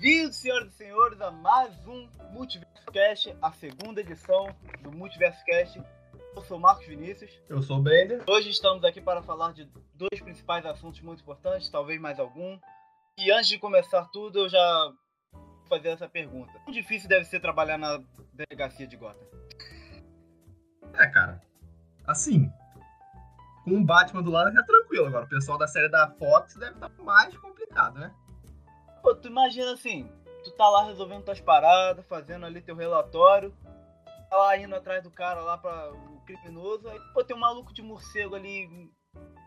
[0.00, 4.48] Bem-vindos, senhoras e senhores, a mais um Multiverso Cast, a segunda edição
[4.80, 5.78] do Multiverso Cast.
[6.34, 7.30] Eu sou Marcos Vinícius.
[7.50, 8.24] Eu sou o Bender.
[8.26, 12.58] Hoje estamos aqui para falar de dois principais assuntos muito importantes, talvez mais algum.
[13.18, 14.90] E antes de começar tudo, eu já
[15.34, 16.50] vou fazer essa pergunta.
[16.64, 19.28] Quão difícil deve ser trabalhar na delegacia de Gotham?
[20.94, 21.42] É, cara.
[22.06, 22.50] Assim,
[23.64, 25.08] com o Batman do lado é tranquilo.
[25.08, 28.10] Agora, o pessoal da série da Fox deve estar mais complicado, né?
[29.02, 30.10] Pô, tu imagina assim,
[30.44, 33.54] tu tá lá resolvendo tuas paradas, fazendo ali teu relatório,
[34.28, 37.72] tá lá indo atrás do cara lá para o criminoso, aí pô, tem um maluco
[37.72, 38.90] de morcego ali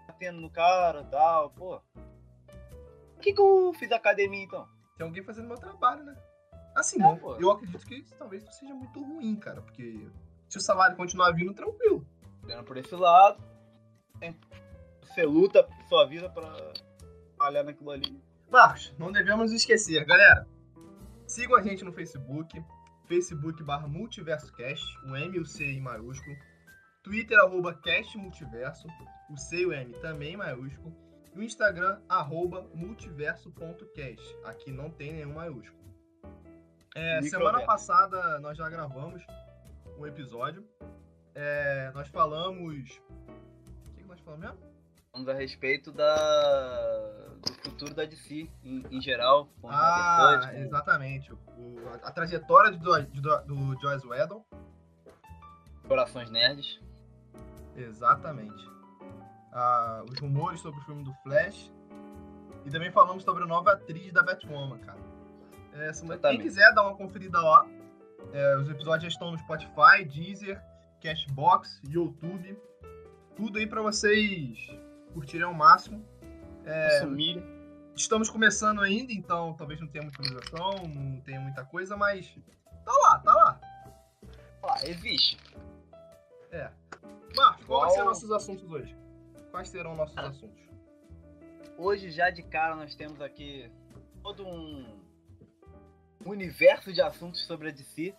[0.08, 1.82] batendo no cara e tal, pô.
[3.14, 4.68] Por que que eu fiz academia então?
[4.98, 6.16] Tem alguém fazendo meu trabalho, né?
[6.76, 7.36] Assim, É, pô.
[7.36, 10.08] eu acredito que isso talvez não seja muito ruim, cara, porque
[10.50, 12.06] se o salário continuar vindo, tranquilo.
[12.44, 13.42] Vendo por esse lado,
[15.02, 16.52] você luta por sua vida pra
[17.38, 18.22] falhar naquilo ali.
[18.54, 20.48] Marcos, não devemos esquecer, galera.
[21.26, 22.64] Sigam a gente no Facebook,
[23.08, 26.38] Facebook barra MultiversoCast, o M e o C em maiúsculo.
[27.02, 28.88] Twitter, arroba Cast Multiverso,
[29.32, 30.96] o C e o M também em maiúsculo.
[31.34, 34.38] E o Instagram, arroba multiverso.cast.
[34.46, 35.84] Aqui não tem nenhum maiúsculo.
[36.96, 39.26] É, semana passada nós já gravamos
[39.98, 40.64] um episódio.
[41.34, 43.02] É, nós falamos.
[43.88, 44.73] O que que nós falamos mesmo?
[45.14, 49.48] Vamos a respeito da do futuro da DC em, em geral.
[49.64, 51.32] Ah, com- exatamente.
[51.32, 51.40] O-
[51.90, 54.44] a, a trajetória do, do, do Joyce Whedon.
[55.88, 56.80] Corações Nerds.
[57.76, 58.68] Exatamente.
[59.52, 61.72] Ah, os rumores sobre o filme do Flash.
[62.66, 65.00] E também falamos sobre a nova atriz da Batwoman, cara.
[65.74, 67.68] É, se quem quiser dar uma conferida lá,
[68.32, 70.62] é, os episódios já estão no Spotify, Deezer,
[71.02, 72.58] Cashbox, YouTube.
[73.36, 74.58] Tudo aí pra vocês
[75.14, 76.06] curtirem ao máximo.
[76.66, 77.44] É, Sumir.
[77.96, 82.34] Estamos começando ainda, então talvez não tenha muita visualização, não tenha muita coisa, mas
[82.84, 83.62] tá lá, tá lá.
[84.64, 85.38] Ah, existe.
[86.52, 86.72] É.
[87.36, 88.96] Marcos, qual vai ser Igual- nossos assuntos hoje?
[89.52, 90.64] Quais serão nossos assuntos?
[91.78, 93.70] Hoje, já de cara, nós temos aqui
[94.24, 94.86] todo um
[96.26, 98.16] universo de assuntos sobre a DC.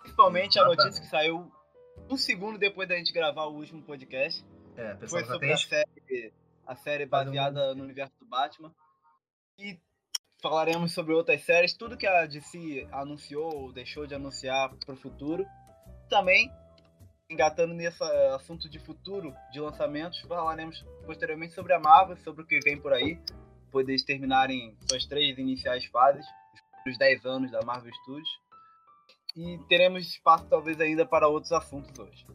[0.00, 0.78] Principalmente a Exatamente.
[0.84, 1.50] notícia que saiu
[2.10, 4.44] um segundo depois da gente gravar o último podcast.
[4.76, 5.95] É, pessoal, Foi sobre tem a série,
[6.66, 8.74] a série um- baseada no universo do Batman.
[9.58, 9.78] E
[10.42, 14.96] falaremos sobre outras séries, tudo que a DC anunciou ou deixou de anunciar para o
[14.96, 15.46] futuro.
[16.08, 16.50] Também,
[17.30, 22.46] engatando nesse eh, assunto de futuro de lançamentos, falaremos posteriormente sobre a Marvel, sobre o
[22.46, 23.18] que vem por aí,
[23.64, 26.26] depois deles terminarem suas três iniciais fases,
[26.86, 28.28] os 10 anos da Marvel Studios.
[29.34, 32.26] E teremos espaço talvez ainda para outros assuntos hoje.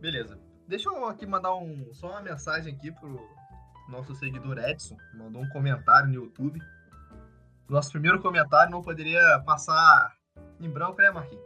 [0.00, 0.51] Beleza.
[0.66, 3.20] Deixa eu aqui mandar um, só uma mensagem aqui pro
[3.88, 6.60] nosso seguidor Edson, mandou um comentário no YouTube.
[7.68, 10.14] Nosso primeiro comentário não poderia passar
[10.60, 11.44] em branco, né, Marquinhos?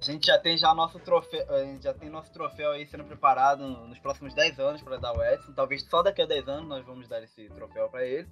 [0.00, 3.04] A gente já tem já nosso troféu, a gente já tem nosso troféu aí sendo
[3.04, 5.52] preparado no- nos próximos 10 anos para dar o Edson.
[5.52, 8.26] Talvez só daqui a 10 anos nós vamos dar esse troféu para ele.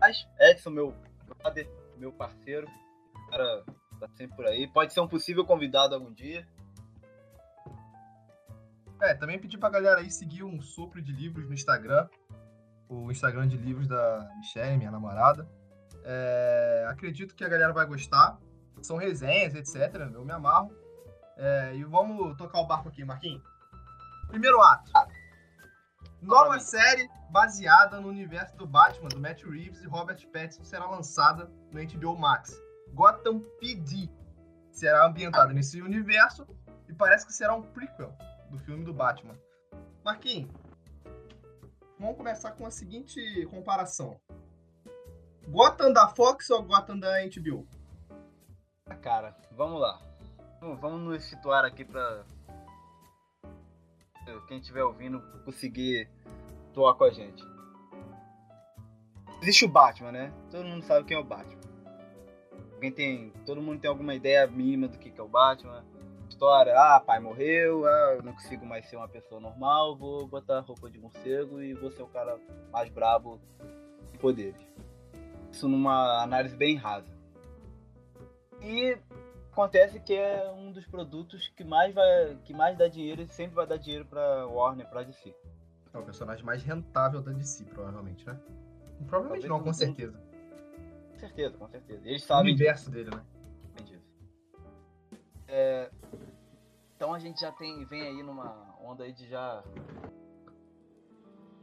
[0.00, 0.94] Mas Edson, meu
[1.26, 2.66] brother, meu parceiro,
[3.28, 3.64] cara
[3.98, 4.68] tá sempre por aí.
[4.68, 6.46] Pode ser um possível convidado algum dia.
[9.00, 12.06] É, também pedi pra galera aí seguir um sopro de livros no Instagram.
[12.88, 15.48] O Instagram de livros da Michelle, minha namorada.
[16.04, 18.38] É, acredito que a galera vai gostar.
[18.82, 19.94] São resenhas, etc.
[20.12, 20.70] Eu me amarro.
[21.36, 23.42] É, e vamos tocar o barco aqui, Marquinhos.
[24.28, 24.92] Primeiro ato.
[26.20, 31.50] Nova série baseada no universo do Batman, do Matt Reeves e Robert Pattinson será lançada
[31.72, 32.52] no HBO Max.
[32.92, 34.10] Gotham PD
[34.70, 36.46] será ambientada nesse universo
[36.88, 38.14] e parece que será um prequel
[38.50, 39.38] do filme do Batman.
[40.04, 40.50] Marquinhos,
[41.98, 44.20] vamos começar com a seguinte comparação.
[45.48, 47.66] Gotham da Fox ou Gotham da HBO?
[48.86, 50.00] Ah, Cara, vamos lá.
[50.60, 52.24] Vamos- nos situar aqui pra
[54.46, 56.08] quem estiver ouvindo conseguir
[56.70, 57.42] atuar com a gente.
[59.42, 60.32] Existe o Batman, né?
[60.50, 61.60] Todo mundo sabe quem é o Batman.
[62.74, 63.30] Alguém tem.
[63.46, 65.84] Todo mundo tem alguma ideia mínima do que é o Batman.
[66.40, 70.60] História, ah, pai morreu, ah, eu não consigo mais ser uma pessoa normal, vou botar
[70.60, 72.40] roupa de morcego e vou ser o cara
[72.72, 73.38] mais brabo
[74.10, 74.58] de poderes.
[75.52, 77.12] Isso numa análise bem rasa.
[78.62, 78.96] E
[79.52, 83.56] acontece que é um dos produtos que mais vai que mais dá dinheiro e sempre
[83.56, 85.34] vai dar dinheiro pra Warner, pra DC.
[85.92, 88.40] É o personagem mais rentável da DC, provavelmente, né?
[89.06, 90.18] Provavelmente Talvez não, com certeza.
[91.12, 92.08] Com certeza, com certeza.
[92.08, 93.22] Eles O sabem universo dele, né?
[93.84, 94.00] disso.
[95.46, 95.90] É,
[97.00, 99.64] então a gente já tem vem aí numa onda aí de já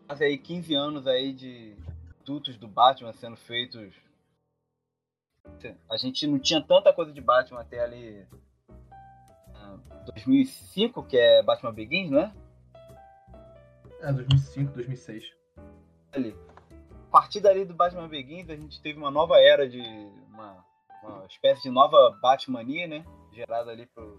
[0.08, 1.78] quase aí 15 anos aí de
[2.26, 3.94] produtos do Batman sendo feitos
[5.88, 8.28] A gente não tinha tanta coisa de Batman até ali.
[10.06, 12.34] 2005, que é Batman Begins, não é?
[14.02, 15.24] É, 2005, 2006.
[16.14, 16.36] Ali.
[16.90, 19.82] A partir dali do Batman Begins, a gente teve uma nova era de.
[20.30, 20.66] Uma,
[21.04, 23.06] uma espécie de nova Batmania, né?
[23.32, 24.18] Gerada ali por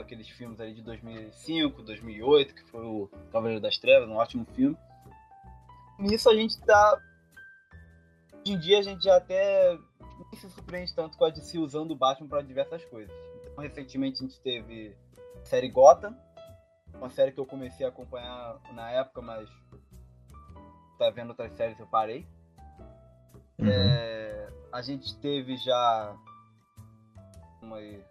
[0.00, 4.76] aqueles filmes ali de 2005, 2008, que foi o Cavaleiro das Trevas, um ótimo filme.
[5.98, 7.00] Nisso a gente tá.
[8.34, 11.92] Hoje em dia a gente já até nem se surpreende tanto com a DC usando
[11.92, 13.14] o Batman para diversas coisas.
[13.44, 14.96] Então, recentemente a gente teve
[15.40, 16.16] a série Gotham,
[16.94, 19.48] uma série que eu comecei a acompanhar na época, mas
[20.98, 22.26] tá vendo outras séries eu parei.
[23.58, 23.68] Uhum.
[23.68, 26.16] É, a gente teve já
[27.62, 28.02] uma aí,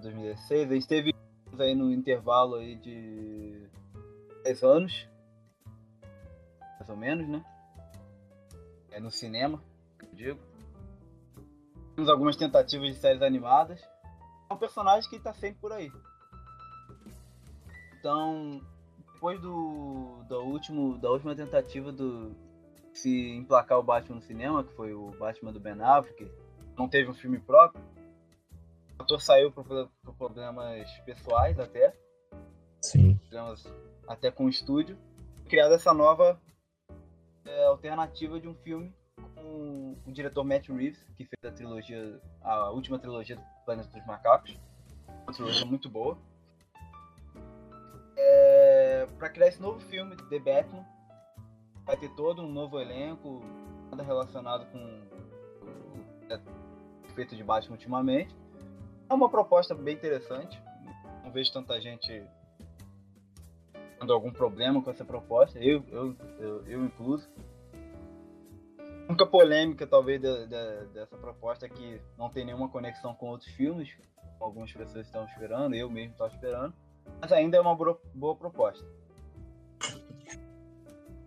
[0.00, 1.14] 2016, a gente teve
[1.58, 3.68] aí no intervalo aí de
[4.44, 5.08] 10 anos,
[6.78, 7.44] mais ou menos, né?
[8.90, 9.62] É no cinema,
[10.02, 10.40] eu digo.
[11.94, 13.80] Temos algumas tentativas de séries animadas.
[14.48, 15.92] É um personagem que está sempre por aí.
[17.98, 18.60] Então,
[19.12, 22.34] depois do, do último, da última tentativa do
[22.92, 26.30] se emplacar o Batman no cinema, que foi o Batman do Ben Affleck,
[26.76, 27.82] não teve um filme próprio.
[29.00, 31.96] O ator saiu por, por problemas pessoais até.
[32.82, 33.16] Sim.
[33.16, 33.64] Problemas
[34.06, 34.98] até com o estúdio.
[35.48, 36.38] Criada essa nova
[37.46, 38.94] é, alternativa de um filme
[39.34, 44.06] com o diretor Matt Reeves, que fez a trilogia, a última trilogia do Planeta dos
[44.06, 44.58] Macacos.
[45.08, 46.18] Uma trilogia muito boa
[48.18, 50.84] é, para criar esse novo filme, The Batman.
[51.86, 53.40] Vai ter todo um novo elenco,
[53.90, 54.78] nada relacionado com
[57.02, 58.39] o feito de Batman ultimamente.
[59.10, 60.62] É uma proposta bem interessante.
[61.24, 62.24] Não vejo tanta gente
[63.98, 67.28] tendo algum problema com essa proposta, eu, eu, eu, eu incluso.
[68.78, 73.26] A única polêmica, talvez, de, de, dessa proposta é que não tem nenhuma conexão com
[73.26, 73.90] outros filmes,
[74.38, 76.72] algumas pessoas estão esperando, eu mesmo estou esperando.
[77.20, 78.86] Mas ainda é uma boa proposta.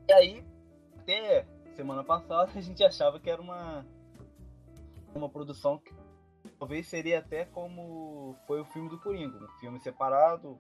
[0.07, 0.44] E aí,
[1.00, 1.45] até
[1.75, 3.86] semana passada, a gente achava que era uma,
[5.13, 5.94] uma produção que
[6.60, 10.60] talvez seria até como foi o filme do Coringa, um filme separado,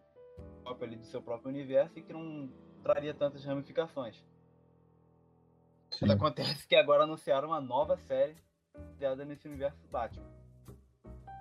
[0.63, 2.49] próprio ali do seu próprio universo e que não
[2.83, 4.23] traria tantas ramificações.
[5.91, 6.07] Sim.
[6.07, 8.35] Mas acontece que agora anunciaram uma nova série
[8.97, 10.25] criada nesse universo Batman.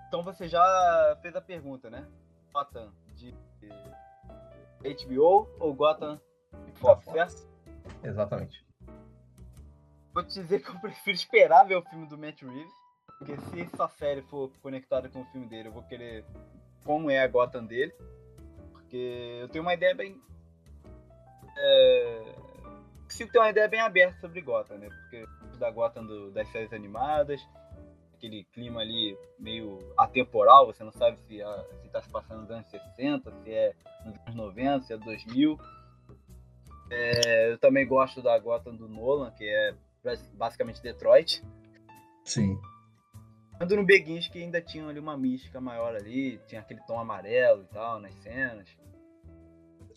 [0.07, 2.07] Então você já fez a pergunta, né?
[2.53, 3.35] Gotham de
[4.83, 6.21] HBO ou Gotham
[6.65, 7.49] de Fox, certo?
[8.03, 8.63] Exatamente.
[10.13, 12.73] Vou te dizer que eu prefiro esperar ver o filme do Matt Reeves,
[13.17, 16.25] porque se essa série for conectada com o filme dele, eu vou querer
[16.83, 17.93] como é a Gotham dele,
[18.71, 20.19] porque eu tenho uma ideia bem...
[21.57, 22.35] É...
[23.03, 24.89] Consigo ter uma ideia bem aberta sobre Gotham, né?
[24.89, 25.25] Porque
[25.57, 27.41] da Gotham do, das séries animadas,
[28.15, 31.37] aquele clima ali meio atemporal, você não sabe se
[31.85, 33.73] está se, se passando nos anos 60, se é
[34.05, 35.59] nos anos 90, se é 2000.
[36.89, 39.75] É, eu também gosto da Gotham do Nolan, que é
[40.33, 41.43] basicamente Detroit.
[42.25, 42.59] Sim.
[43.63, 47.63] Ando no Beguins que ainda tinha ali uma mística maior ali, tinha aquele tom amarelo
[47.63, 48.67] e tal nas cenas.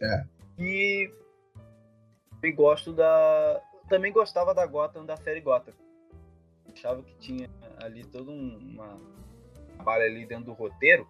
[0.01, 0.25] É.
[0.59, 1.11] E
[2.55, 3.61] gosto da.
[3.89, 5.75] Também gostava da Gotham da série Gotham.
[6.73, 8.97] Achava que tinha ali todo um, uma
[9.77, 11.07] trabalho ali dentro do roteiro,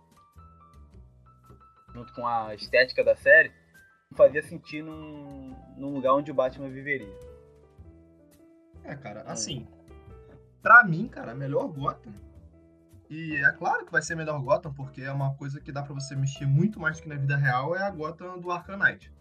[1.95, 3.51] junto com a estética da série,
[4.15, 7.15] fazia sentido num, num lugar onde o Batman viveria.
[8.85, 9.29] É, cara, hum.
[9.29, 9.67] assim,
[10.63, 12.13] pra mim, cara, melhor Gotham.
[13.09, 15.95] E é claro que vai ser melhor Gotham, porque é uma coisa que dá para
[15.95, 19.13] você mexer muito mais do que na vida real, é a Gotham do Arkham Knight.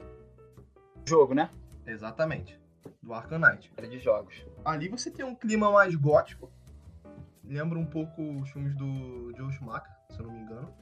[1.06, 1.50] Jogo, né?
[1.86, 2.60] Exatamente.
[3.04, 3.72] Do Arkham Knight.
[3.78, 4.44] Era de jogos.
[4.64, 6.52] Ali você tem um clima mais gótico,
[7.44, 10.74] lembra um pouco os filmes do Joe Schumacher, se eu não me engano.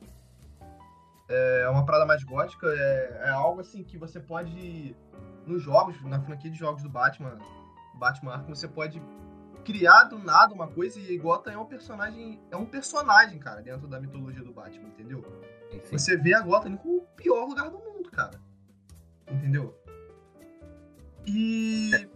[1.28, 4.96] É uma parada mais gótica, é, é algo assim que você pode,
[5.46, 7.38] nos jogos, na franquia de jogos do Batman,
[7.96, 9.02] Batman Arkham, você pode
[9.64, 13.88] criar do nada uma coisa e Gotham é um personagem, é um personagem, cara, dentro
[13.88, 15.24] da mitologia do Batman, entendeu?
[15.92, 18.40] Você vê a Gotham como o pior lugar do mundo, cara.
[19.30, 19.78] Entendeu?
[21.26, 22.08] E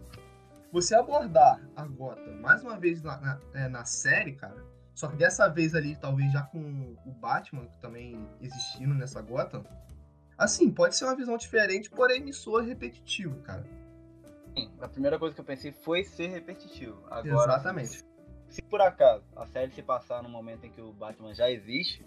[0.70, 4.62] você abordar a Gotham mais uma vez na, na, é, na, série, cara,
[4.94, 9.64] só que dessa vez ali, talvez já com o Batman também existindo nessa Gotham,
[10.36, 13.64] assim, pode ser uma visão diferente, porém me soa repetitivo, cara.
[14.58, 17.02] Sim, a primeira coisa que eu pensei foi ser repetitivo.
[17.10, 17.88] Agora, Exatamente.
[17.88, 18.04] Se,
[18.48, 22.04] se por acaso a série se passar no momento em que o Batman já existe,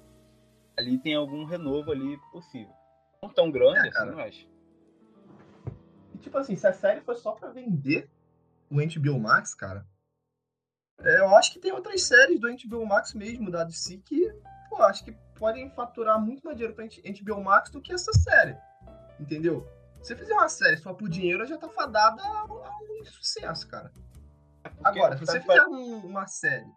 [0.78, 2.74] ali tem algum renovo ali possível.
[3.24, 4.48] Não tão grande é, assim, mas.
[6.16, 8.10] E, tipo assim, se a série foi só pra vender
[8.70, 9.86] o HBO Max, cara,
[11.00, 14.32] É, eu acho que tem outras séries do HBO Max mesmo, da DC, que,
[14.70, 18.56] pô, acho que podem faturar muito mais dinheiro pra HBO Max do que essa série.
[19.20, 19.68] Entendeu?
[20.02, 23.92] Se você fizer uma série só por dinheiro, já tá fadada a um sucesso, cara.
[24.84, 26.70] Agora, se você fizer um, uma série,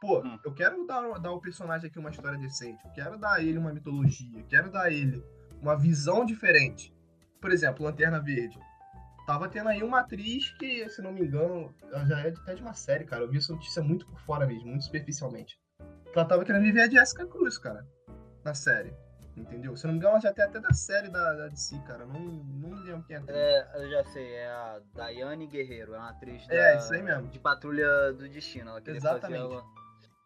[0.00, 0.38] pô, hum.
[0.44, 3.58] eu quero dar, dar ao personagem aqui uma história decente, eu quero dar a ele
[3.58, 5.22] uma mitologia, quero dar a ele
[5.60, 6.94] uma visão diferente.
[7.40, 8.58] Por exemplo, Lanterna Verde.
[9.26, 12.62] Tava tendo aí uma atriz que, se não me engano, ela já é até de
[12.62, 13.24] uma série, cara.
[13.24, 15.58] Eu vi essa notícia muito por fora mesmo, muito superficialmente.
[16.14, 17.86] Ela tava querendo viver a Jessica Cruz, cara,
[18.44, 18.94] na série.
[19.36, 19.76] Entendeu?
[19.76, 22.06] Se não me engano, ela já tem até da série da, da DC, cara.
[22.06, 23.22] Não, não me lembro quem é.
[23.28, 27.02] É, eu já sei, é a Daiane Guerreiro, é uma atriz é, da, isso aí
[27.02, 27.28] mesmo.
[27.28, 28.70] de Patrulha do Destino.
[28.70, 29.42] Ela queria Exatamente.
[29.42, 29.64] fazer uma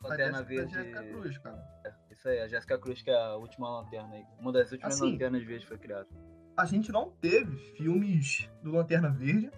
[0.03, 0.73] Lanterna Verde.
[0.73, 1.63] Jéssica Cruz, cara.
[1.85, 4.25] É, isso aí, a Jéssica Cruz, que é a última lanterna aí.
[4.39, 6.09] Uma das últimas assim, lanternas verdes foi criada.
[6.57, 9.51] A gente não teve filmes do Lanterna Verde.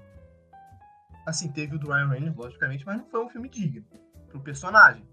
[1.26, 3.84] Assim, teve o do Ryan Reynolds, logicamente, mas não foi um filme digno
[4.28, 5.06] pro personagem.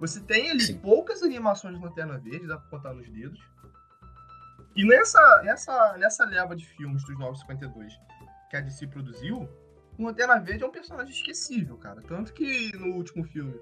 [0.00, 0.78] Você tem ali Sim.
[0.78, 3.38] poucas animações de Lanterna Verde, dá pra contar nos dedos.
[4.74, 7.92] E nessa, nessa, nessa leva de filmes dos 952
[8.48, 9.48] que a DC produziu,
[9.98, 12.00] o Lanterna Verde é um personagem esquecível, cara.
[12.00, 13.54] Tanto que no último filme,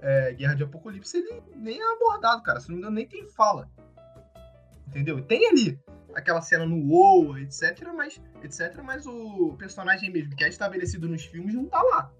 [0.00, 2.58] é, Guerra de Apocalipse, ele nem é abordado, cara.
[2.58, 3.70] Se não me engano, nem tem fala.
[4.88, 5.22] Entendeu?
[5.22, 5.78] Tem ali
[6.14, 11.24] aquela cena no WoW, etc, mas, etc, mas o personagem mesmo que é estabelecido nos
[11.24, 12.10] filmes não tá lá.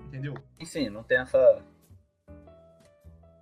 [0.00, 0.34] Entendeu?
[0.64, 1.62] Sim, não tem essa.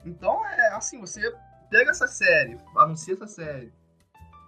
[0.04, 1.34] Então, é assim, você
[1.68, 3.72] pega essa série, anuncia essa série,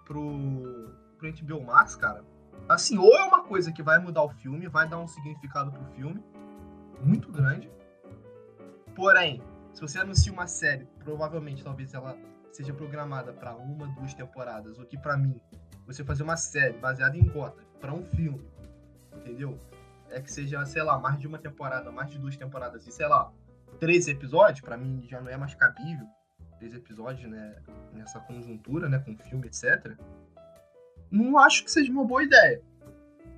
[0.05, 2.23] pro, pro HBO Max, cara,
[2.67, 5.85] assim, ou é uma coisa que vai mudar o filme, vai dar um significado pro
[5.93, 6.23] filme
[7.01, 7.69] muito grande.
[8.95, 9.41] Porém,
[9.73, 12.17] se você anuncia uma série, provavelmente talvez ela
[12.51, 15.39] seja programada para uma, duas temporadas, o que para mim,
[15.85, 18.47] você fazer uma série baseada em Gotham para um filme,
[19.15, 19.57] entendeu?
[20.09, 23.07] É que seja, sei lá, mais de uma temporada, mais de duas temporadas e sei
[23.07, 23.31] lá,
[23.79, 26.07] três episódios, para mim já não é mais cabível
[26.63, 27.55] três episódios, né,
[27.91, 29.97] nessa conjuntura, né, com filme, etc.
[31.11, 32.61] Não acho que seja uma boa ideia.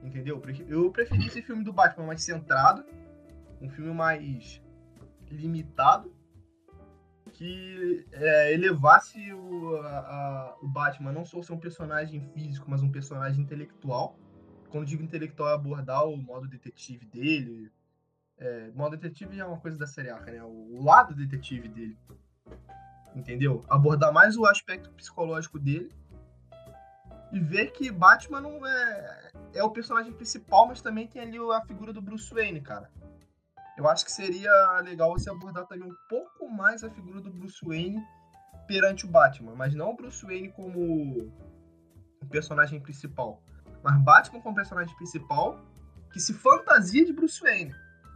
[0.03, 0.41] Entendeu?
[0.67, 2.85] Eu preferi esse filme do Batman mais centrado,
[3.59, 4.61] um filme mais
[5.31, 6.13] limitado,
[7.33, 12.91] que é, elevasse o, a, o Batman não só ser um personagem físico, mas um
[12.91, 14.19] personagem intelectual.
[14.69, 17.71] Quando digo intelectual, é abordar o modo detetive dele.
[18.37, 20.43] É, modo detetive é uma coisa da série Arca, né?
[20.43, 21.97] O lado detetive dele
[23.15, 23.63] entendeu?
[23.69, 25.91] Abordar mais o aspecto psicológico dele
[27.31, 31.61] e ver que Batman não é, é o personagem principal, mas também tem ali a
[31.61, 32.91] figura do Bruce Wayne, cara.
[33.77, 34.51] Eu acho que seria
[34.81, 38.01] legal você abordar também um pouco mais a figura do Bruce Wayne
[38.67, 41.31] perante o Batman, mas não o Bruce Wayne como
[42.21, 43.41] o personagem principal,
[43.83, 45.59] mas Batman como personagem principal
[46.11, 47.75] que se fantasia de Bruce Wayne.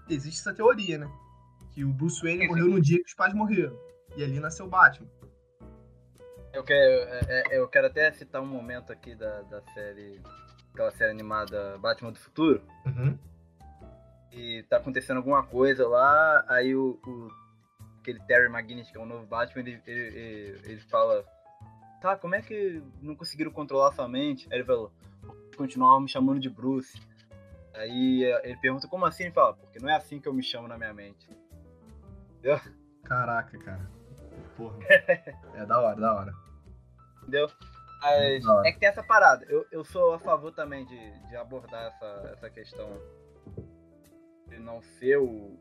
[0.09, 1.11] Existe essa teoria, né?
[1.71, 3.77] Que o Bruce Wayne morreu no dia que os pais morreram.
[4.15, 5.07] E ali nasceu Batman.
[6.51, 10.19] Eu quero, é, é, eu quero até citar um momento aqui da, da série,
[10.73, 12.61] aquela série animada Batman do Futuro.
[12.85, 13.17] Uhum.
[14.31, 17.27] E tá acontecendo alguma coisa lá, aí o, o
[17.99, 21.23] aquele Terry McGinnis, que é o novo Batman, ele, ele, ele, ele fala:
[22.01, 24.47] Tá, como é que não conseguiram controlar sua mente?
[24.49, 24.91] Aí ele falou:
[25.55, 26.97] continuavam me chamando de Bruce.
[27.73, 29.23] Aí ele pergunta: Como assim?
[29.23, 31.29] Ele fala: Porque não é assim que eu me chamo na minha mente.
[32.31, 32.59] Entendeu?
[33.03, 33.89] Caraca, cara.
[34.55, 34.77] Porra.
[35.55, 36.33] é da hora, da hora.
[37.21, 37.49] Entendeu?
[38.01, 39.45] Mas é que tem essa parada.
[39.49, 42.89] Eu, eu sou a favor também de, de abordar essa, essa questão
[44.47, 45.57] de não ser o, o,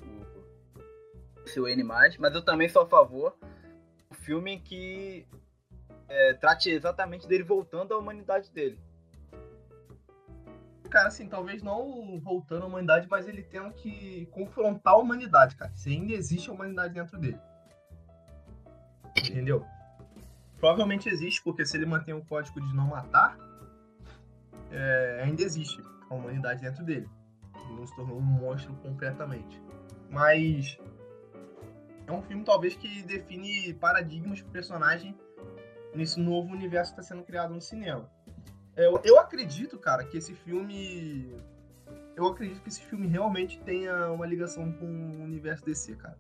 [1.44, 3.36] o seu N, mas eu também sou a favor
[4.08, 5.26] do filme que
[6.08, 8.80] é, trate exatamente dele voltando à humanidade dele.
[10.90, 15.70] Cara, assim, talvez não voltando à humanidade, mas ele tendo que confrontar a humanidade, cara.
[15.74, 17.38] Se ainda existe a humanidade dentro dele.
[19.16, 19.64] Entendeu?
[20.58, 23.36] Provavelmente existe, porque se ele mantém o código de não matar,
[24.70, 27.08] é, ainda existe a humanidade dentro dele.
[27.54, 29.62] Ele não se tornou um monstro completamente.
[30.10, 30.78] Mas
[32.06, 35.14] é um filme talvez que define paradigmas pro personagem
[35.94, 38.10] nesse novo universo que está sendo criado no cinema.
[38.78, 41.36] Eu, eu acredito, cara, que esse filme.
[42.14, 46.18] Eu acredito que esse filme realmente tenha uma ligação com o universo DC, cara.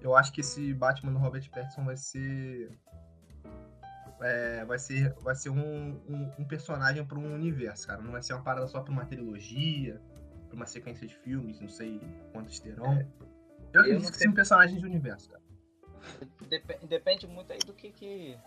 [0.00, 2.70] Eu acho que esse Batman do Robert Pattinson vai ser.
[4.20, 8.02] É, vai ser, vai ser um, um, um personagem para um universo, cara.
[8.02, 9.98] Não vai ser uma parada só para uma trilogia,
[10.48, 11.98] para uma sequência de filmes, não sei
[12.30, 12.92] quantos terão.
[12.92, 13.06] É.
[13.72, 15.42] Eu acredito eu que seja um personagem de universo, cara.
[16.46, 18.38] Dep depende muito aí do que, que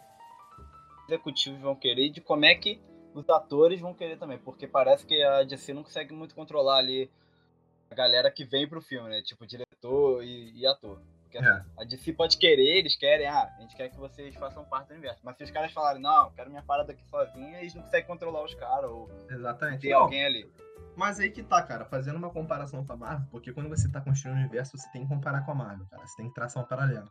[1.07, 2.79] executivos vão querer e de como é que
[3.13, 7.09] os atores vão querer também, porque parece que a DC não consegue muito controlar ali
[7.91, 9.21] a galera que vem pro filme, né?
[9.21, 10.99] Tipo, diretor e, e ator.
[11.23, 11.81] Porque assim, É.
[11.81, 14.93] a DC pode querer, eles querem, ah, a gente quer que vocês façam parte do
[14.93, 15.21] universo.
[15.23, 18.43] Mas se os caras falarem, não, quero minha parada aqui sozinha, eles não conseguem controlar
[18.43, 19.81] os caras ou Exatamente.
[19.81, 20.51] ter Não, alguém ali.
[20.95, 23.99] Mas aí que tá, cara, fazendo uma comparação com a Marvel, porque quando você tá
[23.99, 26.05] construindo o universo, você tem que comparar com a Marvel, cara.
[26.05, 27.09] Você tem que traçar um paralelo.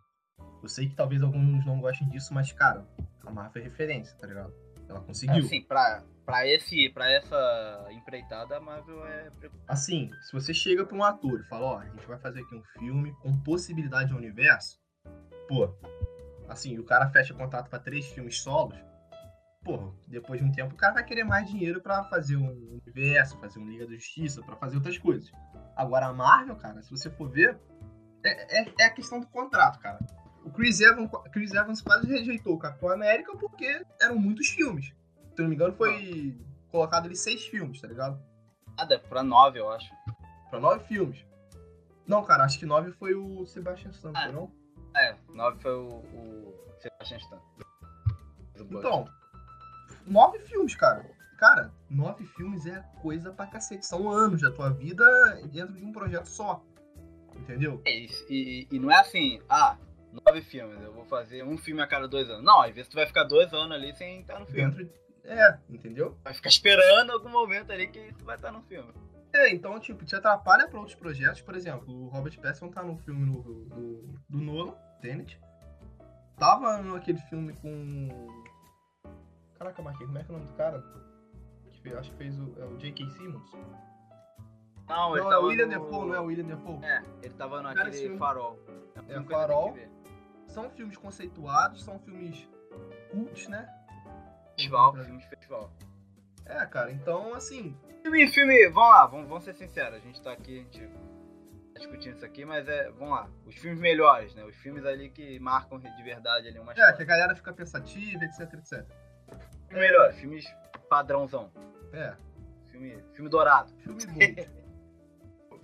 [0.62, 2.86] Eu sei que talvez alguns não gostem disso, mas, cara,
[3.26, 4.52] a Marvel é referência, tá ligado?
[4.92, 5.44] Ela conseguiu.
[5.44, 9.30] Assim, pra, pra, esse, pra essa empreitada, a Marvel é.
[9.66, 12.54] Assim, se você chega pra um ator e fala, ó, a gente vai fazer aqui
[12.54, 14.78] um filme com possibilidade de universo,
[15.48, 15.74] pô,
[16.48, 18.78] assim, o cara fecha contrato pra três filmes solos,
[19.64, 23.38] pô, depois de um tempo o cara vai querer mais dinheiro pra fazer um universo,
[23.38, 25.32] fazer um Liga da Justiça, pra fazer outras coisas.
[25.74, 27.58] Agora a Marvel, cara, se você for ver,
[28.24, 29.98] é, é, é a questão do contrato, cara.
[30.44, 34.86] O Chris Evans, Chris Evans quase rejeitou o Capitão América porque eram muitos filmes.
[34.86, 34.92] Se
[35.38, 36.36] eu não me engano, foi
[36.70, 38.20] colocado ali seis filmes, tá ligado?
[38.76, 39.90] Nada, pra nove, eu acho.
[40.50, 41.24] Pra nove filmes.
[42.06, 44.30] Não, cara, acho que nove foi o Sebastian Stan, Ah.
[44.32, 44.50] não?
[44.96, 47.40] É, nove foi o, o Sebastian Stan.
[48.58, 49.08] Então,
[50.06, 51.04] nove filmes, cara.
[51.38, 53.86] Cara, nove filmes é coisa pra cacete.
[53.86, 55.04] São anos da tua vida
[55.50, 56.62] dentro de um projeto só.
[57.34, 57.80] Entendeu?
[57.84, 58.24] É isso.
[58.28, 59.76] E, e não é assim, ah,
[60.12, 62.44] nove filmes, eu vou fazer um filme a cada dois anos.
[62.44, 64.74] Não, às vezes tu vai ficar dois anos ali sem estar no filme.
[64.74, 65.02] Dentro.
[65.24, 66.16] É, entendeu?
[66.24, 68.92] Vai ficar esperando algum momento ali que tu vai estar no filme.
[69.32, 71.40] É, então, tipo, te atrapalha pra outros projetos.
[71.40, 75.40] Por exemplo, o Robert Pattinson tá no filme no- do, do, do Nolan, Tenet.
[76.36, 78.08] Tava naquele filme com.
[79.58, 80.82] Caraca, Marquinhos, como é que é o nome do cara?
[81.70, 83.08] Que fez- acho que fez o, é o J.K.
[83.10, 83.52] Simmons.
[84.88, 85.70] Não, ele Não, é tava o William no...
[85.84, 86.84] Defoe, não é o William Defoe.
[86.84, 88.58] É, ele tava naquele farol.
[89.08, 89.72] É, um É, Farol.
[89.72, 89.88] que.
[90.52, 92.48] São filmes conceituados, são filmes
[93.10, 93.68] cultos, né?
[94.56, 95.72] Festival, filme de festival.
[96.44, 99.94] É, cara, então, assim, Filme, filme, vamos lá, vamos, vamos ser sinceros.
[99.94, 100.88] A gente tá aqui, a gente
[101.72, 103.30] tá discutindo isso aqui, mas é, vamos lá.
[103.46, 104.44] Os filmes melhores, né?
[104.44, 106.96] Os filmes ali que marcam de verdade ali uma é, história.
[106.96, 108.84] que a galera fica pensativa, etc, etc.
[109.68, 110.44] Filme melhor, filmes
[110.88, 111.52] padrãozão.
[111.92, 112.16] É,
[112.72, 113.72] Filme, filme dourado.
[113.76, 114.00] filme
[115.48, 115.60] bom.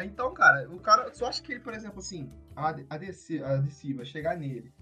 [0.00, 3.56] Então, cara, o cara, só acha que ele, por exemplo, assim, a, a, DC, a
[3.56, 4.72] DC vai chegar nele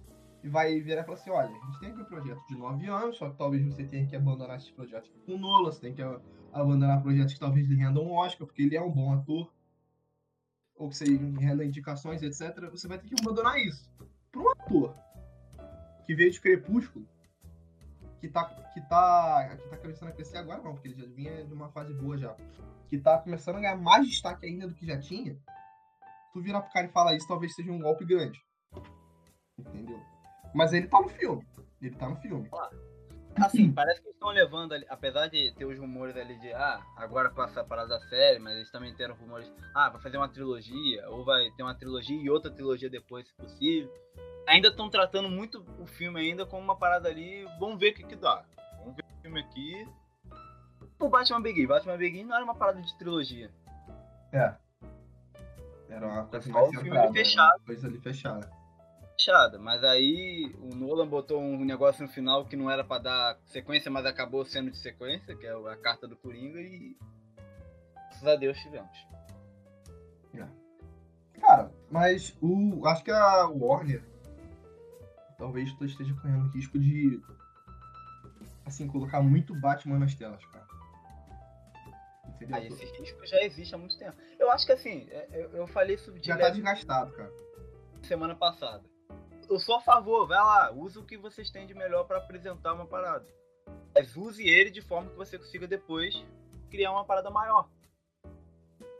[0.43, 2.87] e vai virar e falar assim, olha, a gente tem aqui um projeto de nove
[2.87, 5.95] anos, só que talvez você tenha que abandonar esse projeto com o Nolan, você tem
[5.95, 6.03] que
[6.53, 9.53] abandonar projetos que talvez lhe rendam um Oscar, porque ele é um bom ator,
[10.75, 11.05] ou que você
[11.39, 12.71] renda indicações, etc.
[12.71, 13.91] Você vai ter que abandonar isso.
[14.31, 14.95] Para um ator
[16.07, 17.07] que veio de Crepúsculo,
[18.21, 21.45] que tá, que tá, que tá começando a crescer agora, não, porque ele já vinha
[21.45, 22.35] de uma fase boa já,
[22.89, 25.37] que tá começando a ganhar mais destaque ainda do que já tinha,
[26.37, 28.38] tu virar pro cara e falar isso talvez seja um golpe grande.
[29.59, 29.99] Entendeu?
[30.55, 31.46] Mas ele tá no filme.
[31.81, 32.49] Ele tá no filme.
[33.37, 37.31] Assim, parece que estão levando ali, apesar de ter os rumores ali de, ah, agora
[37.31, 41.09] passa a parada da série, mas eles também teram rumores, ah, vai fazer uma trilogia,
[41.09, 43.90] ou vai ter uma trilogia e outra trilogia depois, se possível.
[44.46, 48.05] Ainda estão tratando muito o filme ainda como uma parada ali, vamos ver o que
[48.05, 48.44] que dá.
[48.79, 49.88] Vamos ver o filme aqui.
[51.01, 53.51] O Batman Begin, Batman Begin não era uma parada de trilogia.
[54.33, 54.55] É.
[55.97, 57.65] Era uma coisa Só mais filme fechado.
[57.65, 58.51] coisa ali fechada.
[59.17, 63.39] fechada, mas aí o Nolan botou um negócio no final que não era pra dar
[63.47, 66.95] sequência, mas acabou sendo de sequência, que é a carta do Coringa e
[68.11, 69.07] graças a Deus tivemos.
[71.41, 72.87] Cara, mas o.
[72.87, 74.03] Acho que a Warner
[75.39, 77.21] talvez tu esteja correndo risco de.
[78.65, 80.67] Assim, colocar muito Batman nas telas, cara.
[82.40, 82.59] Entendeu?
[82.68, 84.16] Esse risco já existe há muito tempo.
[84.38, 87.33] Eu acho que assim, é- eu, eu falei isso de Já tá desgastado, cara.
[88.03, 88.85] semana passada.
[89.49, 92.72] Eu sou a favor, vai lá, use o que vocês têm de melhor pra apresentar
[92.75, 93.25] uma parada.
[93.94, 96.22] Mas use ele de forma que você consiga depois
[96.70, 97.68] criar uma parada maior.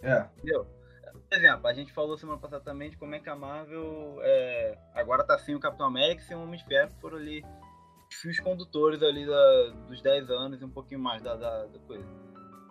[0.03, 0.22] É.
[0.22, 4.79] Por exemplo, a gente falou semana passada também de como é que a Marvel é,
[4.94, 7.44] agora tá sem o Capitão América e sem o Homem de Ferro, foram ali
[8.09, 11.79] os fios condutores ali da- dos 10 anos e um pouquinho mais da, da- da
[11.81, 12.07] coisa.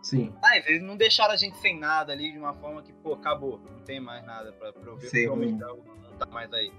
[0.06, 0.32] Sim.
[0.40, 3.58] Mas eles não deixaram a gente sem nada ali de uma forma que, pô, acabou,
[3.60, 5.48] não tem mais nada pra, pra eu ver Sei, porque.
[5.58, 6.72] Ferro não tá mais aí.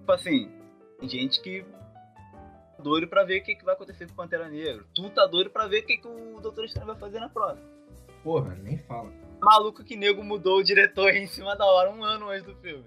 [0.00, 0.50] Tipo assim,
[0.98, 4.48] tem gente que tá doido pra ver o que, que vai acontecer com o Pantera
[4.48, 4.84] Negra.
[4.92, 7.68] Tu tá doido pra ver o que, que o Doutor Estranho vai fazer na próxima.
[8.24, 9.12] Porra, nem fala.
[9.40, 12.84] Maluco que nego mudou o diretor em cima da hora, um ano antes do filme.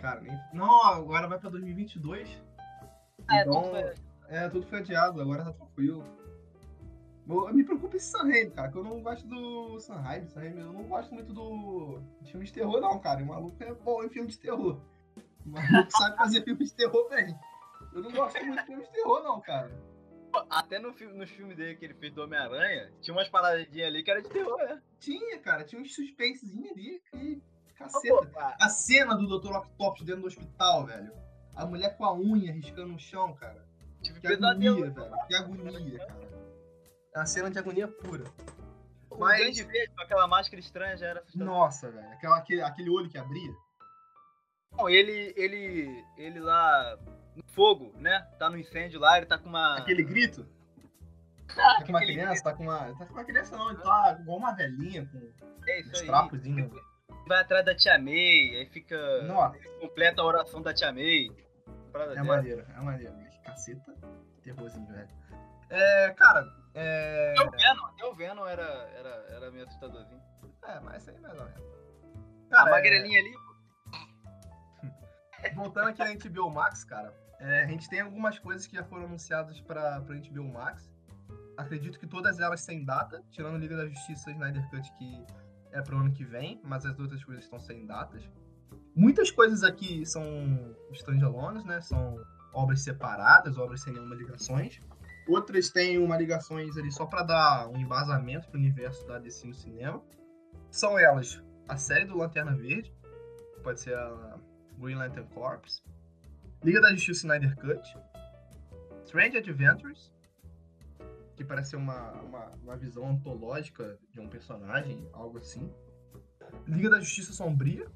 [0.00, 0.36] Cara, nem.
[0.52, 2.28] Não, agora vai pra 2022.
[3.28, 3.94] Ah, é, Então, tudo foi-
[4.28, 6.04] É, tudo foi adiado, agora tá tranquilo.
[7.28, 10.84] Eu, me preocupa esse Sanheim, cara, que eu não gosto do Sanheim, Sanheim, eu não
[10.84, 13.22] gosto muito do filme de terror, não, cara.
[13.22, 14.80] O maluco é bom em filme de terror.
[15.44, 17.36] O maluco sabe fazer filme de terror bem.
[17.92, 19.70] Eu não gosto muito de filme de terror, não, cara.
[20.50, 24.02] Até no filme, nos filmes dele que ele fez do Homem-Aranha, tinha umas paradinhas ali
[24.02, 24.82] que era de terror, né?
[25.00, 27.36] Tinha, cara, tinha uns suspensezinhos ali que.
[27.36, 28.56] Pô, Caceta.
[28.60, 29.52] A cena do Dr.
[29.54, 31.12] Octopus dentro do hospital, velho.
[31.54, 33.66] A mulher com a unha riscando no chão, cara.
[34.02, 34.84] tive Que pesadelo.
[34.84, 35.26] agonia, velho.
[35.26, 36.25] Que agonia, cara.
[37.16, 38.24] É uma cena de agonia pura.
[39.08, 41.46] O Mas- Grande Verde com aquela máscara estranha já era assustador.
[41.46, 42.12] Nossa, velho.
[42.12, 43.54] Aquela, aquele, aquele olho que abria.
[44.72, 46.98] Não, ele, ele, ele lá
[47.34, 48.20] no fogo, né?
[48.38, 49.78] Tá no incêndio lá, ele tá com uma.
[49.78, 50.46] Aquele grito.
[51.54, 52.92] Tá com uma criança, tá com uma.
[52.96, 55.32] Tá com uma criança não, ele tá igual uma velhinha com
[55.68, 56.70] É isso uns trapozinhos.
[57.28, 59.22] Vai atrás da Tia May, aí fica.
[59.22, 61.28] Nossa, Completa a oração da Tia May.
[62.16, 63.14] É maneiro, é maneiro.
[63.30, 63.94] Que caceta.
[64.42, 65.08] Terrorzinho, velho.
[65.70, 66.44] É, cara,
[66.76, 67.34] é.
[67.36, 68.62] Até o Venom, até o Venom era,
[68.96, 70.22] era, era meio assustadorzinho.
[70.62, 71.62] É, mas isso aí mais ou menos.
[72.50, 73.34] a Cara, é- magrelinha ali,
[75.54, 79.04] Voltando aqui na HBO Max, cara, é, a gente tem algumas coisas que já foram
[79.04, 80.90] anunciadas pra, pra HBO Max.
[81.56, 85.26] Acredito que todas elas sem data, tirando Liga da Justiça e Snyder Cut, que
[85.72, 88.22] é pro ano que vem, mas as outras coisas estão sem datas.
[88.94, 90.22] Muitas coisas aqui são
[90.92, 91.80] standalones, né?
[91.80, 92.18] São
[92.52, 94.80] obras separadas, obras sem nenhuma ligações.
[95.28, 99.54] Outras têm uma ligações ali só pra dar um embasamento pro universo da DC no
[99.54, 100.02] cinema.
[100.70, 102.94] São elas a série do Lanterna Verde,
[103.62, 104.38] pode ser a
[104.78, 105.82] Green Lantern Corps,
[106.62, 107.96] Liga da Justiça Snyder Cut,
[109.04, 110.12] Strange Adventures,
[111.36, 115.70] que parece ser uma, uma, uma visão antológica de um personagem, algo assim.
[116.66, 117.86] Liga da Justiça Sombria,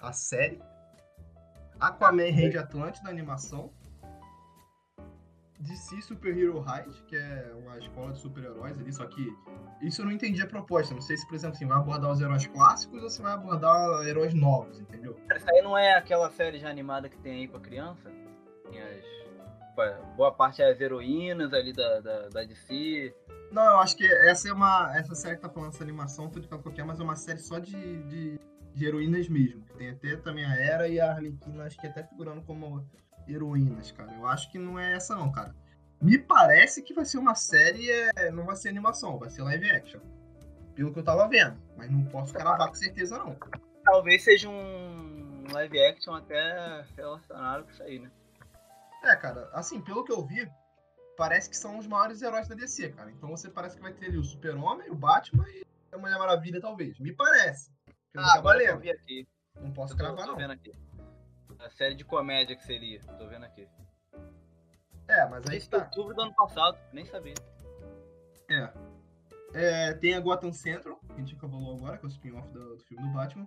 [0.00, 0.60] a série.
[1.78, 3.72] Aquaman Rei de Atlântida, animação.
[5.60, 9.34] DC Super Hero High, que é uma escola de super-heróis ali, só que
[9.80, 10.94] isso eu não entendi a proposta.
[10.94, 14.06] Não sei se, por exemplo, assim, vai abordar os heróis clássicos ou se vai abordar
[14.06, 15.14] heróis novos, entendeu?
[15.26, 18.10] Cara, Isso aí não é aquela série já animada que tem aí pra criança?
[18.70, 19.16] Tem as.
[20.16, 23.14] Boa parte é as heroínas ali da, da, da DC.
[23.52, 24.96] Não, eu acho que essa é uma.
[24.96, 27.58] Essa série que tá falando essa animação, tudo que qualquer, mas é uma série só
[27.58, 28.40] de, de,
[28.74, 29.62] de heroínas mesmo.
[29.76, 32.86] Tem até também a Era e a Arlequina, acho que até figurando como
[33.28, 34.12] heroínas, cara.
[34.12, 35.54] Eu acho que não é essa não, cara.
[36.00, 39.70] Me parece que vai ser uma série, é, não vai ser animação, vai ser live
[39.70, 40.00] action.
[40.74, 41.56] Pelo que eu tava vendo.
[41.76, 43.36] Mas não posso cravar com certeza, não.
[43.84, 48.10] Talvez seja um live action até relacionado com isso aí, né?
[49.02, 50.50] É, cara, assim, pelo que eu vi,
[51.16, 53.10] parece que são os maiores heróis da DC, cara.
[53.10, 56.60] Então você parece que vai ter ali o Super-Homem, o Batman e a Mulher Maravilha,
[56.60, 56.98] talvez.
[56.98, 57.70] Me parece.
[58.16, 59.26] Ah, agora eu vi aqui.
[59.60, 60.38] Não posso Eu tô, cravar, tô não.
[60.38, 60.72] vendo aqui.
[61.58, 63.00] A série de comédia que seria.
[63.18, 63.66] Tô vendo aqui.
[65.08, 65.78] É, mas aí Esse tá.
[65.78, 67.34] outubro do ano passado, nem sabia.
[68.50, 68.72] É.
[69.54, 72.76] É, tem a Gotham Central, que a gente acabou agora, que é o spin-off do,
[72.76, 73.46] do filme do Batman.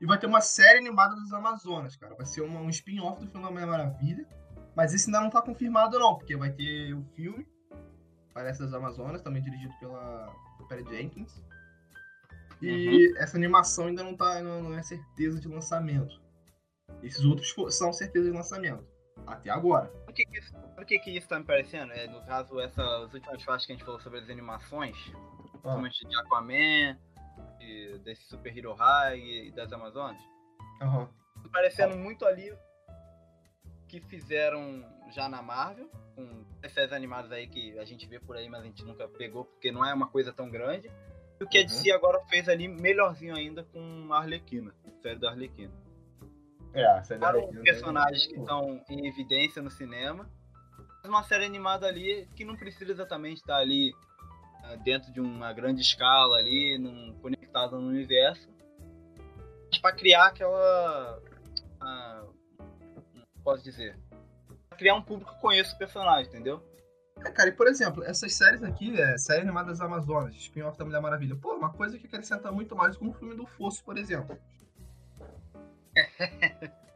[0.00, 2.14] E vai ter uma série animada das Amazonas, cara.
[2.14, 4.26] Vai ser uma- um spin-off do filme da Mulher Maravilha.
[4.74, 7.48] Mas esse ainda não tá confirmado, não, porque vai ter o filme,
[8.34, 10.30] parece das Amazonas, também dirigido pela
[10.68, 11.42] Perry Jenkins.
[12.60, 16.20] E essa animação ainda não, tá, não, não é certeza de lançamento.
[17.02, 18.86] Esses outros são certeza de lançamento.
[19.26, 19.92] Até agora.
[20.08, 21.92] O que, que, isso, o que, que isso tá me parecendo?
[21.92, 24.96] É, no caso, essas últimas faixas que a gente falou sobre as animações,
[25.50, 26.98] principalmente de Aquaman,
[27.60, 30.20] e desse Super Hero High e das Amazonas,
[30.78, 32.56] tá parecendo muito ali
[33.88, 38.48] que fizeram já na Marvel, com essas animadas aí que a gente vê por aí,
[38.48, 40.90] mas a gente nunca pegou, porque não é uma coisa tão grande.
[41.40, 41.66] E o que a Uhum.
[41.66, 45.72] DC agora fez ali melhorzinho ainda com a Arlequina, a série da Arlequina.
[46.76, 50.28] É, a série da Para Arlequina os personagens que estão em evidência no cinema.
[51.02, 53.94] Mas uma série animada ali que não precisa exatamente estar ali
[54.62, 58.48] ah, dentro de uma grande escala ali, num, conectada no universo.
[59.70, 61.22] Mas para criar aquela.
[61.80, 62.24] ah,
[63.12, 63.98] como posso dizer?
[64.68, 66.62] Pra criar um público que conheça o personagem, entendeu?
[67.24, 70.84] É, cara, e por exemplo, essas séries aqui, é série animada das Amazonas, spin-off da
[70.84, 71.34] Mulher Maravilha.
[71.36, 74.38] Pô, uma coisa que acrescenta muito mais como o filme do Fosso, por exemplo.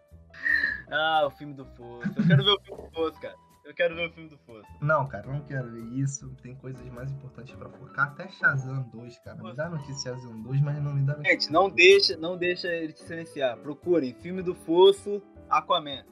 [0.91, 2.09] Ah, o filme do Fosso.
[2.17, 3.37] Eu quero ver o filme do Fosso, cara.
[3.65, 4.67] Eu quero ver o filme do Fosso.
[4.81, 6.29] Não, cara, não quero ver isso.
[6.43, 8.09] Tem coisas mais importantes pra focar.
[8.09, 9.41] Até Shazam 2, cara.
[9.41, 11.33] Me dá notícia de Shazam 2, mas não me dá notícia.
[11.33, 13.57] Gente, não deixa, não deixa ele te silenciar.
[13.59, 16.05] Procurem filme do Fosso, Aquaman.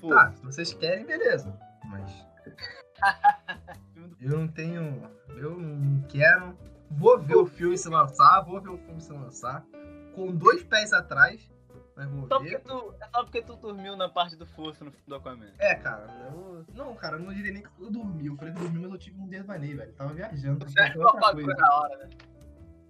[0.00, 0.14] Fosso.
[0.14, 1.58] Tá, se vocês querem, beleza.
[1.86, 2.26] Mas.
[4.20, 5.10] Eu não tenho.
[5.36, 6.56] Eu não quero.
[6.90, 9.64] Vou ver o filme se lançar, vou ver o filme se lançar.
[10.14, 11.50] Com dois pés atrás,
[11.96, 12.60] mas vou Só ver.
[12.60, 15.50] porque, tu, é só porque tu dormiu na parte do Fosso no do Aquaman.
[15.58, 16.64] É, cara, eu.
[16.74, 18.26] Não, cara, eu não diria nem que eu dormi.
[18.26, 19.92] Eu falei que eu dormi, mas eu tive um devaneio, velho.
[19.94, 20.58] Tava viajando.
[20.66, 21.54] Tava Você em outra coisa.
[21.54, 22.10] na hora, né?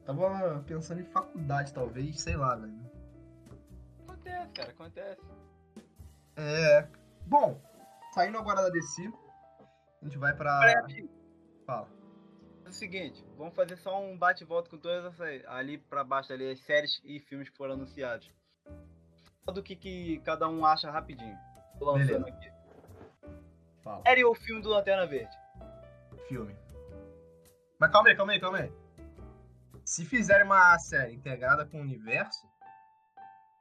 [0.04, 2.74] Tava pensando em faculdade, talvez, sei lá, velho.
[4.02, 5.20] Acontece, cara, acontece.
[6.36, 6.88] É.
[7.26, 7.60] Bom,
[8.12, 9.10] saindo agora da DC,
[10.02, 10.58] a gente vai pra.
[10.60, 11.08] Breve.
[11.64, 11.88] Fala.
[12.64, 16.02] É o seguinte, vamos fazer só um bate e volta com todas essas ali pra
[16.02, 18.28] baixo ali, as séries e filmes que foram anunciados.
[19.52, 21.36] Do que, que cada um acha rapidinho.
[21.78, 22.28] Tô lançando Beleza.
[22.28, 22.50] aqui.
[23.82, 24.02] Fala.
[24.02, 25.34] Série ou filme do Lanterna Verde?
[26.28, 26.56] Filme.
[27.78, 28.72] Mas calma aí, calma aí, calma aí.
[29.84, 32.44] Se fizerem uma série integrada com o universo,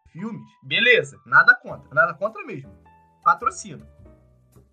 [0.08, 1.22] filmes, beleza.
[1.26, 1.94] Nada contra.
[1.94, 2.72] Nada contra mesmo.
[3.24, 3.88] Patrocino.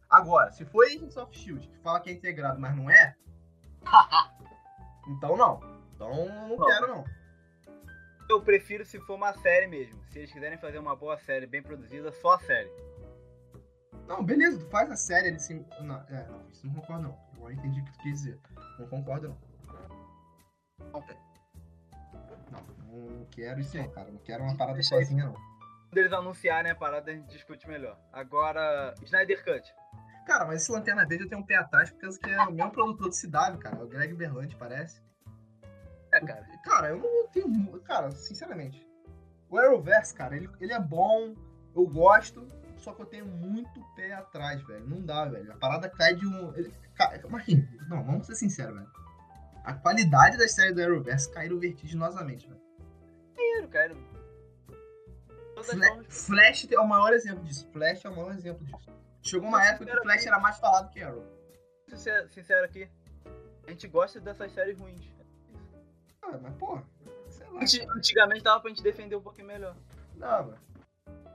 [0.09, 3.15] Agora, se for Agents of Shield, que fala que é integrado, mas não é,
[5.09, 5.61] então não.
[5.95, 6.67] Então não Não.
[6.67, 7.05] quero, não.
[8.33, 10.03] Eu prefiro se for uma série mesmo.
[10.09, 12.71] Se eles quiserem fazer uma boa série, bem produzida, só a série.
[14.09, 15.67] Não, beleza, tu faz a série ali sim.
[15.83, 17.19] Não, é, não, isso não concordo não.
[17.35, 18.41] Agora eu entendi o que tu quis dizer.
[18.79, 19.39] Não concordo não.
[22.51, 24.11] Não, não quero isso não, cara.
[24.11, 25.35] Não quero uma parada Deixa sozinha, não.
[25.35, 28.01] Quando eles anunciarem a parada, a gente discute melhor.
[28.11, 29.75] Agora, Snyder Cut.
[30.27, 32.73] Cara, mas esse Lanterna Verde eu tenho um pé atrás, porque que é o mesmo
[32.73, 33.77] produtor do CW, cara.
[33.77, 35.03] É o Greg Berlanti, parece.
[36.27, 36.47] Cara.
[36.65, 37.81] Cara, eu não tenho.
[37.81, 38.87] Cara, sinceramente.
[39.49, 41.35] O Arrowverse, cara, ele, ele é bom,
[41.77, 42.47] eu gosto,
[42.79, 44.87] só que eu tenho muito pé atrás, velho.
[44.89, 45.53] Não dá, velho.
[45.53, 46.55] A parada cai de um.
[46.55, 48.91] Ele, ca- Marquinhos, não, vamos ser sinceros, velho.
[49.65, 52.61] A qualidade das séries do Arrowverse caíram vertiginosamente, velho.
[53.37, 53.95] Dinheiro, cara.
[55.55, 57.69] Todas as Fla- formas- Flash é o maior exemplo disso.
[57.73, 58.91] Flash é o maior exemplo disso.
[59.23, 61.25] Chegou uma época que o Flash era mais falado que Arrow.
[61.89, 62.89] Sincero, sincero aqui.
[63.67, 65.13] A gente gosta dessas séries ruins.
[66.23, 66.83] Ah, mas porra,
[67.29, 67.61] sei lá.
[67.63, 69.75] Anti- Antigamente dava pra gente defender um pouquinho melhor.
[70.17, 70.55] Velho.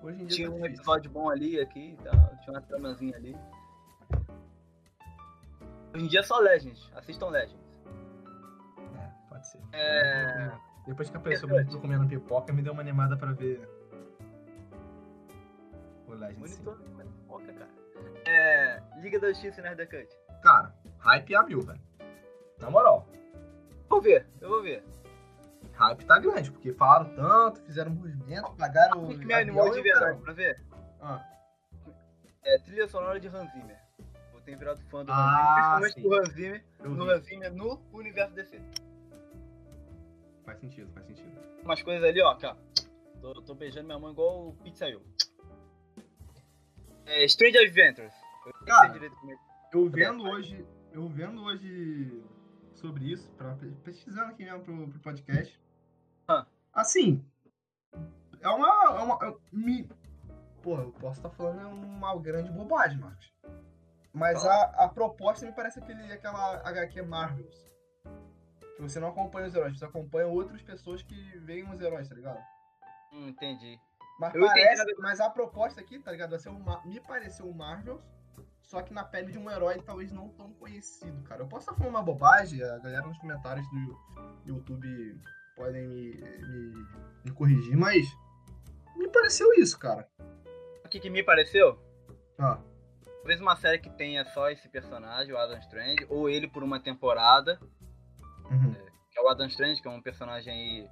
[0.01, 0.75] Hoje em dia Tinha tá um difícil.
[0.81, 2.13] episódio bom ali, aqui e tal.
[2.41, 3.35] Tinha uma tramazinha ali.
[5.93, 6.91] Hoje em dia é só Legends.
[6.95, 7.59] Assistam Legends.
[8.95, 9.59] É, pode ser.
[9.73, 10.51] É.
[10.85, 11.51] Depois que apareceu o.
[11.51, 13.67] Monitor comendo pipoca, me deu uma animada pra ver.
[16.07, 16.63] O Legend, sim.
[16.63, 17.69] Monitor, mas foca, cara.
[18.25, 18.81] É.
[18.97, 20.07] Liga da Justiça e Nerd Cut.
[20.41, 21.81] Cara, hype a mil, velho.
[22.59, 23.07] Na moral,
[23.89, 24.83] Vou ver, eu vou ver.
[25.73, 29.05] hype tá grande, porque falaram tanto, fizeram movimento, pagaram.
[29.09, 30.23] O que me animou de o verdade caramba.
[30.23, 30.61] pra ver
[31.01, 31.25] Ah,
[32.43, 33.77] é trilha sonora de Hans Zimmer.
[34.33, 36.01] Eu tenho virado fã do Ah, Hans Zimmer, principalmente sim.
[36.01, 37.11] do Hans Zimmer, no vi.
[37.11, 38.61] Hans Zimmer no universo DC.
[40.45, 41.37] Faz sentido, faz sentido.
[41.63, 42.57] Umas coisas ali, ó, cara.
[43.21, 45.01] Tô, tô beijando minha mão igual o Pizzaio.
[47.05, 48.13] É, Strange Adventures.
[48.45, 49.09] Eu Cara, é.
[49.73, 52.23] Eu vendo hoje, eu vendo hoje
[52.77, 55.59] sobre isso, pra, pesquisando aqui mesmo pro, pro podcast.
[56.27, 56.45] Ah.
[56.73, 57.23] Assim,
[58.41, 58.67] é uma.
[58.67, 59.89] É uma é, me,
[60.61, 63.33] porra, eu posso estar falando é uma grande bobagem, Marcos.
[64.13, 67.67] Mas a, a proposta me parece aquele, aquela HQ Marvels.
[68.75, 72.15] Que você não acompanha os heróis, você acompanha outras pessoas que veem os heróis, tá
[72.15, 72.39] ligado?
[73.11, 73.79] Hum, entendi.
[74.19, 76.31] Mas Eu entendi, parece, mas a proposta aqui, tá ligado?
[76.31, 78.01] Vai ser uma, me pareceu um Marvels,
[78.67, 81.41] só que na pele de um herói talvez não tão conhecido, cara.
[81.41, 83.97] Eu posso estar falando uma bobagem, a galera nos comentários do
[84.45, 85.19] YouTube
[85.55, 86.87] podem me, me,
[87.25, 88.05] me corrigir, mas
[88.95, 90.07] me pareceu isso, cara.
[90.85, 91.79] O que, que me pareceu?
[92.37, 92.59] Ah,
[93.27, 96.79] Talvez uma série que tenha só esse personagem, o Adam Strange, ou ele por uma
[96.79, 97.59] temporada,
[98.49, 98.73] uhum.
[99.11, 100.89] que é o Adam Strange, que é um personagem aí.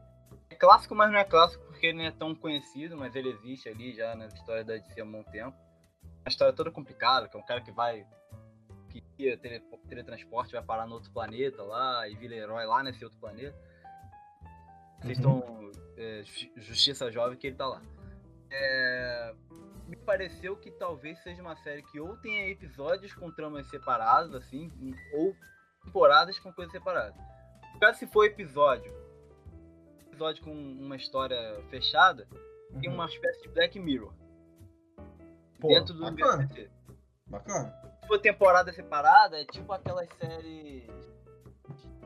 [0.49, 3.69] É clássico, mas não é clássico porque ele não é tão conhecido, mas ele existe
[3.69, 5.55] ali já nas histórias da DC há um bom tempo.
[6.25, 8.03] Uma história toda complicada, que é um cara que vai.
[8.89, 8.99] que
[9.37, 13.55] tele, teletransporte, vai parar no outro planeta lá e vira herói lá nesse outro planeta.
[14.99, 15.43] Assistam
[15.95, 17.81] é, Ju- Justiça Jovem que ele tá lá.
[18.49, 19.35] É,
[19.87, 24.71] me pareceu que talvez seja uma série que ou tenha episódios com tramas separadas, assim,
[25.13, 25.35] ou
[25.83, 27.15] temporadas com coisas separadas.
[27.79, 28.91] Caso se for episódio,
[30.07, 32.27] episódio com uma história fechada,
[32.79, 32.95] tem uhum.
[32.95, 34.11] uma espécie de Black Mirror
[35.67, 36.69] Pô, dentro do bacana, DC.
[37.27, 37.73] bacana.
[38.07, 40.87] For temporada separada, é tipo aquelas séries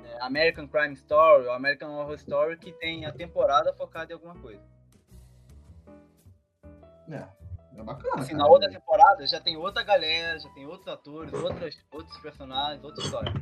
[0.03, 4.35] é, American Crime Story ou American Horror Story que tem a temporada focada em alguma
[4.35, 4.61] coisa.
[7.09, 7.27] É,
[7.75, 8.43] é bacana, Assim, cara.
[8.43, 13.03] na outra temporada já tem outra galera, já tem outros atores, outras, outros personagens, outra
[13.03, 13.33] história.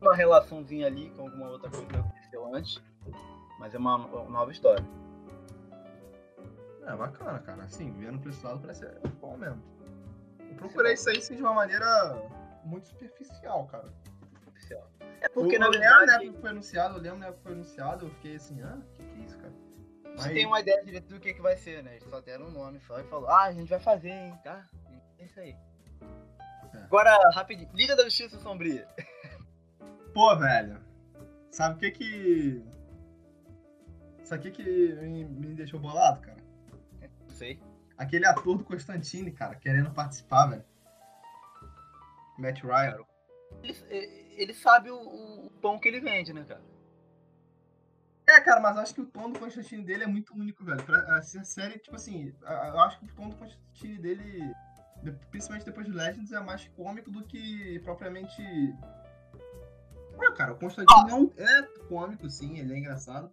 [0.00, 2.80] Uma relaçãozinha ali com alguma outra coisa que aconteceu antes,
[3.58, 4.84] mas é uma, uma nova história.
[6.88, 7.64] É bacana, cara.
[7.64, 8.86] Assim, vendo pra esse lado parece
[9.20, 9.62] bom mesmo.
[10.40, 11.86] Eu procurei isso aí assim, de uma maneira
[12.64, 13.92] muito superficial, cara.
[14.46, 14.90] oficial.
[15.20, 17.38] É porque, eu, na lembro na verdade, época que foi anunciado, eu lembro na época
[17.38, 19.52] que foi anunciado, eu fiquei assim, ah, que que é isso, cara?
[20.16, 21.96] você tem uma ideia direito do que, que vai ser, né?
[21.96, 24.66] Eles só deram um nome só e falou, ah, a gente vai fazer, hein, tá?
[25.18, 25.56] É isso aí.
[26.74, 26.78] É.
[26.78, 28.88] Agora, rapidinho, Liga da Justiça Sombria.
[30.12, 30.80] Pô, velho,
[31.50, 32.64] sabe o que que...
[34.24, 36.37] Sabe o que que me, me deixou bolado, cara?
[37.38, 37.60] Não sei.
[37.96, 40.64] Aquele ator do Constantine, cara, querendo participar, velho.
[42.36, 42.98] Matt Ryan.
[43.62, 44.96] ele, ele sabe o,
[45.46, 46.62] o pão que ele vende, né, cara?
[48.26, 50.82] É, cara, mas acho que o tom do Constantine dele é muito único, velho.
[50.84, 54.54] Pra, essa série, tipo assim, eu acho que o tom do Constantine dele,
[55.30, 58.42] principalmente depois de Legends, é mais cômico do que propriamente.
[60.18, 63.32] Ué, cara, o Constantine não é cômico, sim, ele é engraçado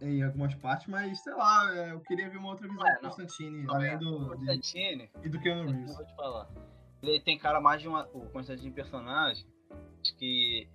[0.00, 3.00] em algumas partes, mas sei lá, é, eu queria ver uma outra visão É, do.
[3.00, 4.16] Constantine, Não, além é, do.
[4.16, 5.96] o de- Constantine, e do Keanu eu Reeves.
[5.96, 6.48] vou te falar.
[7.02, 8.06] Ele tem cara mais de uma.
[8.12, 9.46] O Constantine personagem.
[10.02, 10.68] Acho que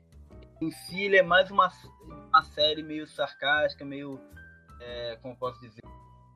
[0.61, 1.71] em si ele é mais uma,
[2.29, 4.19] uma série meio sarcástica, meio.
[4.79, 5.81] é, como posso dizer?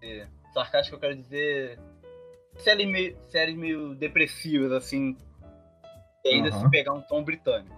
[0.03, 1.79] É, sarcástica eu quero dizer.
[2.57, 5.17] Série meio, séries meio depressivas, assim.
[6.23, 6.59] E ainda Aham.
[6.63, 7.75] se pegar um tom britânico.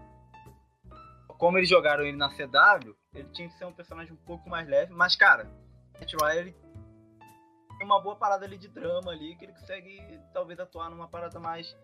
[1.28, 4.67] Como eles jogaram ele na CW, ele tinha que ser um personagem um pouco mais
[4.67, 5.49] leve, mas cara,
[5.99, 6.56] Matt Ryan ele
[7.77, 11.39] tem uma boa parada ali de drama ali, que ele consegue talvez atuar numa parada
[11.39, 11.75] mais.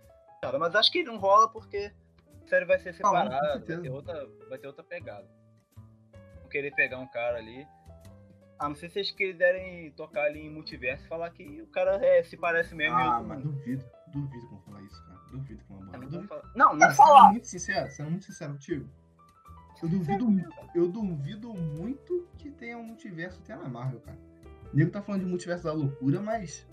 [0.42, 1.92] Cara, mas acho que não rola porque
[2.44, 3.82] a série vai ser Ah, separada, vai certeza.
[3.82, 5.28] ter outra, vai ter outra pegada.
[6.42, 7.66] Vou querer pegar um cara ali.
[8.60, 11.96] A não ser se vocês quiserem tocar ali em multiverso e falar que o cara
[12.06, 13.52] é, se parece mesmo Ah, mas mundo.
[13.54, 15.20] duvido, duvido que vão falar isso, cara.
[15.32, 15.98] Duvido que vão É, falar.
[15.98, 16.42] não, Duvido.
[16.56, 17.20] não, não Cara, falar.
[17.22, 18.90] sendo muito sincero, sendo muito sincero contigo.
[19.84, 20.26] Eu duvido,
[20.74, 24.18] eu duvido muito que tenha um multiverso até na Marvel, cara.
[24.72, 26.66] O nego tá falando de multiverso da loucura, mas.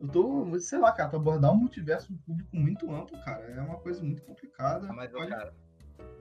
[0.00, 3.60] Eu tô, sei lá, cara, pra abordar um multiverso um público muito amplo, cara, é
[3.60, 4.86] uma coisa muito complicada.
[4.88, 5.54] Ah, Mas, Pode- cara,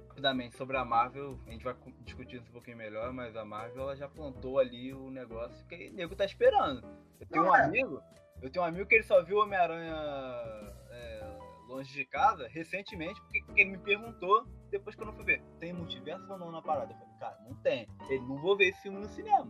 [0.08, 3.44] rapidamente, sobre a Marvel, a gente vai cu- discutir isso um pouquinho melhor, mas a
[3.46, 6.88] Marvel ela já plantou ali o negócio que o nego tá esperando.
[7.20, 7.64] Eu tenho Não, um é.
[7.66, 8.02] amigo,
[8.42, 9.94] eu tenho um amigo que ele só viu Homem-Aranha
[11.68, 15.42] longe de casa recentemente, porque porque ele me perguntou depois que eu não fui ver.
[15.60, 16.94] Tem multiverso ou não na parada?
[16.94, 17.88] Eu falei, cara, não tem.
[18.10, 19.48] Ele não vou ver esse filme no cinema.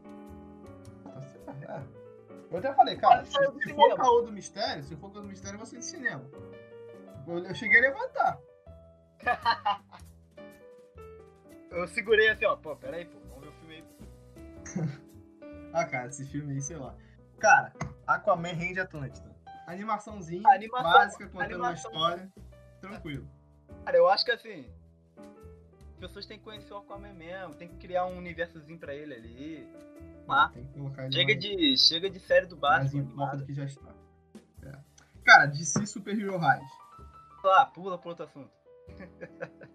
[1.67, 2.06] É.
[2.51, 5.56] Eu até falei, cara, se, se for caô do mistério, se for caô do mistério,
[5.56, 6.23] eu vou ser de cinema.
[7.28, 8.39] Eu, eu cheguei a levantar.
[11.71, 13.86] Eu segurei assim, ó, pô, peraí, pô, vamos ver o filme aí.
[15.73, 16.95] Ah, cara, esse filme aí, sei lá.
[17.38, 17.73] Cara,
[18.08, 19.35] Aquaman rende Atlântida.
[19.67, 22.34] Animaçãozinha, Animação- básica, contando animação- uma história.
[22.82, 23.28] Tranquilo.
[23.84, 24.69] Cara, eu acho que assim.
[25.17, 29.13] As pessoas têm que conhecer o Aquaman mesmo, tem que criar um universozinho pra ele
[29.13, 29.54] ali.
[30.56, 33.01] Ele Chega mais, de, chega de série do mais Batman.
[33.01, 33.38] em foco animada.
[33.38, 33.91] do que já está.
[34.63, 34.71] É.
[35.23, 36.62] Cara, DC Super Hero High.
[37.43, 38.51] lá, pula pro outro assunto.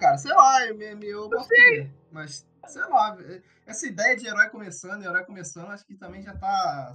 [0.00, 3.18] Cara, sei lá, eu, eu fé, Mas, sei lá,
[3.66, 6.94] essa ideia de herói começando, herói começando, acho que também já tá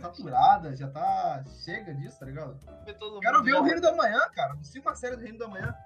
[0.00, 1.44] saturada, já tá.
[1.62, 2.58] Chega disso, tá ligado?
[3.20, 4.56] Quero ver o Reino da Manhã, cara.
[4.62, 5.76] Sei uma série do Reino da Manhã.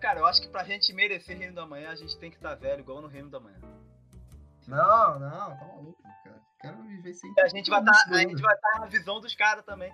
[0.00, 2.54] Cara, eu acho que pra gente merecer Reino da Manhã, a gente tem que estar
[2.54, 3.58] velho, igual no Reino da Manhã.
[4.68, 6.40] Não, não, tá maluco, cara.
[6.60, 7.34] Quero viver sem.
[7.40, 9.90] A gente vai estar lúcido a gente vai tá na visão dos caras também.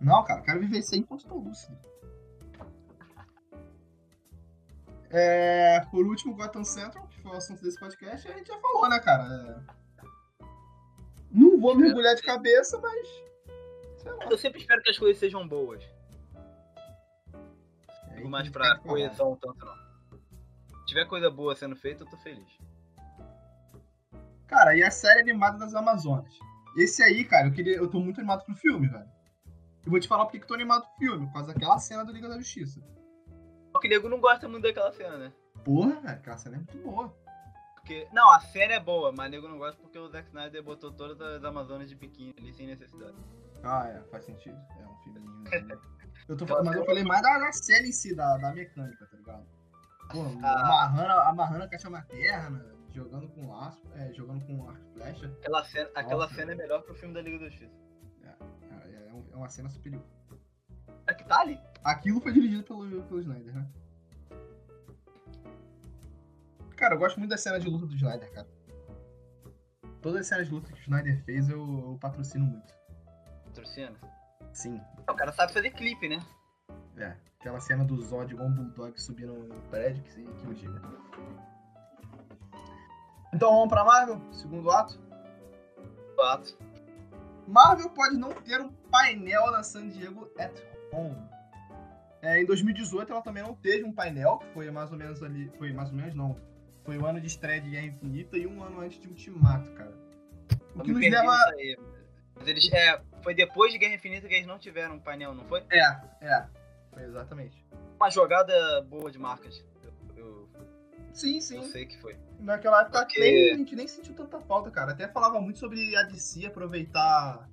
[0.00, 1.76] Não, cara, quero viver sem enquanto tô lúcido.
[5.10, 8.88] É, por último, Gotham Central, que foi o assunto desse podcast, a gente já falou,
[8.88, 9.24] né, cara?
[9.24, 10.44] É,
[11.30, 13.08] Não vou mergulhar de cabeça, mas.
[14.30, 15.82] Eu sempre espero que as coisas sejam boas.
[18.10, 19.88] É mais pra coesão tanto não.
[20.80, 22.48] Se tiver coisa boa sendo feita, eu tô feliz.
[24.46, 26.34] Cara, e a série animada das Amazonas?
[26.76, 29.08] Esse aí, cara, eu, queria, eu tô muito animado pro filme, velho.
[29.84, 32.04] Eu vou te falar porque que eu tô animado pro filme, por causa daquela cena
[32.04, 32.80] do Liga da Justiça.
[33.80, 35.32] Que o nego não gosta muito daquela cena, né?
[35.64, 37.14] Porra, aquela cena é muito boa.
[37.74, 40.62] Porque, não, a cena é boa, mas o nego não gosta porque o Zack Snyder
[40.62, 43.16] botou todas as Amazonas de biquíni ali sem necessidade.
[43.64, 44.56] Ah, é, faz sentido.
[44.78, 45.30] É um filhinho.
[45.42, 45.50] né?
[46.28, 49.06] Eu tô falando, mas eu falei mais da, da cena em si, da, da mecânica,
[49.06, 49.46] tá ligado?
[50.10, 50.60] Pô, Ah.
[50.60, 55.26] amarrando, amarrando a caixa materna, jogando com laço, é, jogando com arco e flecha.
[55.40, 56.34] Aquela cena, aquela Nossa.
[56.34, 57.72] cena é melhor que o filme da Liga da Justiça.
[58.20, 60.02] Cara, é, um- é uma cena superior.
[61.28, 61.58] Ali.
[61.84, 63.66] Aquilo foi dirigido pelo, pelo Snyder, né?
[66.76, 68.46] Cara, eu gosto muito das cenas de luta do Snyder, cara.
[70.00, 72.72] Todas as cenas de luta que o Snyder fez, eu, eu patrocino muito.
[73.46, 73.94] Patrocina.
[74.52, 74.80] Sim.
[75.08, 76.24] O cara sabe fazer clipe, né?
[76.96, 77.16] É.
[77.40, 80.80] Aquela cena do Zod igual um bulldog subindo no prédio, que, se- que eu diga.
[83.32, 84.98] Então vamos pra Marvel, segundo ato.
[86.16, 86.58] Fato.
[87.46, 90.52] Marvel pode não ter um painel na San Diego at
[90.92, 91.16] Home.
[92.20, 95.50] É, em 2018 ela também não teve um painel, que foi mais ou menos ali.
[95.58, 96.36] Foi mais ou menos não.
[96.84, 99.92] Foi o ano de estreia de Guerra Infinita e um ano antes de Ultimato, cara.
[100.74, 101.36] O que nos leva.
[102.46, 105.62] eles, é, foi depois de Guerra Infinita que eles não tiveram um painel, não foi?
[105.70, 105.80] É,
[106.22, 106.46] é.
[106.92, 107.64] Foi exatamente.
[107.96, 109.64] Uma jogada boa de marcas.
[109.84, 110.48] Eu, eu-
[111.12, 111.62] Sim, eu sim.
[111.64, 112.16] sei que foi.
[112.40, 114.92] Naquela época Porque- nem, a gente nem sentiu tanta falta, cara.
[114.92, 117.48] Até falava muito sobre a DC aproveitar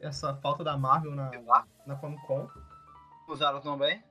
[0.00, 1.30] essa falta da Marvel na,
[1.86, 2.48] na Comic Con.
[3.28, 4.02] Usaram também.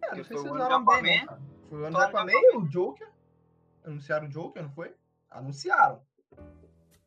[0.00, 1.40] Cara, não sei se usaram bem, não, cara.
[1.68, 3.08] Foi o ano Falaram do Aquaman e o Joker.
[3.84, 4.94] Anunciaram o Joker, não foi?
[5.30, 6.02] Anunciaram.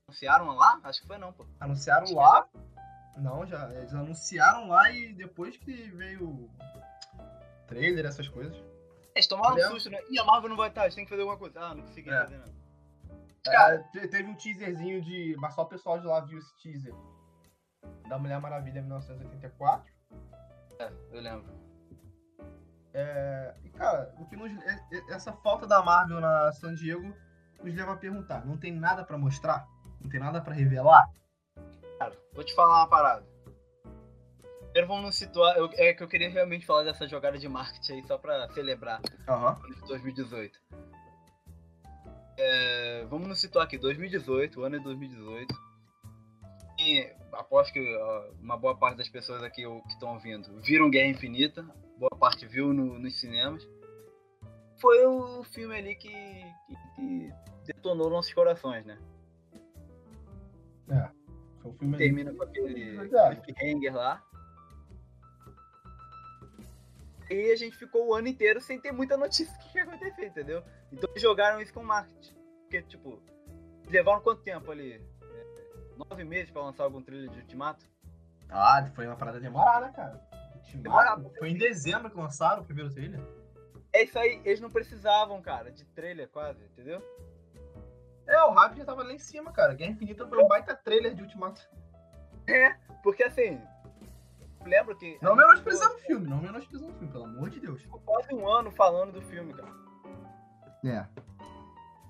[0.07, 0.80] Anunciaram lá?
[0.84, 1.45] Acho que foi não, pô.
[1.59, 2.47] Anunciaram Acho lá.
[3.17, 3.69] Não, já.
[3.73, 6.49] Eles anunciaram lá e depois que veio o
[7.67, 8.55] trailer, essas coisas.
[9.13, 9.99] Eles tomaram um susto, né?
[10.09, 11.59] Ih, a Marvel não vai estar, a gente tem que fazer alguma coisa.
[11.61, 12.21] Ah, não consegui É.
[12.23, 12.53] fazer nada.
[13.45, 15.36] Cara, te- teve um teaserzinho de.
[15.39, 16.93] Mas só o pessoal de lá viu esse teaser.
[18.07, 19.91] Da Mulher Maravilha 1984.
[20.79, 21.45] É, eu lembro.
[22.93, 24.51] É, e cara, o que nos,
[25.09, 27.13] essa falta da Marvel na San Diego
[27.63, 29.67] nos leva a perguntar: não tem nada pra mostrar?
[30.01, 31.09] Não tem nada pra revelar?
[31.99, 33.25] Cara, vou te falar uma parada.
[34.63, 35.57] Primeiro vamos nos situar.
[35.57, 39.01] eu- é que eu queria realmente falar dessa jogada de marketing aí, só pra celebrar
[39.01, 40.59] de 2018.
[42.38, 45.55] É, vamos nos situar aqui, 2018, o ano é 2018.
[46.79, 47.97] E aposto que
[48.41, 51.63] uma boa parte das pessoas aqui que estão ouvindo viram Guerra Infinita,
[51.97, 53.67] boa parte viu no- nos cinemas.
[54.79, 56.09] Foi o filme ali que,
[56.95, 57.31] que,
[57.65, 58.97] que detonou nossos corações, né?
[61.61, 62.97] Foi um filme termina com aquele
[63.41, 64.21] cliffhanger lá.
[67.29, 70.27] E a gente ficou o ano inteiro sem ter muita notícia do que ia acontecer,
[70.27, 70.63] entendeu?
[70.91, 72.36] Então jogaram isso com marketing.
[72.61, 73.19] Porque, tipo,
[73.89, 75.01] levaram quanto tempo ali?
[75.98, 77.86] Nove meses pra lançar algum trailer de Ultimato?
[78.50, 80.22] Ah, foi uma parada demorada, cara.
[80.56, 80.84] Ultimato.
[80.84, 81.32] Demorado.
[81.38, 83.20] Foi em dezembro que lançaram o primeiro trailer.
[83.93, 87.02] É isso aí, eles não precisavam, cara, de trailer quase, entendeu?
[88.28, 89.74] É, o hype já tava lá em cima, cara.
[89.74, 91.62] Guerra Infinita foi um baita trailer de Ultimato.
[92.48, 92.74] É,
[93.04, 93.62] porque assim.
[94.66, 95.18] Lembro que.
[95.22, 97.82] Não menosprezando o filme, não menosprezando o filme, pelo amor de Deus.
[97.82, 99.72] ficou quase um ano falando do filme, cara.
[100.84, 101.06] É.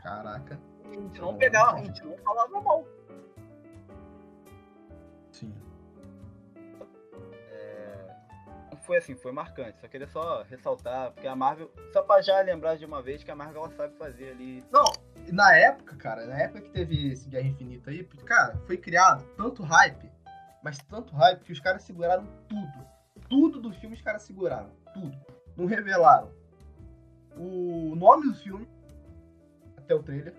[0.02, 0.60] Caraca.
[0.86, 2.86] A gente não pegava, a gente não falava mal.
[8.86, 9.80] Foi assim, foi marcante.
[9.82, 13.32] Só queria só ressaltar, porque a Marvel, só pra já lembrar de uma vez que
[13.32, 14.64] a Marvel ela sabe fazer ali.
[14.72, 14.86] Não,
[15.32, 19.64] na época, cara, na época que teve esse Guerra Infinita aí, cara, foi criado tanto
[19.64, 20.10] hype,
[20.64, 22.86] mas tanto hype que os caras seguraram tudo.
[23.28, 24.70] Tudo do filme os caras seguraram.
[24.94, 25.18] Tudo.
[25.58, 26.30] Não revelaram
[27.38, 28.68] o nome do filme,
[29.78, 30.34] até o trailer,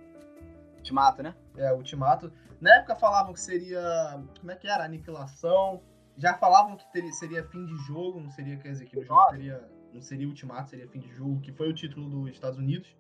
[0.76, 1.34] Ultimato, né?
[1.56, 2.32] é, Ultimato.
[2.60, 4.22] Na época falavam que seria.
[4.40, 4.84] Como é que era?
[4.84, 5.82] Aniquilação.
[6.16, 9.20] Já falavam que teria, seria fim de jogo, não seria, quer dizer, que no jogo
[9.20, 9.32] Nossa.
[9.32, 9.76] seria.
[9.92, 12.94] Não seria Ultimato, seria fim de jogo, que foi o título dos Estados Unidos.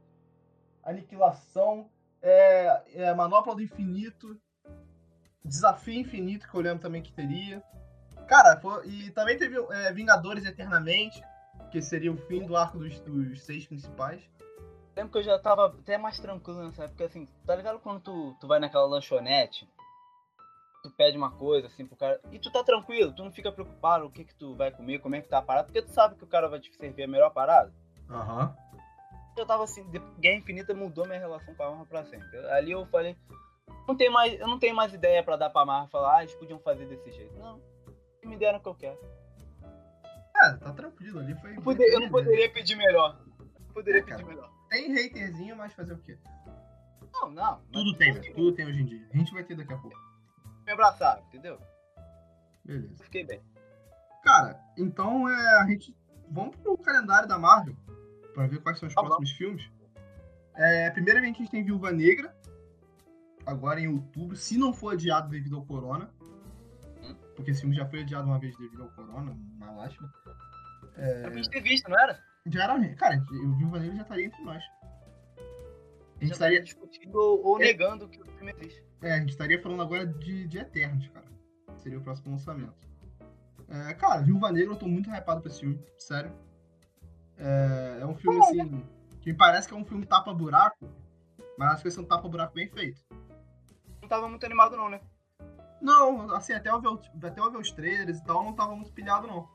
[0.82, 1.90] Aniquilação,
[2.22, 4.38] é, é, Manopla do Infinito,
[5.44, 7.62] Desafio Infinito, que eu lembro também que teria.
[8.26, 11.22] Cara, foi- e também teve é, Vingadores Eternamente,
[11.70, 14.22] que seria o fim do arco dos, dos seis principais.
[14.96, 18.34] Lembro que eu já tava até mais tranquilo nessa época, assim, tá ligado quando tu,
[18.40, 19.68] tu vai naquela lanchonete,
[20.88, 24.06] tu pede uma coisa, assim, pro cara, e tu tá tranquilo, tu não fica preocupado
[24.06, 26.14] o que que tu vai comer, como é que tá a parada, porque tu sabe
[26.16, 27.72] que o cara vai te servir a melhor parada.
[28.08, 28.54] Aham.
[29.36, 29.84] Eu tava assim,
[30.18, 32.38] Guerra Infinita mudou minha relação com a Marvel pra sempre.
[32.52, 33.16] Ali eu falei,
[33.86, 36.34] não tem mais, eu não tenho mais ideia pra dar pra Marvel falar, ah, eles
[36.36, 37.34] podiam fazer desse jeito.
[37.38, 37.60] Não,
[38.24, 38.98] me deram o que eu quero.
[40.36, 41.34] É, tá tranquilo ali.
[41.40, 43.18] Foi Eu, poder- eu não poderia pedir melhor.
[43.38, 44.16] Não poderia É, cara.
[44.16, 44.50] pedir melhor.
[44.68, 46.18] Tem haterzinho, mas fazer o quê?
[47.12, 47.60] Não, não.
[47.72, 48.34] Tudo tem, eu.
[48.34, 49.06] Tudo tem hoje em dia.
[49.12, 49.96] A gente vai ter daqui a pouco.
[50.66, 51.58] Me abraçaram, entendeu?
[52.64, 53.04] Beleza.
[53.04, 53.40] Fiquei bem.
[54.22, 55.96] Cara, então é, a gente.
[56.28, 57.76] Vamos pro calendário da Marvel
[58.34, 59.70] pra ver quais são os Tá próximos filmes.
[60.54, 62.34] É, primeiramente a gente tem Viúva Negra,
[63.46, 66.10] agora em outubro, se não for adiado devido ao Corona.
[67.02, 67.14] Hum.
[67.36, 70.12] Porque esse filme já foi adiado uma vez devido ao Corona, uma lástima.
[70.96, 72.18] Era pra gente ter visto, não era?
[72.46, 72.94] Já era.
[72.96, 74.64] Cara, o Viúva Negra já estaria entre nós.
[75.36, 77.66] A gente Já estaria, discutindo ou, ou É.
[77.66, 78.82] negando que o filme existe.
[79.02, 81.26] É, a gente estaria falando agora de, de Eternos, cara.
[81.78, 82.86] Seria o próximo lançamento.
[83.68, 86.32] É, cara, Viúva Negra, eu tô muito hypado pra esse filme, sério.
[87.36, 88.82] É, é um filme, assim,
[89.20, 90.88] que me parece que é um filme tapa-buraco,
[91.58, 93.00] mas acho que vai ser um tapa-buraco bem feito.
[94.00, 95.00] Não tava muito animado não, né?
[95.80, 96.88] Não, assim, até eu, ver,
[97.22, 99.48] até eu ver os trailers e tal, não tava muito pilhado, não.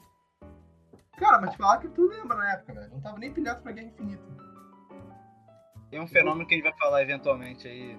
[1.18, 2.92] Cara, mas te falar que tu lembra na época, velho.
[2.92, 4.24] Não tava nem pilhado pra Guerra Infinita.
[5.90, 7.98] Tem um fenômeno que a gente vai falar eventualmente aí.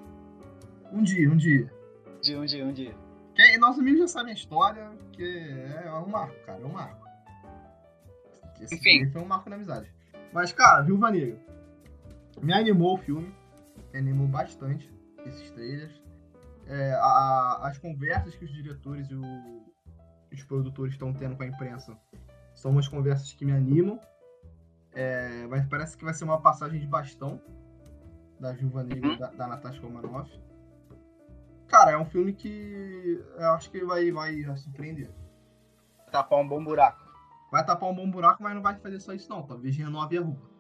[0.93, 1.73] Um dia, um dia.
[2.23, 2.95] De um dia, um dia.
[3.35, 5.25] Quem, nossos amigos já sabem a história, que
[5.85, 7.07] é um marco, cara, é um marco.
[8.61, 8.99] Esse Enfim.
[8.99, 9.91] filme foi um marco na amizade.
[10.33, 11.39] Mas, cara, Viúva Negra.
[12.41, 13.35] Me animou o filme.
[13.93, 14.91] Me animou bastante
[15.27, 16.01] esses trailers.
[16.67, 19.73] É, a- as conversas que os diretores e o-
[20.33, 21.99] os produtores estão tendo com a imprensa
[22.55, 23.99] são umas conversas que me animam.
[24.95, 27.41] É, mas parece que vai ser uma passagem de bastão
[28.39, 29.19] da Viúva Negra Uhum.
[29.19, 30.31] da, da Natasha Romanoff.
[31.73, 35.11] Cara, é um filme que eu acho que vai, vai surpreender.
[36.11, 37.03] Tapar um bom buraco.
[37.51, 39.43] Vai tapar um bom buraco, mas não vai fazer só isso não.
[39.43, 40.51] Talvez renove a rua.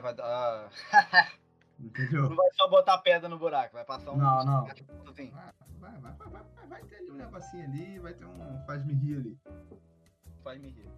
[0.00, 0.70] Vai dar.
[1.78, 2.30] Entendeu?
[2.30, 4.16] Não vai só botar pedra no buraco, vai passar um.
[4.16, 4.66] Não, não.
[5.06, 5.30] Assim.
[5.30, 5.52] Vai,
[5.98, 9.38] vai, vai, vai, vai, ter ali um negocinho ali, vai ter um faz-me rir ali.
[10.42, 10.88] Faz me rir.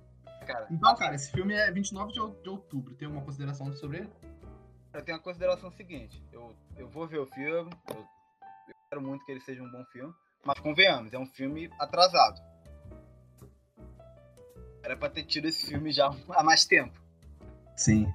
[0.47, 2.95] Cara, Então, cara, esse filme é 29 de ou- de outubro.
[2.95, 4.13] Tem alguma consideração sobre ele?
[4.93, 8.07] eu tenho a consideração seguinte: eu, eu vou ver o filme, eu,
[8.93, 10.13] eu quero muito que ele seja um bom filme,
[10.45, 12.41] mas convenhamos, é um filme atrasado.
[14.83, 17.01] Era pra ter tido esse filme já há mais tempo.
[17.75, 18.07] Sim.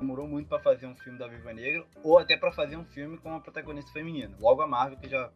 [0.00, 3.18] Demorou muito pra fazer um filme da Viva Negra, ou até pra fazer um filme
[3.18, 4.36] com uma protagonista feminina.
[4.40, 5.30] Logo a Marvel que já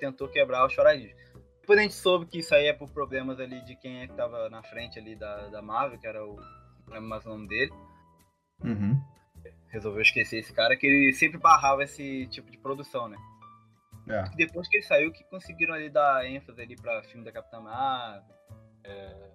[0.00, 1.14] tentou quebrar o choradinho.
[1.60, 4.14] Depois a gente soube que isso aí é por problemas ali de quem é que
[4.14, 6.34] tava na frente ali da, da Marvel, que era o.
[6.86, 7.72] Não lembro mais o nome dele.
[8.62, 9.13] Uhum.
[9.74, 13.18] Resolveu esquecer esse cara, que ele sempre barrava esse tipo de produção, né?
[14.08, 14.24] É.
[14.32, 17.60] E depois que ele saiu, que conseguiram ali dar ênfase ali pra filme da Capitã
[17.60, 18.22] Marvel.
[18.84, 19.30] é,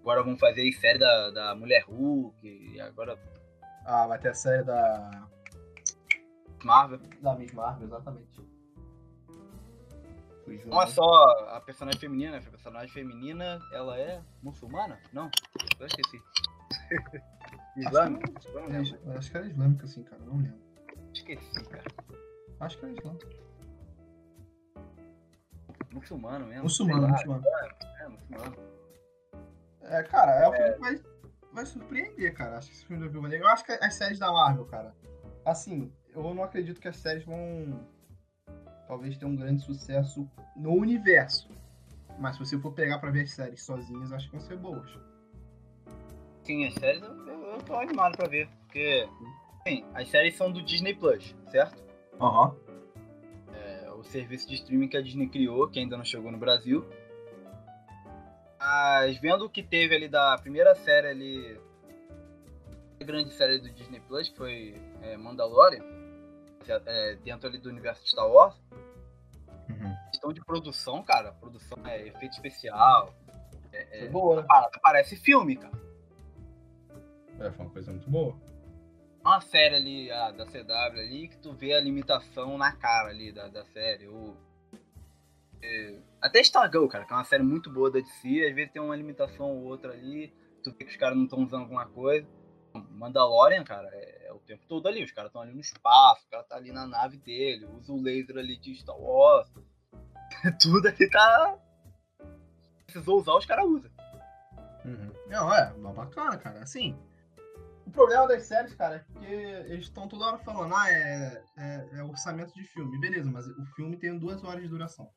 [0.00, 3.18] Agora vão fazer série da, da Mulher Hulk, e agora
[3.84, 5.26] Ah, vai ter a série da.
[6.62, 6.98] Marvel.
[7.20, 8.44] Da Miss Marvel, exatamente.
[10.66, 11.04] Não é só
[11.48, 15.00] a personagem feminina, a personagem feminina, ela é muçulmana?
[15.10, 15.30] Não,
[15.80, 16.22] eu esqueci.
[17.76, 18.32] Islâmica?
[18.52, 19.18] Não lembro.
[19.18, 20.22] Acho que era islâmica, assim, cara.
[20.24, 20.62] Não lembro.
[21.12, 21.84] Esqueci, cara.
[22.60, 23.28] Acho que era islâmica.
[25.92, 26.64] Muçulmano mesmo.
[26.64, 27.44] Muçulmano, muçulmano.
[28.00, 28.56] É, muçulmano.
[29.82, 31.00] É, cara, é um filme que vai,
[31.52, 32.58] vai surpreender, cara.
[32.58, 33.46] Acho que esse filme do Viúva Negra.
[33.46, 34.94] Eu acho que as séries da Marvel, cara.
[35.44, 37.80] Assim, eu não acredito que as séries vão.
[38.88, 41.48] Talvez ter um grande sucesso no universo.
[42.18, 44.90] Mas se você for pegar pra ver as séries sozinhas, acho que vão ser boas.
[46.44, 48.48] Sim, as séries eu, eu, tô animado pra ver.
[48.62, 49.08] Porque,
[49.94, 51.82] as séries são do Disney Plus, certo?
[52.20, 52.54] Aham.
[53.52, 56.84] É o serviço de streaming que a Disney criou, que ainda não chegou no Brasil.
[58.58, 61.60] Mas vendo o que teve ali da primeira série ali.
[63.00, 65.82] A grande série do Disney Plus, que foi é, Mandalorian,
[66.66, 68.54] é, é, dentro ali do universo de Star Wars.
[69.68, 69.94] Uhum.
[70.10, 71.32] Questão de produção, cara.
[71.32, 73.14] Produção é efeito especial.
[73.72, 74.46] É, boa, né?
[74.82, 75.83] Parece filme, cara.
[77.40, 78.36] É, foi uma coisa muito boa.
[79.24, 83.32] uma série ali a, da CW ali que tu vê a limitação na cara ali
[83.32, 84.06] da, da série.
[84.06, 84.36] Ou,
[85.62, 88.82] é, até Stargirl, cara, que é uma série muito boa da DC, às vezes tem
[88.82, 90.32] uma limitação ou outra ali,
[90.62, 92.26] tu vê que os caras não estão usando alguma coisa.
[92.90, 96.30] Mandalorian, cara, é, é o tempo todo ali, os caras estão ali no espaço, o
[96.30, 99.48] cara tá ali na nave dele, usa o laser ali de Star Wars.
[100.60, 101.58] Tudo ali tá.
[102.86, 103.90] Precisou usar, os caras usam.
[104.84, 105.12] Uhum.
[105.28, 106.62] Não, é, bacana, cara.
[106.62, 106.96] Assim,
[107.94, 112.02] problema das séries, cara, é porque eles estão toda hora falando, ah, é, é, é
[112.02, 112.98] orçamento de filme.
[112.98, 115.08] Beleza, mas o filme tem duas horas de duração.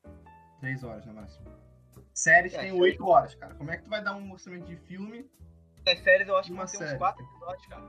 [0.60, 1.46] Três horas, no máximo.
[2.14, 3.54] Séries É, tem série- oito horas, cara.
[3.56, 5.30] Como é que tu vai dar um orçamento de filme?
[5.84, 6.98] Das séries eu acho que vão ter uns série.
[6.98, 7.84] quatro episódios, cara.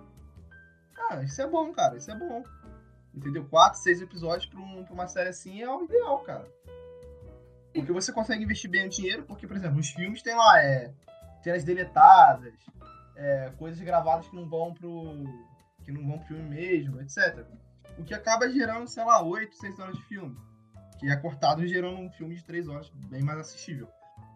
[1.11, 1.97] Ah, isso é bom, cara.
[1.97, 2.43] Isso é bom.
[3.15, 3.45] Entendeu?
[3.49, 6.47] Quatro, seis episódios pra, um- pra uma série assim é o ideal, cara.
[7.73, 10.93] Porque você consegue investir bem o dinheiro, porque, por exemplo, os filmes tem lá, é,
[11.43, 12.53] cenas deletadas,
[13.19, 15.25] é, coisas gravadas que não vão pro.
[15.85, 17.45] que não vão pro filme mesmo, etc.
[17.99, 20.37] O que acaba gerando, sei lá, 8, 6 horas de filme.
[21.01, 23.89] Que é cortado e gerando um filme de 3 horas, bem mais assistível.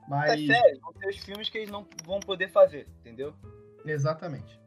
[0.09, 0.30] Mas.
[0.30, 3.35] Das séries vão ter os filmes que eles não vão poder fazer, entendeu?
[3.85, 4.61] Exatamente.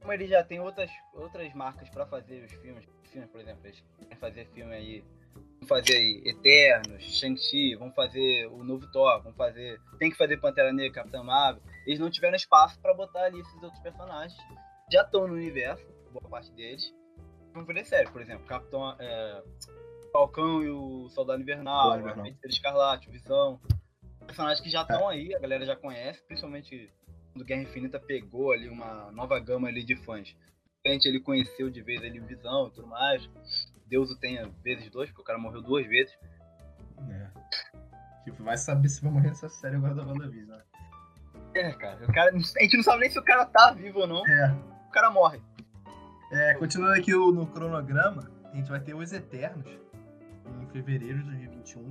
[0.00, 3.84] Como eles já têm outras, outras marcas pra fazer os filmes, filmes, por exemplo, eles
[3.98, 5.04] querem fazer filme aí,
[5.60, 10.38] vão fazer aí Eternos, Shang-Chi, vão fazer o novo Thor, vão fazer, tem que fazer
[10.38, 14.36] Pantera Negra, Capitã Marvel, eles não tiveram espaço pra botar ali esses outros personagens,
[14.90, 16.94] já estão no universo, boa parte deles,
[17.52, 19.42] vão fazer série, por exemplo, Capitão, é,
[20.12, 21.92] Falcão e o Soldado Invernal.
[22.02, 23.60] Feiticeira Escarlate, o Visão,
[24.26, 26.92] personagens que já estão aí, a galera já conhece, principalmente
[27.32, 30.36] quando Guerra Infinita pegou ali uma nova gama ali de fãs.
[30.84, 33.28] A gente ele conheceu de vez ali o Visão e tudo mais.
[33.86, 36.12] Deus o tenha vezes dois, porque o cara morreu duas vezes.
[37.08, 37.30] É.
[38.24, 40.64] Tipo, vai saber se vai morrer nessa série agora da WandaVision, né?
[41.54, 42.30] É, cara, o cara.
[42.34, 44.26] A gente não sabe nem se o cara tá vivo ou não.
[44.26, 44.52] É.
[44.88, 45.40] O cara morre.
[46.30, 49.66] É, continuando aqui o- no cronograma, a gente vai ter Os Eternos
[50.62, 51.82] em fevereiro de 2021.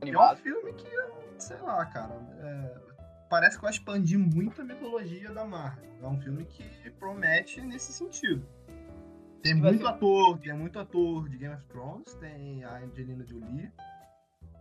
[0.00, 0.36] Que é um Animado.
[0.38, 0.88] filme que,
[1.38, 2.76] sei lá, cara, é,
[3.28, 5.84] parece que vai expandir muito a mitologia da Marvel.
[6.02, 8.46] É um filme que promete nesse sentido.
[9.42, 13.24] Tem Vai muito ser- ator, tem muito ator de Game of Thrones, tem a Angelina
[13.26, 13.70] Jolie.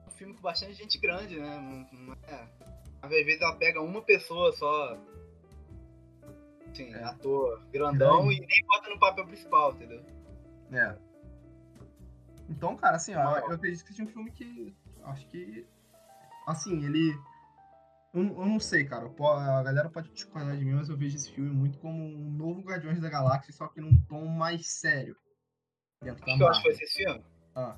[0.07, 1.87] um filme com bastante gente grande, né?
[2.27, 2.47] É.
[3.01, 4.97] Às vezes ela pega uma pessoa só.
[6.71, 7.03] Assim, É.
[7.03, 8.43] ator grandão Grande.
[8.43, 10.03] e nem bota no papel principal, entendeu?
[10.71, 10.97] É.
[12.49, 14.75] Então, cara, assim, ó, eu acredito que seja um filme que.
[15.03, 15.65] Acho que.
[16.45, 17.17] Assim, ele.
[18.13, 19.05] Eu, eu não sei, cara.
[19.05, 22.61] A galera pode discordar de mim, mas eu vejo esse filme muito como um novo
[22.61, 25.15] Guardiões da Galáxia, só que num tom mais sério.
[26.01, 27.23] Dentro da O que eu acho que vai ser esse filme?
[27.55, 27.75] Ah,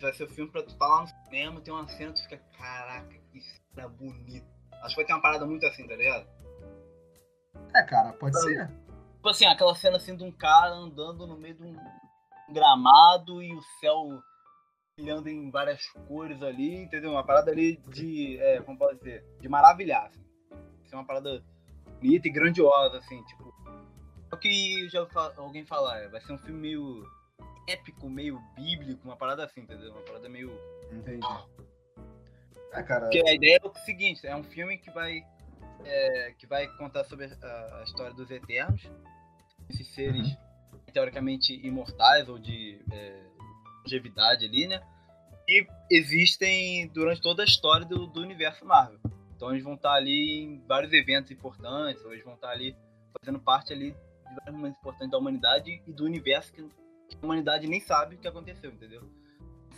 [0.00, 2.38] Vai ser o filme pra tu estar lá no cinema, tem uma cena, tu fica,
[2.56, 4.46] caraca, cena bonita.
[4.82, 6.26] Acho que vai ter uma parada muito assim, tá ligado?
[7.74, 8.68] é, cara, pode ser.
[9.16, 11.76] Tipo assim, aquela cena assim de um cara andando no meio de um
[12.50, 14.22] gramado e o céu
[14.96, 17.10] brilhando em várias cores ali, entendeu?
[17.10, 20.24] Uma parada ali de, é, como posso dizer, de maravilhar, assim.
[20.86, 21.44] Ser uma parada
[22.00, 23.54] bonita e grandiosa, assim, tipo.
[24.30, 27.04] É o que eu já alguém falar, é, vai ser um filme meio
[27.68, 29.92] épico, meio bíblico, uma parada assim, entendeu?
[29.92, 30.50] Uma parada meio
[30.90, 31.26] Entendi.
[32.72, 33.02] É, cara.
[33.02, 35.24] Porque a ideia é o seguinte, é um filme que vai
[35.84, 38.82] é, que vai contar sobre a, a história dos Eternos,
[39.70, 40.36] esses seres
[40.92, 43.22] teoricamente imortais ou de é,
[43.82, 44.82] longevidade ali, né?
[45.46, 48.98] E existem durante toda a história do, do universo Marvel.
[49.34, 52.76] Então eles vão estar ali em vários eventos importantes, ou eles vão estar ali
[53.18, 57.66] fazendo parte ali de vários momentos importantes da humanidade e do universo que a humanidade
[57.66, 59.08] nem sabe o que aconteceu, entendeu?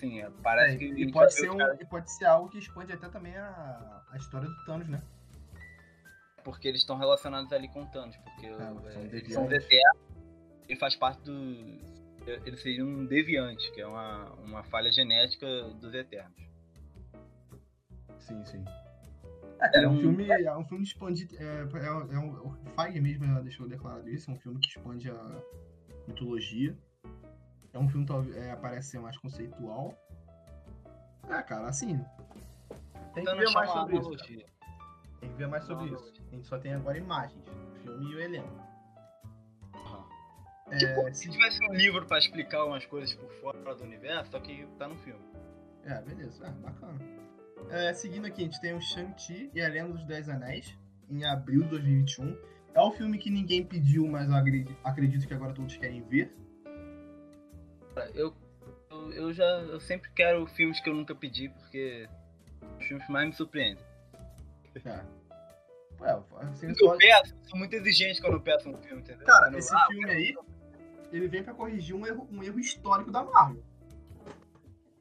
[0.01, 2.59] Assim, é, parece É, que e, pode ser um- caras- e pode ser algo que
[2.59, 5.03] expande até também a, a história do Thanos, né?
[6.43, 9.49] Porque eles estão relacionados ali com Thanos, porque É, é, são eles são
[10.69, 11.33] ele faz parte do.
[12.27, 15.47] Ele seria um deviante, que é uma, uma falha genética
[15.81, 16.41] dos Eternos.
[18.21, 18.65] Sim, sim.
[19.61, 21.35] É, cara, é um um- filme, é um filme expandido.
[21.39, 24.69] É, é, é um, o Feige mesmo já deixou declarado isso, é um filme que
[24.69, 25.43] expande a
[26.09, 26.75] mitologia.
[27.73, 29.95] É um filme que é, parece ser mais conceitual.
[31.29, 32.05] É, cara, assim.
[33.15, 34.11] Tem que Thanos ver mais sobre isso.
[35.21, 36.13] Tem que ver mais sobre isso.
[36.33, 38.71] A gente só tem agora imagens, o filme e o elenco.
[40.71, 44.31] É, Tipo, se- se tivesse um livro pra explicar umas coisas por fora do universo,
[44.31, 45.21] só que tá no filme.
[45.85, 46.47] É, beleza.
[46.47, 46.99] É, bacana.
[47.71, 50.77] É, seguindo aqui, a gente tem o Shang-Chi e a Lenda dos Dez Anéis,
[51.09, 52.37] em abril de 2021.
[52.73, 54.29] É um filme que ninguém pediu, mas
[54.85, 56.33] acredito que agora todos querem ver.
[58.15, 58.35] Eu,
[58.91, 62.09] eu, eu já eu sempre quero filmes que eu nunca pedi, porque
[62.79, 63.85] os filmes mais me surpreendem.
[64.85, 65.05] É.
[66.01, 69.27] Ué, assim, eu só- peço, eu sou muito exigente quando eu peço um filme, entendeu?
[69.27, 70.35] Cara, Quando eu- esse ah, filme aí,
[71.13, 73.63] ele vem pra corrigir um erro, um erro histórico da Marvel.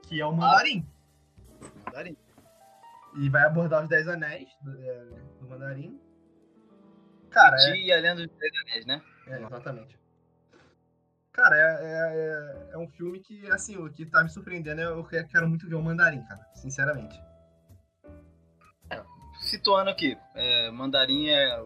[0.04, 0.86] Que é o Mandarim.
[1.86, 2.18] Mandarim.
[3.16, 5.06] E vai abordar os Dez Anéis do, é,
[5.40, 6.00] do Mandarim.
[7.30, 9.02] Cara, é, e a Lenda dos Dez Anéis, né?
[9.28, 9.99] É, exatamente.
[11.32, 14.86] Cara, é, é, é, é um filme que, assim, o que tá me surpreendendo é
[14.86, 16.42] eu que- quero muito ver o Mandarim, cara.
[16.56, 17.20] Sinceramente.
[19.42, 21.64] Situando aqui, é, Mandarim é,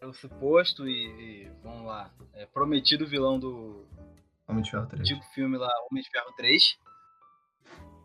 [0.00, 3.86] é o suposto e, e, vamos lá, é prometido vilão do
[4.48, 5.00] Homem de Ferro 3.
[5.02, 6.78] antigo filme lá, Homem de Ferro 3.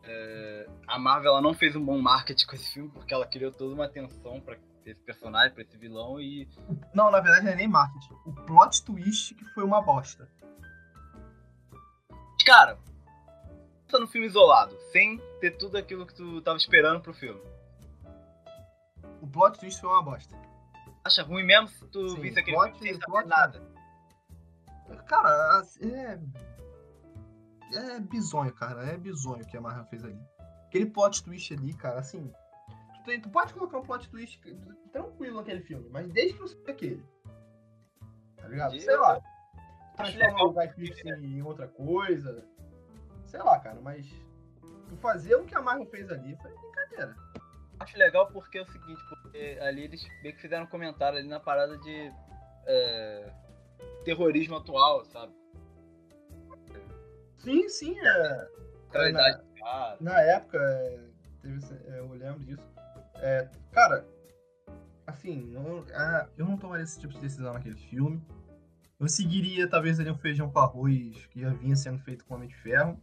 [0.04, 3.52] É, a Marvel ela não fez um bom marketing com esse filme porque ela criou
[3.54, 6.48] toda uma atenção pra esse personagem, pra esse vilão e
[6.94, 8.14] Não, na verdade não é nem marketing.
[8.26, 10.28] O plot twist que foi uma bosta.
[12.50, 12.80] Cara,
[13.86, 17.39] pensa no filme isolado, sem ter tudo aquilo que tu tava esperando pro filme.
[19.22, 20.36] O plot twist foi uma bosta.
[21.04, 23.62] Acha ruim mesmo se tu Sim, visse aquele plot- filme sem saber nada.
[25.08, 26.20] Cara, é.
[27.72, 28.84] É bizonho, cara.
[28.86, 30.20] É bizonho o que a Marvel fez ali.
[30.66, 32.34] Aquele plot twist ali, cara, assim.
[32.95, 34.41] Tu, tem- tu pode colocar um plot twist
[34.91, 37.06] tranquilo naquele filme, mas desde que não seja aquele.
[38.38, 38.80] Tá ligado?
[38.80, 39.22] Sei lá.
[40.00, 40.47] Acho Transforma legal.
[40.47, 42.43] o Guy Pearce em outra coisa.
[43.26, 44.08] Sei lá, cara, mas.
[45.02, 47.16] Fazer o que a Marvel fez ali foi brincadeira.
[47.80, 51.28] Acho legal porque é o seguinte, porque ali eles meio que fizeram um comentário ali
[51.28, 52.12] na parada de
[52.66, 53.32] é,
[54.04, 55.34] terrorismo atual, sabe?
[57.38, 58.47] Sim, sim, é.
[58.91, 59.97] Cara.
[60.02, 61.00] Na época, é,
[61.41, 62.64] teve é, eu lembro disso.
[63.18, 64.06] É, cara,
[65.06, 68.22] assim, eu, ah, eu não tomaria esse tipo de decisão naquele filme.
[69.00, 72.38] Eu seguiria, talvez, ali um feijão com arroz que já vinha sendo feito com o
[72.38, 73.02] Homem de Ferro.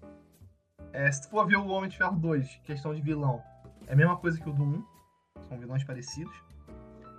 [0.92, 3.42] É, se tu for ver o Homem de Ferro 2, questão de vilão,
[3.86, 4.84] é a mesma coisa que o do 1.
[5.48, 6.34] São vilões parecidos.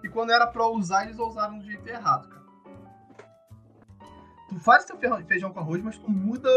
[0.04, 2.46] E quando era pra usar, eles usaram do jeito errado, cara.
[4.50, 6.50] Tu faz teu feijão com arroz, mas tu muda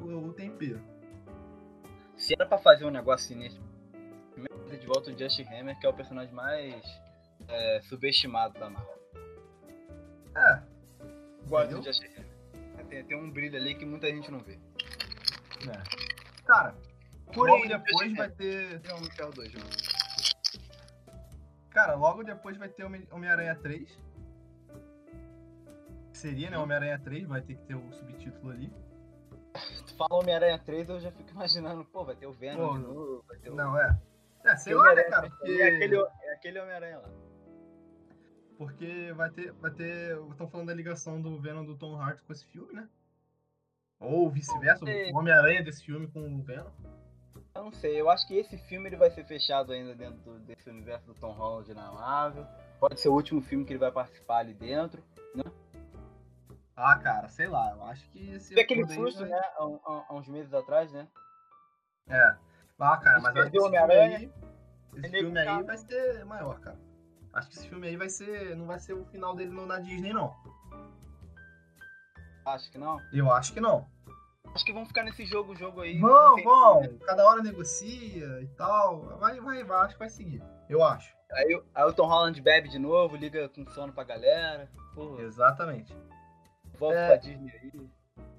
[0.00, 0.80] o, o tempero.
[2.16, 3.62] Se era pra fazer um negócio sinistro,
[4.32, 6.82] primeiro trazer de volta o Justin Hammer, que é o personagem mais
[7.48, 8.98] é, subestimado da Marvel.
[10.36, 10.73] É,
[11.48, 12.86] Gosto Justin Hammer.
[12.88, 14.58] Tem, tem um brilho ali que muita gente não vê.
[16.46, 16.74] Cara,
[17.32, 18.80] Porém, logo depois vai ter.
[18.80, 19.66] Tem um de Ferro 2, mano.
[21.70, 23.88] Cara, logo depois vai ter Homem- Homem-Aranha 3.
[26.12, 26.58] Que Seria, né?
[26.58, 28.72] Homem-Aranha 3, vai ter que ter o subtítulo ali.
[29.86, 32.82] Tu fala Homem-Aranha 3, eu já fico imaginando, pô, vai ter o Venom Pô, de
[32.84, 33.54] novo, vai ter o...
[33.54, 33.98] Não, é.
[34.44, 35.30] É, sei lá, né, cara?
[35.30, 37.08] Porque, É aquele, é aquele Homem-Aranha lá.
[38.56, 39.52] Porque vai ter.
[39.52, 40.16] Vai ter.
[40.30, 42.88] Estão falando da ligação do Venom do Tom Hardy com esse filme, né?
[44.00, 46.70] Ou vice-versa, o Homem-Aranha desse filme com o Venom.
[47.54, 50.40] Eu não sei, eu acho que esse filme ele vai ser fechado ainda dentro do-
[50.40, 52.44] desse universo do Tom Holland na Marvel.
[52.80, 55.02] Pode ser o último filme que ele vai participar ali dentro.
[56.76, 58.58] Ah, cara, sei lá, eu acho que esse.
[58.58, 59.38] Aquele susto, vai- né?
[59.38, 61.06] Há, há- há uns meses atrás, né?
[62.08, 62.36] É.
[62.80, 64.32] Ah, cara, mas filme Homem-Aranha, aí.
[64.96, 66.76] Esse filme aí tá- vai ser maior, cara.
[67.34, 68.56] Acho que esse filme aí vai ser.
[68.56, 70.34] Não vai ser o final dele no- na Disney, não.
[72.46, 73.00] Acho que não.
[73.12, 73.86] Eu acho que não.
[74.54, 75.98] Acho que vão ficar nesse jogo, jogo aí.
[75.98, 76.98] Vão, vão.
[76.98, 79.00] Cada hora negocia e tal.
[79.18, 79.84] Vai, vai, vai.
[79.84, 80.42] Acho que vai seguir.
[80.68, 81.12] Eu acho.
[81.32, 84.70] Aí, o- aí o Tom Holland bebe de novo, liga com sono pra galera.
[84.94, 85.92] Porra, Exatamente.
[86.78, 87.06] volta É.
[87.08, 87.90] pra Disney aí.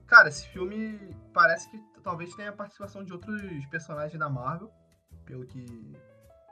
[0.08, 4.72] Cara, esse filme parece que talvez tenha a participação de outros personagens da Marvel.
[5.26, 5.66] Pelo que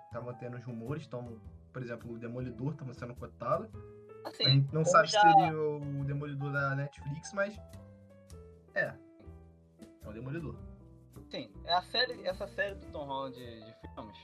[0.08, 1.06] estavam tendo os rumores.
[1.06, 1.40] Então,
[1.74, 3.70] por exemplo, o Demolidor estava sendo cotado.
[4.24, 7.58] A Assim, gente não sabe já- se seria o Demolidor da Netflix, mas.
[8.74, 8.94] É.
[10.04, 10.56] É o Demolidor.
[11.30, 14.18] sim, é a série, essa série do Tom Holland de, de filmes.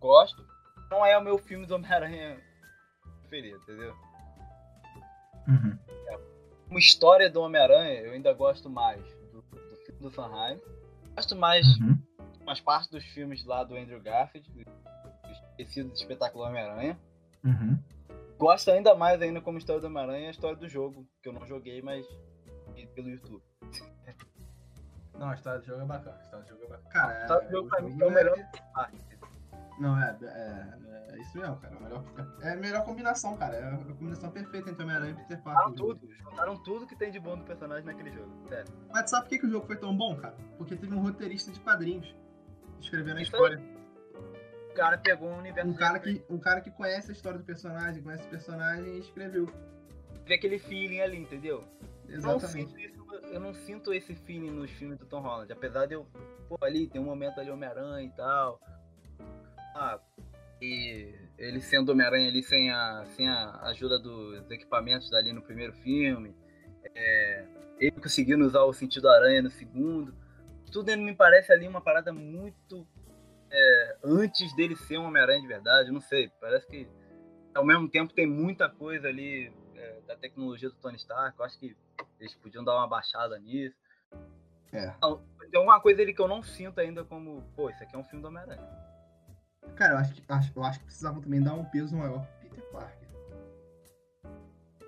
[0.00, 0.46] Gosto.
[0.90, 2.40] Não é o meu filme do Homem-Aranha
[3.20, 3.94] preferido, entendeu?
[5.46, 5.78] Uhum.
[6.66, 10.60] Como história do Homem-Aranha, eu ainda gosto mais do, do filme do Sanheim.
[11.16, 11.98] Gosto mais Uhum.
[12.42, 14.48] umas partes dos filmes lá do Andrew Garfield,
[15.64, 16.98] do espetáculo Homem-Aranha.
[17.44, 17.78] Uhum.
[18.38, 21.46] Gosto ainda mais ainda como história do Homem-Aranha a história do jogo, que eu não
[21.46, 22.06] joguei, mas
[22.74, 23.42] vi pelo YouTube.
[25.18, 26.16] Não, a história do jogo é bacana.
[26.16, 26.90] A história do jogo é bacana.
[26.90, 28.38] Cara, A história do jogo pra mim jogo é o melhor.
[28.38, 28.50] é-
[29.80, 31.74] Não, é, é, é isso mesmo, cara.
[31.74, 32.04] É a melhor,
[32.40, 33.56] é a melhor combinação, cara.
[33.56, 35.70] É a combinação perfeita entre Homem-Aranha e Peter Parker.
[35.70, 38.30] Juntaram tudo, juntaram tudo que tem de bom do personagem naquele jogo.
[38.48, 38.72] Sério.
[38.92, 40.36] Mas sabe por que, que o jogo foi tão bom, cara?
[40.56, 42.14] Porque teve um roteirista de quadrinhos
[42.80, 43.60] escrevendo a Isso história.
[44.78, 45.70] Cara pegou um universo.
[45.70, 49.00] Um cara, que, um cara que conhece a história do personagem, conhece o personagem e
[49.00, 49.46] escreveu.
[50.22, 51.64] Teve aquele feeling ali, entendeu?
[52.08, 52.86] Não, Exatamente.
[52.86, 52.98] isso,
[53.30, 55.52] eu não sinto esse feeling nos filmes do Tom Holland.
[55.52, 56.06] Apesar de eu.
[56.48, 58.60] Pô, ali tem um momento ali Homem-Aranha e tal.
[59.74, 60.00] Ah,
[60.60, 65.72] e ele sendo Homem-Aranha ali sem a, sem a ajuda dos equipamentos dali no primeiro
[65.74, 66.34] filme.
[66.94, 67.44] É,
[67.78, 70.14] ele conseguindo usar o sentido aranha no segundo.
[70.72, 72.86] Tudo me parece ali uma parada muito.
[73.50, 75.90] É, antes dele ser um Homem-Aranha de verdade.
[75.90, 76.88] Não sei, parece que
[77.54, 81.38] ao mesmo tempo tem muita coisa ali é, da tecnologia do Tony Stark.
[81.38, 81.76] Eu acho que
[82.20, 83.76] eles podiam dar uma baixada nisso.
[84.72, 84.90] É.
[85.50, 88.04] Tem alguma coisa ali que eu não sinto ainda como, pô, isso aqui é um
[88.04, 88.68] filme do Homem-Aranha.
[89.76, 92.50] Cara, eu acho, que, acho, eu acho que precisavam também dar um peso maior pro
[92.50, 93.08] Peter Parker.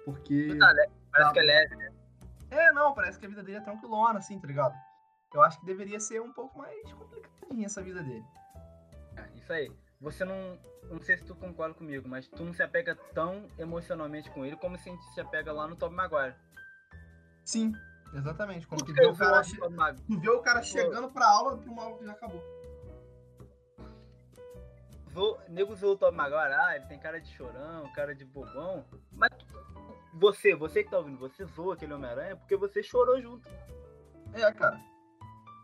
[0.04, 0.56] Porque.
[0.58, 0.86] Tá, né?
[1.12, 1.32] Parece Tá.
[1.32, 1.92] que é leve.
[2.50, 4.74] É, não, parece que a vida dele é tranquilona, assim, tá ligado?
[5.32, 8.24] Eu acho que deveria ser um pouco mais complicadinha essa vida dele.
[9.16, 9.70] É, Isso aí.
[10.00, 10.58] Você não.
[10.90, 14.56] Não sei se tu concorda comigo, mas tu não se apega tão emocionalmente com ele
[14.56, 16.34] como se a gente se apega lá no Tobey Maguire.
[17.44, 17.72] Sim,
[18.14, 18.66] exatamente.
[18.66, 19.56] Quando tu vê o cara, che-
[20.06, 22.42] tu vê o cara chegando pra aula pra uma aula que já acabou.
[25.12, 28.84] Vou, nego zoou o Tobey Maguire, ah, ele tem cara de chorão, cara de bobão.
[29.12, 29.30] Mas
[30.14, 33.48] você, você que tá ouvindo, você zoa aquele Homem-Aranha porque você chorou junto.
[34.32, 34.80] É, cara.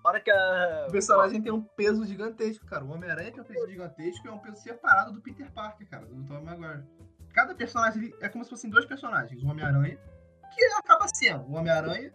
[0.06, 0.86] Hora que a.
[0.88, 2.84] O personagem tem um peso gigantesco, cara.
[2.84, 6.06] O Homem-Aranha tem um peso gigantesco e é um peso separado do Peter Parker, cara,
[6.06, 6.84] do Tom Maguire.
[7.34, 9.42] Cada personagem ali é como se fossem dois personagens.
[9.42, 9.98] O Homem-Aranha,
[10.54, 12.14] que acaba sendo o Homem-Aranha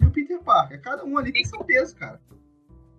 [0.00, 0.80] e o Peter Parker.
[0.80, 2.20] Cada um ali tem seu peso, cara.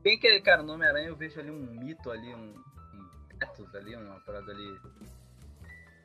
[0.03, 4.19] Bem que, cara, no Homem-Aranha eu vejo ali um mito ali, um, um ali, uma
[4.25, 4.79] parada ali.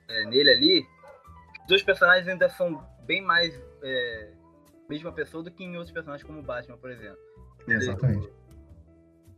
[0.09, 0.87] é, nele ali.
[1.63, 3.53] Os dois personagens ainda são bem mais
[3.83, 4.33] é,
[4.89, 7.34] mesma pessoa do que em outros personagens como o Batman, por exemplo.
[7.67, 8.31] Exatamente.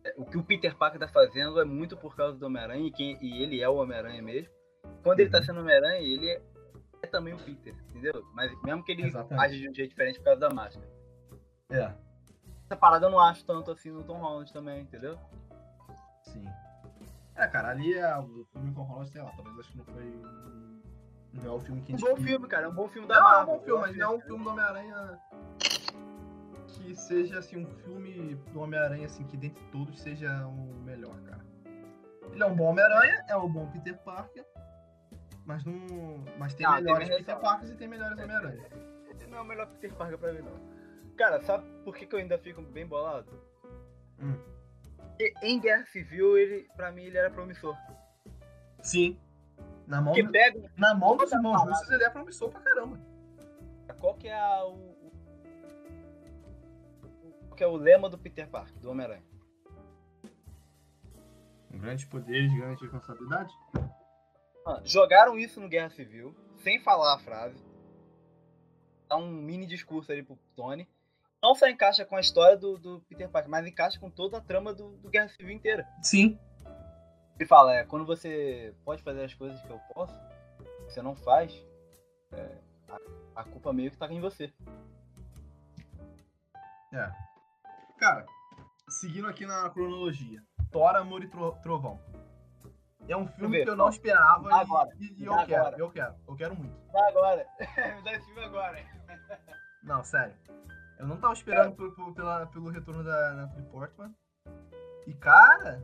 [0.04, 2.90] É, O que o Peter Parker tá fazendo é muito por causa do Homem-Aranha e,
[2.92, 4.50] quem- e ele é o Homem-Aranha mesmo.
[5.02, 5.44] Quando ele tá Uhum.
[5.44, 6.40] sendo Homem-Aranha, ele é,
[7.02, 8.24] é também o Peter, entendeu?
[8.32, 9.44] Mas mesmo que ele Exatamente.
[9.44, 10.86] age de um jeito diferente por causa da máscara.
[11.70, 11.92] É,
[12.64, 15.18] Essa parada eu não acho tanto assim no Tom Holland também, entendeu?
[16.22, 16.44] sim.
[17.34, 20.20] É, cara, ali é o filme com Holland, sei lá, talvez acho que não foi.
[21.34, 22.08] Não é o filme que a Um gente.
[22.08, 22.64] bom filme, cara.
[22.64, 23.54] É um bom filme da Não, é um Marvel.
[23.58, 25.18] bom filme, mas não é um filme do Homem-Aranha
[26.76, 31.44] que seja assim um filme do Homem-Aranha assim que dentre todos seja o melhor, cara.
[32.32, 34.44] Ele é um bom Homem-Aranha, é um bom Peter Parker,
[35.44, 35.74] mas não,
[36.38, 37.38] mas tem tem melhores minha Peter.
[37.38, 38.68] Parkers e tem melhores Homem-Aranha.
[39.28, 41.16] Não é o melhor Peter Parker pra mim, não.
[41.16, 43.30] Cara, sabe por que, que eu ainda fico bem bolado?
[44.20, 44.36] Hum.
[44.96, 47.76] Porque em Guerra Civil, ele, pra mim, ele era promissor.
[48.82, 49.18] Sim.
[49.86, 50.70] Na mão, pega.
[50.76, 52.98] na mão dos irmãos russos ele é promissor pra caramba.
[54.00, 54.95] Qual que é a, o,
[57.56, 59.24] que é o lema do Peter Parker, do Homem-Aranha?
[61.70, 63.54] Com grandes poderes, grandes responsabilidades.
[64.66, 67.64] Ah, Jogaram isso no Guerra Civil, sem falar a frase.
[69.08, 70.88] Dá um mini discurso ali pro Tony.
[71.42, 74.40] Não só encaixa com a história do, do Peter Parker, mas encaixa com toda a
[74.40, 75.86] trama do, do Guerra Civil inteira.
[76.02, 76.38] Sim.
[77.38, 80.18] Ele fala, é, quando você pode fazer as coisas que eu posso,
[80.88, 81.52] você não faz,
[82.32, 82.98] é, a,
[83.40, 84.52] a culpa meio que tá em você.
[86.92, 87.12] É.
[87.98, 88.26] Cara,
[88.88, 90.42] seguindo aqui na cronologia.
[90.70, 91.98] Thor, Amor e Tro- Trovão.
[93.08, 95.90] É um filme ver, que eu não esperava e- agora, e, e eu quero, eu
[95.90, 96.76] quero, eu quero muito.
[96.92, 97.46] Dá agora.
[97.60, 98.84] Me dá esse filme agora.
[99.84, 100.34] Não, sério.
[100.98, 104.14] Eu não tava esperando por- por- pela- pelo retorno da Natalie Portman.
[105.06, 105.80] E, cara...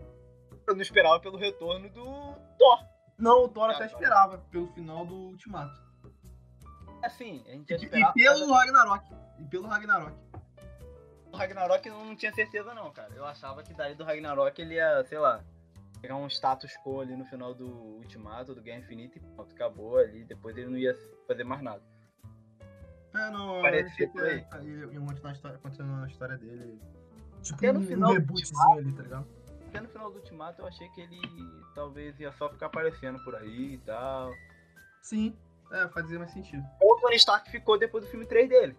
[0.66, 2.84] Eu não esperava pelo retorno do Thor.
[3.18, 5.80] Não, o Thor até esperava, pelo final do Ultimato.
[7.04, 8.12] Assim, a gente E, já e esperava.
[8.14, 9.04] pelo Ragnarok.
[9.38, 10.16] E pelo Ragnarok.
[11.33, 13.12] O Ragnarok eu não tinha certeza não, cara.
[13.14, 15.43] Eu achava que daí do Ragnarok ele ia, sei lá,
[16.01, 19.97] pegar um status quo ali no final do Ultimato, do Guerra Infinita e pronto, acabou
[19.97, 20.24] ali.
[20.24, 20.95] Depois ele não ia
[21.26, 21.83] fazer mais nada.
[23.14, 24.47] É, não, achei que aí.
[24.61, 26.80] ele ia continuar a história, continuar a história dele.
[27.43, 29.26] Tipo, Até no um, final do rebootzinho ali, tá ligado?
[29.68, 31.20] Até no final do Ultimato eu achei que ele
[31.74, 34.33] talvez ia só ficar aparecendo por aí e tal.
[35.03, 35.37] Sim,
[35.72, 36.62] é, fazia mais sentido.
[36.80, 38.76] Ou o Tony Stark ficou depois do filme 3 dele.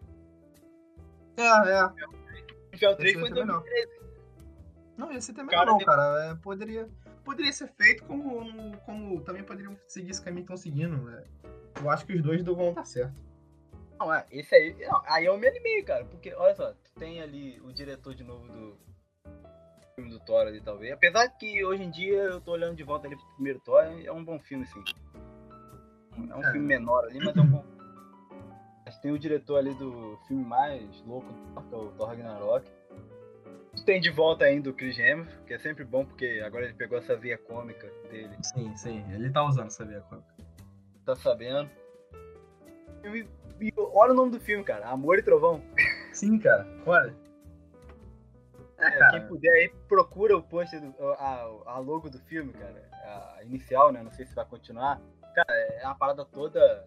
[1.38, 2.22] É, é.
[2.89, 3.61] Filme 3 Esse foi em vai ter melhor.
[3.61, 4.03] 2013.
[4.97, 6.31] Não, ser também Cara, não, cara.
[6.31, 6.89] É, poderia,
[7.23, 10.97] poderia ser feito como, como também poderiam seguir esse caminho que estão seguindo.
[10.97, 11.23] né?
[11.81, 13.19] Eu acho que os dois vão estar certo.
[13.99, 14.75] Não, é, esse aí.
[14.88, 16.05] não, aí eu me animei, cara.
[16.05, 18.77] Porque, olha só, tu tem ali o diretor de novo do
[19.95, 20.91] filme do Thor ali, talvez.
[20.93, 24.11] Apesar que hoje em dia eu tô olhando de volta ali pro primeiro Thor, é
[24.11, 24.84] um bom filme, sim.
[26.29, 26.51] É um É.
[26.51, 27.65] filme menor ali, mas é um bom.
[29.01, 32.71] Tem o diretor ali do filme mais louco do Thor, que é o Thor Ragnarok.
[33.85, 36.97] Tem de volta ainda o Chris Hemsworth, que é sempre bom, porque agora ele pegou
[36.97, 38.35] essa via cômica dele.
[38.41, 39.03] Sim, sim.
[39.11, 40.33] Ele tá usando essa via cômica.
[41.05, 41.69] Tá sabendo?
[43.03, 43.27] E,
[43.59, 44.87] e olha o nome do filme, cara.
[44.87, 45.61] Amor e Trovão.
[46.13, 46.65] Sim, cara.
[46.85, 47.13] Olha.
[48.77, 49.09] É, É.
[49.11, 52.89] Quem puder aí, procura o post, do, a, a logo do filme, cara.
[53.37, 54.01] A inicial, né?
[54.03, 55.01] Não sei se vai continuar.
[55.33, 56.85] Cara, é uma parada toda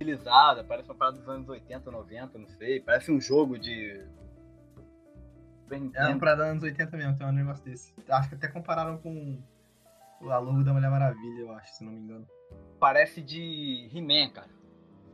[0.00, 2.80] estilizada, parece uma parada dos anos 80, 90, não sei.
[2.80, 4.02] Parece um jogo de.
[5.94, 7.94] É uma parada anos 80 mesmo, tem um negócio desse.
[8.08, 9.40] Acho que até compararam com
[10.22, 12.26] a logo da Mulher Maravilha, eu acho, se não me engano.
[12.80, 14.50] Parece de He-Man, cara.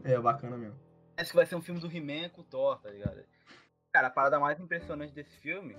[0.03, 0.79] É, bacana mesmo.
[1.15, 3.23] Parece que vai ser um filme do He-Man com o Thor, tá ligado?
[3.93, 5.77] Cara, a parada mais impressionante desse filme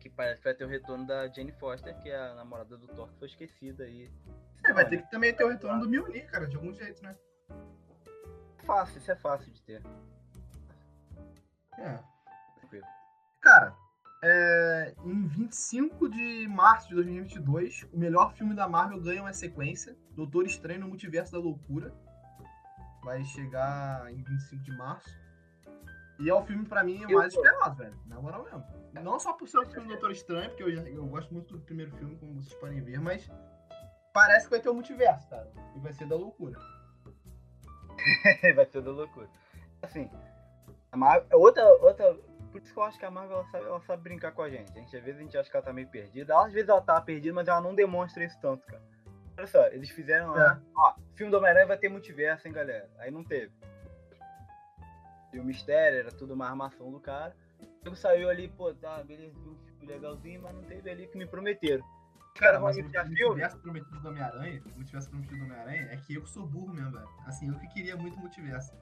[0.00, 2.86] que parece que vai ter o retorno da Jane Foster, que é a namorada do
[2.88, 4.10] Thor, que foi esquecida aí.
[4.64, 7.16] É, vai ter que também ter o retorno do Mjolnir, cara, de algum jeito, né?
[8.64, 9.82] Fácil, isso é fácil de ter.
[11.78, 11.98] É.
[12.58, 12.86] Tranquilo.
[13.40, 13.74] Cara,
[14.22, 19.96] é, em 25 de março de 2022, o melhor filme da Marvel ganha uma sequência,
[20.12, 21.92] Doutor Estranho no Multiverso da Loucura.
[23.02, 25.10] Vai chegar em 25 de março.
[26.18, 27.98] E é o filme, pra mim, Eu- mais esperado, velho.
[28.06, 28.64] Na moral mesmo.
[29.02, 31.58] Não só por ser o filme do Doutor Estranho, porque eu, já- eu gosto muito
[31.58, 33.28] do primeiro filme, como vocês podem ver, mas
[34.14, 35.50] parece que vai ter o multiverso, cara.
[35.76, 36.56] E vai ser da loucura.
[38.54, 39.28] vai ser da loucura.
[39.82, 40.10] Assim,
[40.92, 42.14] a Marvel, outra, outra.
[42.52, 44.50] Por isso que eu acho que a Marvel ela sabe, ela sabe brincar com a
[44.50, 44.70] gente.
[44.70, 44.96] A gente.
[44.96, 46.38] Às vezes a gente acha que ela tá meio perdida.
[46.38, 48.82] Às vezes ela tá perdida, mas ela não demonstra isso tanto, cara.
[49.36, 50.60] Olha só, eles fizeram lá.
[50.76, 52.88] Ó, filme do Homem-Aranha vai ter multiverso, hein, galera?
[52.98, 53.52] Aí não teve.
[55.32, 57.34] E o mistério era tudo uma armação do cara.
[57.84, 59.34] Ele saiu ali, pô, tá, beleza,
[59.66, 61.84] tipo, legalzinho, mas não teve ali que me prometeram.
[62.34, 66.14] Cara, vão mas o multiverso prometido do Homem-Aranha, o multiverso prometido do Homem-Aranha, é que
[66.14, 67.08] eu que sou burro mesmo, velho.
[67.26, 68.74] Assim, eu que queria muito multiverso.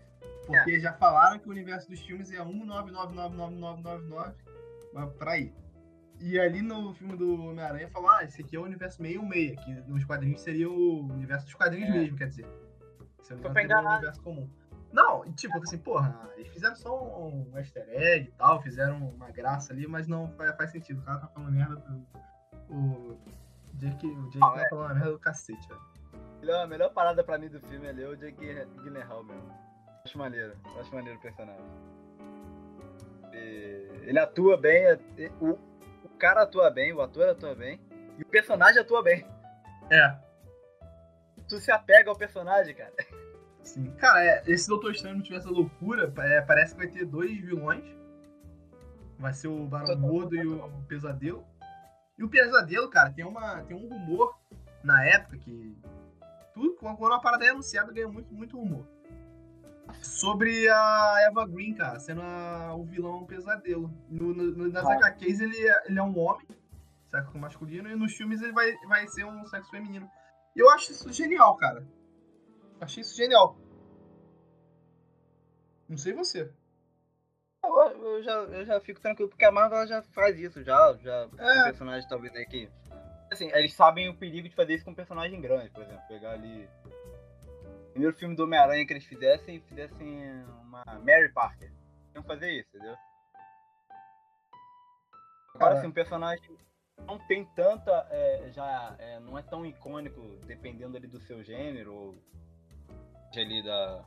[0.47, 4.35] Porque já falaram que o universo dos filmes é 1999999
[4.95, 5.55] mas pra ir.
[6.21, 9.91] E ali no filme do Homem-Aranha falou, ah, esse aqui é o universo 616, que
[9.91, 11.93] nos quadrinhos seria o universo dos quadrinhos É.
[11.93, 12.47] mesmo, quer dizer.
[13.21, 14.49] Esse é o universo comum.
[14.93, 19.73] Não, tipo, assim, porra, eles fizeram só um easter egg e tal, fizeram uma graça
[19.73, 21.01] ali, mas não faz, faz sentido.
[21.01, 22.07] O cara tá falando merda do.
[22.73, 23.17] O
[23.75, 24.69] Jake, o Jake Ah, é.
[24.69, 25.81] falando merda do cacete, velho.
[26.41, 28.45] Melhor- A melhor parada pra mim do filme é ler o Jake
[28.83, 29.53] Gyllenhaal mesmo.
[30.05, 31.65] Acho maneiro, acho maneiro o personagem.
[33.33, 34.99] E ele atua bem, é-
[35.41, 35.51] o,
[36.05, 37.81] o cara atua bem, o ator atua bem,
[38.19, 39.25] e o personagem atua bem.
[39.91, 40.17] É.
[41.49, 42.93] Tu se apega ao personagem, cara.
[43.63, 43.91] Sim.
[43.93, 47.31] Cara, é, esse Doutor Estranho não tivesse a loucura, é, parece que vai ter dois
[47.41, 47.85] vilões.
[49.19, 51.45] Vai ser o Barão Gordo e o Pesadelo.
[52.23, 54.39] E o Pesadelo, cara, tem, uma, tem um rumor
[54.85, 55.77] na época que.
[56.55, 58.87] Tudo, quando uma parada é anunciada, ganha muito, muito rumor.
[60.01, 63.93] Sobre a Eva Green, cara, sendo a- o vilão Pesadelo.
[64.09, 64.93] No, no, no- nas Ah.
[64.95, 66.47] HQs ele é, ele é um homem,
[67.11, 70.09] sexo masculino, e nos filmes ele vai, vai ser um sexo feminino.
[70.55, 71.85] E eu acho isso genial, cara.
[72.81, 73.57] Achei isso genial.
[75.89, 76.53] Não sei você.
[77.65, 81.23] Eu, eu já, eu já fico tranquilo, porque a Marvel já faz isso, já, já
[81.23, 81.27] É.
[81.29, 82.69] com personagens talvez aí que.
[83.31, 86.33] Assim, eles sabem o perigo de fazer isso com um personagem grande, por exemplo, pegar
[86.33, 86.69] ali.
[86.85, 91.71] O primeiro filme do Homem-Aranha que eles fizessem, fizessem uma Mary Parker.
[92.15, 92.97] Iam fazer isso, entendeu?
[95.55, 96.57] Agora, assim, um personagem
[97.07, 98.07] não tem tanta.
[98.11, 102.15] é, já é, não é tão icônico, dependendo ali do seu gênero, ou
[103.35, 104.05] ali da,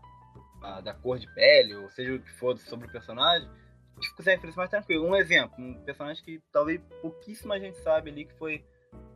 [0.61, 4.15] da, da cor de pele, ou seja o que for sobre o personagem, a gente
[4.15, 5.05] consegue isso mais tranquilo.
[5.05, 8.65] Um exemplo, um personagem que talvez pouquíssima gente sabe ali que foi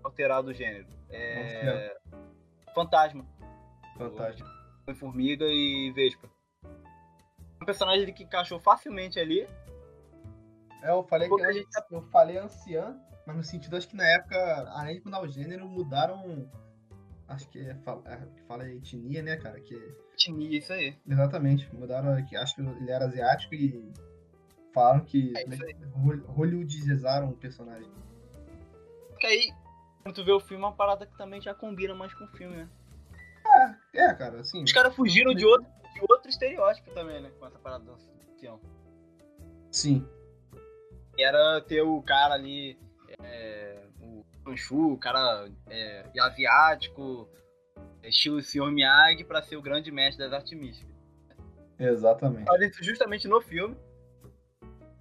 [0.03, 0.87] alterado o gênero.
[1.09, 1.97] É.
[2.73, 3.25] Fantasma.
[3.97, 4.47] Fantástico.
[4.95, 6.29] Formiga e Vespa.
[7.61, 9.47] Um personagem que encaixou facilmente ali.
[10.81, 14.07] É, eu falei que gente eu, eu falei anciã, mas no sentido acho que na
[14.07, 14.37] época,
[14.75, 16.49] além de mudar o gênero, mudaram.
[17.29, 19.59] Acho que é, fala, é, que fala etnia, né, cara?
[19.61, 19.75] Que,
[20.13, 20.97] Etnia, isso aí.
[21.07, 22.25] exatamente, mudaram.
[22.25, 23.93] Que acho que ele era asiático e
[24.73, 25.45] falaram que É
[26.27, 27.91] Hollywoodizaram o personagem.
[29.09, 29.53] Porque aí,
[30.01, 32.29] quando tu vê o filme, é uma parada que também já combina mais com o
[32.29, 32.69] filme, né?
[33.93, 34.63] É, cara, assim.
[34.63, 37.31] Os caras fugiram de outro, de outro estereótipo também, né?
[37.39, 38.59] Com essa parada do ancião.
[39.71, 40.07] Sim.
[41.17, 42.79] Era ter o cara ali,
[43.21, 43.83] é,
[44.49, 47.29] Manchu, o cara é, asiático,
[48.03, 48.71] estilo Sr.
[48.71, 50.93] Miyagi, pra ser o grande mestre das artes místicas.
[51.77, 52.45] Exatamente.
[52.45, 53.75] Faz isso justamente no filme.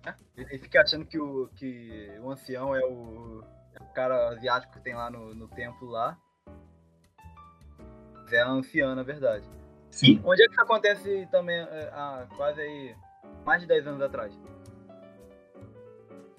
[0.05, 0.15] né?
[0.37, 3.43] Ele fica achando que o, que o ancião é o,
[3.75, 6.17] é o cara asiático que tem lá no, no templo lá.
[8.15, 9.49] Mas é a anciã, na verdade.
[9.91, 10.21] Sim.
[10.25, 12.95] Onde é que isso acontece também é, há quase aí
[13.45, 14.39] mais de 10 anos atrás?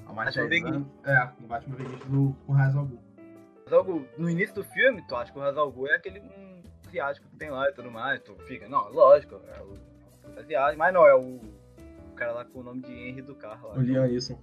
[0.09, 0.75] A mais Batman de 10 Begins.
[0.75, 2.53] anos- É, no Batman Begins do com.
[2.53, 6.63] Mas algo, no início do filme, tu acha que o Hazal Gu é aquele um,
[6.87, 8.19] asiático que tem lá e tudo mais.
[8.21, 12.59] Tu fica, não, lógico, é o asiático, mas não, é o, o cara lá com
[12.59, 13.75] o nome de Henry do carro lá.
[13.75, 14.41] O Liam Neeson.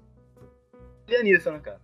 [1.09, 1.81] Lianisson, né, cara?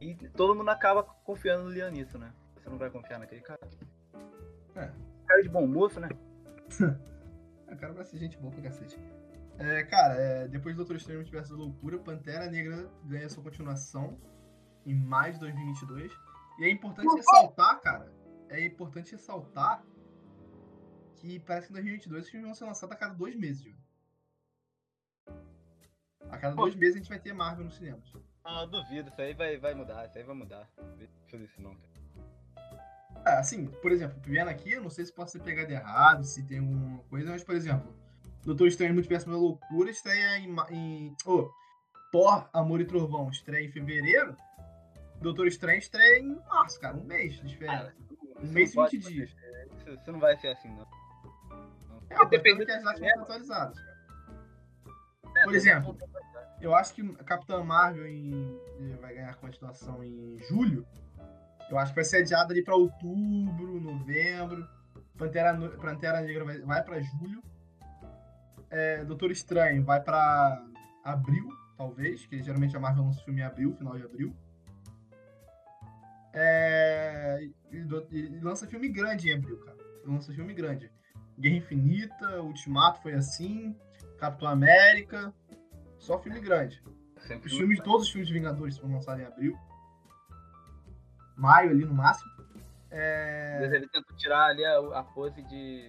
[0.00, 2.30] E todo mundo acaba confiando no Lianisson, né?
[2.56, 3.60] Você não vai confiar naquele cara.
[4.76, 4.90] É.
[5.26, 6.08] Cara de bom moço, né?
[7.66, 8.96] O cara vai ser gente boa pra cacete.
[9.58, 14.18] É, cara, é, depois do Doutor Estranho Multiverso da Loucura, Pantera Negra ganha sua continuação
[14.84, 16.12] em maio de 2022.
[16.58, 18.12] E é importante ressaltar, cara,
[18.48, 19.84] é importante ressaltar
[21.16, 23.74] que parece que em 2022 os filmes vão ser lançados a cada dois meses, viu?
[26.30, 28.12] A cada dois meses a gente vai ter Marvel nos cinemas.
[28.44, 30.68] Ah, duvido, isso aí vai, vai mudar, isso aí vai mudar.
[30.76, 31.94] Não vai fazer isso não, cara.
[33.26, 36.42] É, assim, por exemplo, vendo aqui, eu não sei se pode ser pegado errado, se
[36.42, 37.94] tem alguma coisa, mas, por exemplo,
[38.44, 40.54] Doutor Estranho Multiverso da Loucura estreia em.
[40.70, 41.50] em oh,
[42.12, 44.36] Thor, Amor e Trovão estreia em fevereiro.
[45.20, 47.94] Doutor Estranho estreia em março, cara, um mês de diferença.
[48.42, 49.30] Um mês e não 20 pode dias.
[49.78, 50.86] Isso, isso não vai ser assim, não.
[52.10, 53.94] É, eu dependendo que as datas atualizadas, cara.
[55.36, 55.96] É, Por exemplo,
[56.60, 58.58] Eu acho que Capitã Marvel em-
[59.00, 60.86] vai ganhar continuação em julho.
[61.70, 64.66] Eu acho que vai ser adiado ali pra outubro, novembro.
[65.16, 67.42] Pantera, Pantera Negra vai, vai para julho.
[68.70, 70.64] É, Doutor Estranho vai pra
[71.02, 74.34] abril, talvez, que geralmente a Marvel lança o filme em abril, final de abril.
[76.32, 77.76] É, e,
[78.10, 79.76] e lança filme grande em abril, cara.
[80.04, 80.90] Lança filme grande.
[81.38, 83.76] Guerra Infinita, Ultimato foi assim,
[84.18, 85.32] Capitão América,
[85.98, 86.82] só filme grande.
[87.18, 89.58] Sempre Os filmes, todos os filmes de Vingadores vão lançar em abril.
[91.36, 92.30] Maio ali no máximo.
[92.90, 95.88] É, Mas ele tentou tirar ali a, a pose de.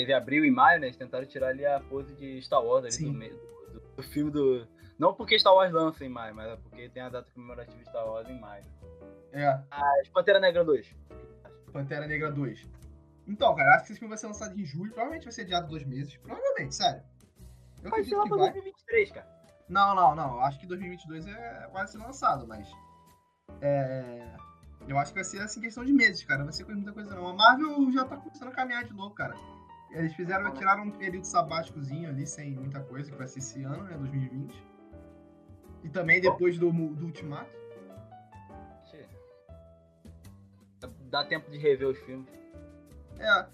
[0.00, 0.86] Teve abril e maio, né?
[0.86, 3.12] Eles tentaram tirar ali a pose de Star Wars ali Sim.
[3.12, 4.66] do, meio, do, do- filme do.
[4.98, 7.84] Não porque Star Wars lança em maio, mas é porque tem a data comemorativa de
[7.88, 8.64] Star Wars em maio.
[9.32, 10.96] é, Mas Pantera Negra 2.
[11.72, 12.66] Pantera Negra 2.
[13.26, 14.90] Então, cara, acho que esse filme vai ser lançado em julho.
[14.92, 16.16] Provavelmente vai ser adiado dois meses.
[16.16, 17.02] Provavelmente, sério.
[17.82, 18.46] Eu Vai ser lá pra vai.
[18.52, 19.28] 2023, cara.
[19.68, 20.40] Não, não, não.
[20.40, 22.68] Acho que 2022 é quase ser lançado, mas.
[23.60, 24.26] É.
[24.88, 26.42] Eu acho que vai ser assim questão de meses, cara.
[26.42, 27.28] Vai ser coisa- muita coisa não.
[27.28, 29.34] A Marvel já tá começando a caminhar de novo, cara.
[29.92, 33.82] Eles fizeram, tiraram um período sabáticozinho ali, sem muita coisa, que vai ser esse ano,
[33.84, 33.96] né?
[33.96, 34.64] 2020.
[35.82, 37.60] E também depois do, do Ultimato.
[41.10, 42.28] Dá tempo de rever os filmes.
[43.18, 43.46] É.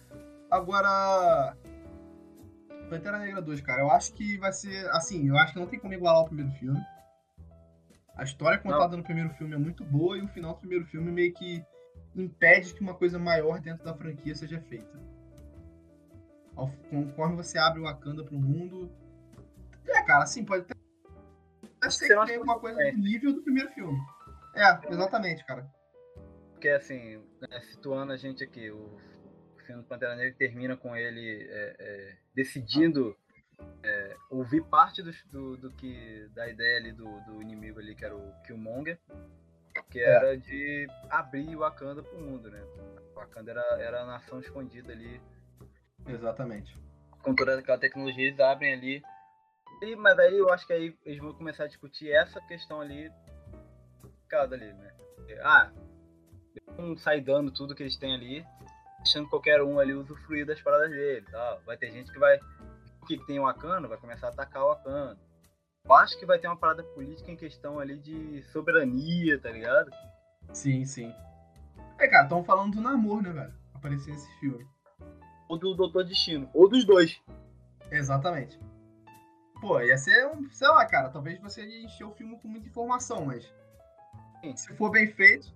[0.51, 1.57] Agora.
[2.91, 3.81] Pantera Negra 2, cara.
[3.81, 4.89] Eu acho que vai ser.
[4.91, 6.81] Assim, eu acho que não tem como igualar o primeiro filme.
[8.15, 11.11] A história contada no primeiro filme é muito boa e o final do primeiro filme
[11.11, 11.65] meio que
[12.15, 14.99] impede que uma coisa maior dentro da franquia seja feita.
[16.57, 18.91] Ao- Conforme você abre o Wakanda pro mundo.
[19.87, 20.75] É, cara, assim, pode até
[21.99, 23.99] tem não que acha alguma coisa que- do nível do primeiro filme.
[24.55, 25.69] É, exatamente, cara.
[26.53, 28.97] Porque assim, né, situando a gente aqui, o
[29.67, 33.17] filme do Pantera Negra termina com ele é, é, decidindo
[33.83, 38.05] é, ouvir parte dos- do, do que da ideia ali do, do inimigo ali, que
[38.05, 38.99] era o Killmonger,
[39.91, 40.11] que É.
[40.11, 42.61] era de abrir o Wakanda pro mundo, né?
[43.15, 45.21] O Wakanda era, era a nação escondida ali,
[46.07, 46.77] Exatamente.
[47.23, 49.03] com toda aquela tecnologia, eles abrem ali.
[49.83, 53.11] E, mas aí eu acho que aí eles vão começar a discutir essa questão ali,
[54.29, 54.95] cada ali, né?
[55.43, 55.71] Ah,
[56.79, 58.47] não sai dando tudo que eles têm ali,
[58.99, 61.61] deixando qualquer um ali usufruir das paradas dele, tal.
[61.67, 62.39] Vai ter gente que vai,
[63.03, 65.19] o que tem o Wakanda, vai começar a atacar o Wakanda.
[65.85, 69.91] Eu acho que vai ter uma parada política em questão ali de soberania, tá ligado?
[70.53, 71.15] Sim, sim.
[71.99, 73.55] É, cara, estão falando do namoro, né, velho?
[73.75, 74.67] Aparecer nesse filme.
[75.49, 77.21] Ou do Doutor Destino, ou dos dois.
[77.91, 78.59] Exatamente.
[79.61, 80.51] Pô, ia ser um.
[80.51, 83.45] Sei lá, cara, talvez você encher o filme com muita informação, mas.
[84.41, 84.57] Sim.
[84.57, 85.53] Se for bem feito.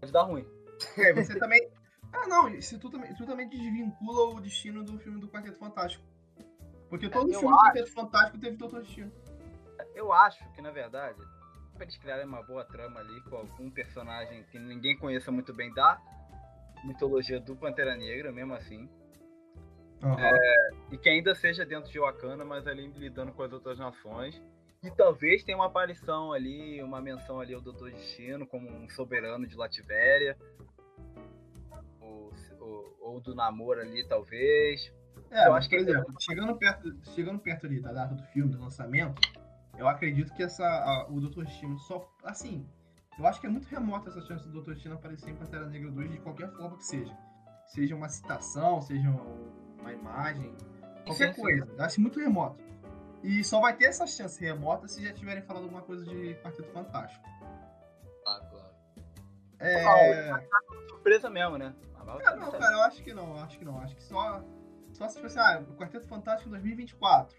[0.00, 0.46] Pode dar ruim.
[0.98, 1.68] É, você também.
[2.14, 6.04] Ah, não, se tu também, tu também desvincula o destino do filme do Quarteto Fantástico.
[6.90, 9.10] Porque todo eu filme do Quarteto Fantástico teve Doutor Destino.
[9.94, 11.18] Eu acho que, na verdade,
[11.72, 15.72] pra eles criarem uma boa trama ali com algum personagem que ninguém conheça muito bem
[15.72, 15.98] da
[16.84, 18.88] mitologia do Pantera Negra, mesmo assim.
[20.90, 24.42] E que ainda seja dentro de Wakanda, mas ali lidando com as outras nações.
[24.82, 29.46] E talvez tenha uma aparição ali, uma menção ali ao Doutor Destino como um soberano
[29.46, 30.36] de Lativéria.
[32.00, 34.92] Ou, ou, ou do namoro ali, talvez.
[35.30, 38.60] É, Eu acho que exemplo, chegando perto, chegando perto ali da data do filme, do
[38.60, 39.20] lançamento,
[39.78, 42.10] eu acredito que essa, a- o Doutor Destino só.
[42.24, 42.66] Assim,
[43.18, 45.90] eu acho que é muito remota essa chance do Doutor Destino aparecer em Pantera Negra
[45.90, 47.16] 2 de qualquer forma que seja.
[47.66, 49.08] Seja uma citação, seja
[49.80, 50.54] uma imagem,
[51.04, 51.66] qualquer coisa.
[51.76, 52.62] Eu acho muito remoto.
[53.22, 56.70] E só vai ter essa chance remota se já tiverem falado alguma coisa de Quarteto
[56.72, 57.24] Fantástico.
[58.24, 58.72] Claro, claro.
[59.60, 60.48] É.
[60.88, 61.74] Surpresa mesmo, né?
[61.94, 63.36] A Marvel Ah, não, cara, eu acho que não.
[63.36, 63.78] Eu acho que não.
[63.78, 64.42] Acho que só.
[64.92, 67.36] Só se tipo assim, ah, o Quarteto Fantástico em 2024.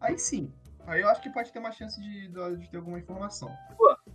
[0.00, 0.52] Aí sim.
[0.86, 3.52] Aí eu acho que pode ter uma chance de, de, de ter alguma informação.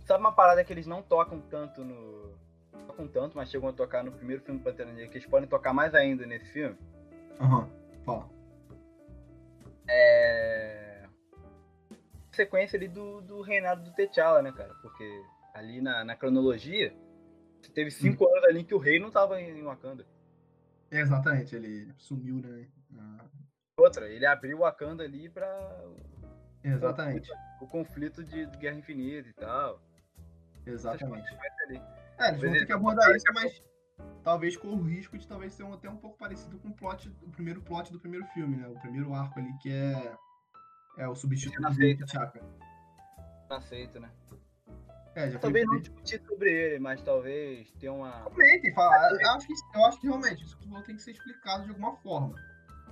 [0.04, 2.34] Sabe uma parada que eles não tocam tanto no.
[2.86, 5.48] Tocam tanto, mas chegam a tocar no primeiro filme do Pantera Negra, que eles podem
[5.48, 6.76] tocar mais ainda nesse filme?
[7.40, 7.68] Aham.
[8.04, 8.28] Fala.
[9.88, 11.04] É.
[12.32, 14.74] Sequência ali do, do reinado do T'Challa, né, cara?
[14.82, 15.22] Porque
[15.54, 16.94] ali na, na cronologia,
[17.72, 20.04] teve cinco anos ali que o rei não tava em Wakanda.
[20.90, 22.68] É, exatamente, ele sumiu, né?
[22.98, 23.24] Ah,
[23.78, 25.80] Outra, ele abriu Wakanda ali pra
[26.62, 27.30] exatamente.
[27.60, 29.80] o conflito de, de Guerra Infinita e tal.
[30.66, 31.28] Exatamente.
[32.18, 33.62] É, eles vão ter que abordar isso, mas
[34.22, 37.08] talvez com o risco de talvez ser um- até um pouco parecido com o plot,
[37.22, 38.68] o primeiro plot do primeiro filme, né?
[38.68, 40.14] O primeiro arco ali que é.
[40.96, 42.04] É o substituto do Aceita.
[42.06, 42.40] T'Chaka.
[43.50, 44.10] Não aceito, né?
[45.16, 48.22] É, já Talvez não discutir sobre ele, mas talvez ter uma.
[48.22, 49.10] Comentem, fala.
[49.12, 52.34] Eu acho, que, eu acho que realmente isso tem que ser explicado de alguma forma.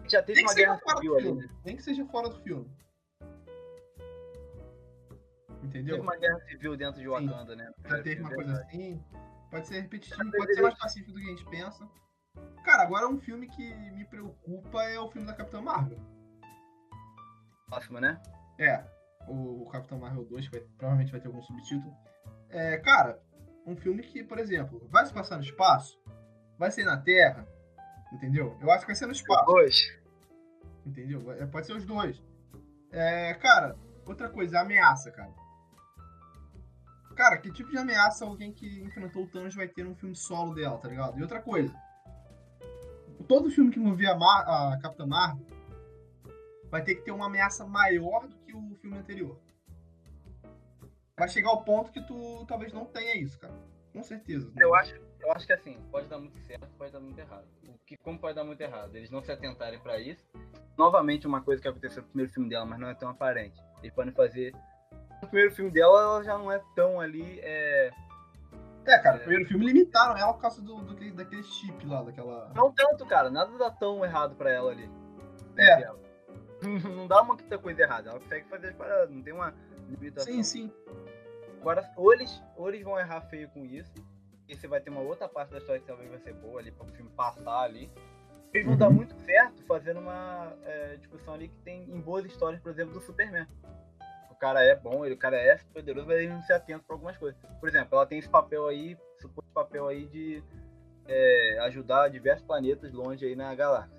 [0.08, 1.42] Já teve Nem uma guerra fora civil do ali, filme.
[1.46, 1.48] né?
[1.64, 2.68] Nem que seja fora do filme.
[5.72, 5.96] Entendeu?
[5.96, 7.70] Teve uma guerra civil dentro de Wakanda, né?
[7.86, 9.02] Já teve uma É coisa assim.
[9.50, 11.88] Pode ser repetitivo, pode ser mais pacífico do que a gente pensa.
[12.64, 15.98] Cara, agora um filme que me preocupa é o filme da Capitã Marvel.
[17.68, 18.20] Próximo, né?
[18.58, 18.84] É,
[19.28, 21.94] o Capitão Marvel 2, que vai- provavelmente vai ter algum subtítulo.
[22.50, 23.18] É, cara,
[23.66, 25.98] um filme que, por exemplo, vai se passar no espaço,
[26.58, 27.46] vai ser na Terra,
[28.12, 28.56] entendeu?
[28.60, 29.98] Eu acho que vai ser no espaço, Dois.
[30.86, 31.20] entendeu?
[31.20, 32.22] Vai- Pode ser os dois.
[32.90, 33.76] É, cara,
[34.06, 35.32] outra coisa, ameaça, cara.
[37.14, 40.54] Cara, que tipo de ameaça alguém que enfrentou o Thanos vai ter num filme solo
[40.54, 41.18] dela, tá ligado?
[41.18, 41.74] E outra coisa,
[43.28, 45.46] todo filme que envolver a, Mar a Capitã Marvel
[46.70, 49.38] vai ter que ter uma ameaça maior do que o filme anterior.
[51.18, 53.54] Vai chegar ao ponto que tu talvez não tenha isso, cara.
[53.92, 54.50] Com certeza.
[54.58, 57.46] Eu acho, eu acho que assim, pode dar muito certo, pode dar muito errado.
[57.68, 58.96] O que, como pode dar muito errado?
[58.96, 60.24] Eles não se atentarem pra isso.
[60.78, 63.60] Novamente, uma coisa que aconteceu no primeiro filme dela, mas não é tão aparente.
[63.82, 64.54] Eles podem fazer.
[65.22, 67.38] No primeiro filme dela, ela já não é tão ali.
[67.42, 67.90] É...
[68.84, 72.50] É, cara, o primeiro filme limitaram ela por causa do, do- daquele chip lá, daquela.
[72.54, 73.30] Não tanto, cara.
[73.30, 74.90] Nada dá tão errado pra ela ali.
[75.56, 75.88] É.
[76.88, 78.10] Não dá muita coisa errada.
[78.10, 79.52] Ela consegue fazer as paradas, não tem uma
[79.88, 80.32] limitação.
[80.32, 80.72] Sim, sim.
[81.60, 83.92] Agora, ou eles, ou eles vão errar feio com isso,
[84.48, 86.70] e você vai ter uma outra parte da história que talvez vai ser boa ali
[86.70, 87.90] para o filme passar ali.
[88.54, 88.78] Eles vão Uhum.
[88.78, 92.94] dar muito certo fazendo uma é, discussão ali que tem em boas histórias, por exemplo,
[92.94, 93.46] do Superman.
[94.42, 96.96] O cara é bom, ele, o cara é poderoso, mas ele não se atenta para
[96.96, 97.40] algumas coisas.
[97.60, 100.42] Por exemplo, ela tem esse papel aí, suposto papel aí de
[101.06, 103.96] é, ajudar diversos planetas longe aí na galáxia.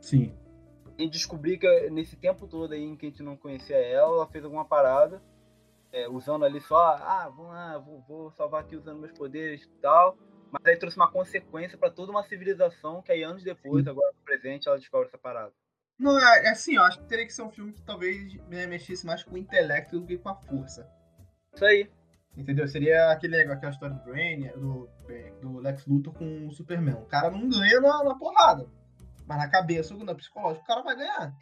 [0.00, 0.34] Sim.
[0.96, 4.26] E descobri que nesse tempo todo aí em que a gente não conhecia ela, ela
[4.28, 5.22] fez alguma parada,
[5.92, 9.68] é, usando ali só, ah, vamos lá, vou, vou salvar aqui usando meus poderes e
[9.82, 10.16] tal.
[10.50, 13.90] Mas aí trouxe uma consequência para toda uma civilização que aí anos depois, Sim.
[13.90, 15.52] agora no presente, ela descobre essa parada.
[16.00, 19.04] Não, é, é assim, eu acho que teria que ser um filme que talvez mexesse
[19.04, 20.90] mais com o intelecto do que com a força.
[21.54, 21.90] Isso aí.
[22.34, 22.66] Entendeu?
[22.66, 24.88] Seria aquele, aquela história do Brain, do,
[25.42, 26.94] do Lex Luthor com o Superman.
[26.94, 28.66] O cara não ganha na, na porrada.
[29.26, 31.34] Mas na cabeça, no psicológico, o cara vai ganhar.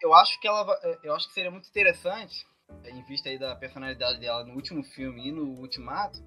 [0.00, 0.64] Eu, eu, acho que ela
[1.02, 2.46] eu acho que seria muito interessante,
[2.84, 6.22] em vista aí da personalidade dela no último filme e no Ultimato,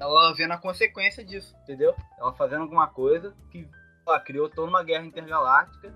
[0.00, 1.94] ela vendo a consequência disso, entendeu?
[2.18, 3.68] Ela fazendo alguma coisa que
[4.06, 5.94] ela criou toda uma guerra intergaláctica.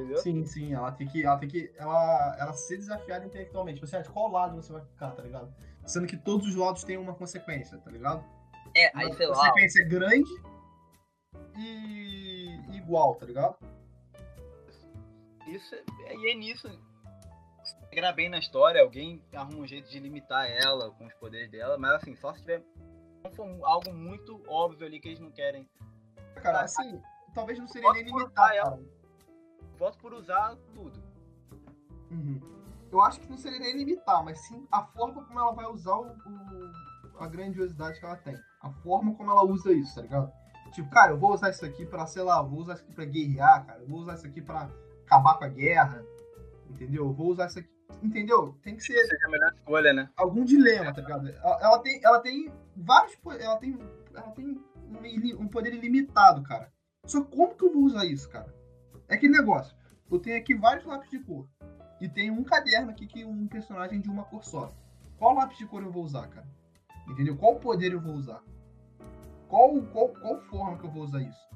[0.00, 0.18] Entendeu?
[0.18, 1.24] Sim, sim, ela tem que.
[1.24, 1.72] Ela tem que.
[1.76, 3.80] Ela, ela ser desafiada intelectualmente.
[3.80, 5.54] Você acha de qual lado você vai ficar, tá ligado?
[5.86, 8.24] Sendo que todos os lados têm uma consequência, tá ligado?
[8.74, 9.36] É, aí uma sei lá.
[9.36, 10.30] consequência grande
[11.56, 13.56] e igual, tá ligado?
[15.46, 16.68] Isso, e é nisso.
[17.64, 21.50] Se integrar bem na história, alguém arruma um jeito de limitar ela com os poderes
[21.50, 22.62] dela, mas assim, só se tiver
[23.62, 25.68] algo muito óbvio ali que eles não querem.
[26.36, 27.02] Cara, assim,
[27.34, 28.80] talvez não seria nem limitar ela.
[29.80, 31.02] Voto por usar tudo.
[32.10, 32.38] Uhum.
[32.92, 35.96] Eu acho que não seria nem limitar, mas sim a forma como ela vai usar
[35.96, 38.36] o, o, a grandiosidade que ela tem.
[38.60, 40.30] A forma como ela usa isso, tá ligado?
[40.72, 43.06] Tipo, cara, eu vou usar isso aqui pra, sei lá, vou usar isso aqui pra
[43.06, 43.80] guerrear, cara.
[43.80, 44.70] Eu vou usar isso aqui pra
[45.06, 46.04] acabar com a guerra.
[46.68, 47.06] Entendeu?
[47.06, 47.70] Eu vou usar isso aqui.
[48.02, 48.58] Entendeu?
[48.62, 49.02] Tem que ser.
[49.06, 50.10] Seja a melhor escolha, né?
[50.14, 51.26] Algum dilema, tá ligado?
[51.26, 53.16] Ela, ela, tem, ela tem vários.
[53.40, 53.78] Ela tem,
[54.14, 56.70] ela tem um, um poder ilimitado, cara.
[57.06, 58.59] Só como que eu vou usar isso, cara?
[59.10, 59.76] É aquele negócio.
[60.10, 61.46] Eu tenho aqui vários lápis de cor.
[62.00, 64.72] E tem um caderno aqui que é um personagem de uma cor só.
[65.18, 66.46] Qual lápis de cor eu vou usar, cara?
[67.06, 67.36] Entendeu?
[67.36, 68.42] Qual poder eu vou usar?
[69.50, 71.50] qual, qual, qual forma que eu vou usar isso?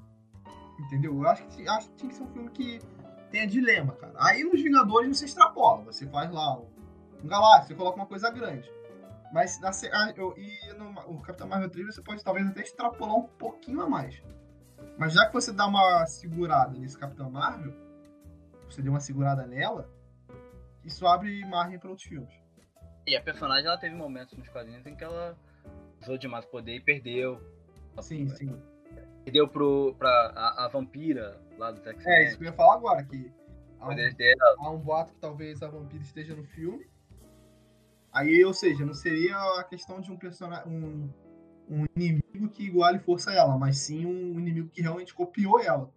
[0.80, 1.14] Entendeu?
[1.14, 2.80] Eu acho que, acho que tinha que ser um filme que
[3.30, 4.12] tenha dilema, cara.
[4.18, 6.66] Aí nos Vingadores você extrapola, você faz lá um,
[7.24, 8.70] galáxia, você coloca uma coisa grande.
[9.32, 9.70] Mas na,
[10.16, 13.88] eu, e no o Capitão Marvel 3 você pode talvez até extrapolar um pouquinho a
[13.88, 14.20] mais.
[14.98, 17.74] Mas já que você dá uma segurada nesse Capitão Marvel,
[18.68, 19.90] você deu uma segurada nela,
[20.84, 22.32] isso abre margem para outros filmes.
[23.06, 25.36] E a personagem ela teve momentos nos quadrinhos em que ela
[26.00, 27.40] usou demais poder e perdeu.
[28.00, 28.56] Sim, sim.
[29.24, 32.06] Perdeu pro, pra a, a vampira lá do Texas.
[32.06, 33.30] É, isso que eu ia falar agora, que
[33.80, 36.86] há um, há um boato que talvez a vampira esteja no filme.
[38.12, 40.70] Aí, ou seja, não seria a questão de um personagem.
[40.70, 41.10] Um,
[41.68, 45.90] um inimigo que iguale força a ela, mas sim um inimigo que realmente copiou ela.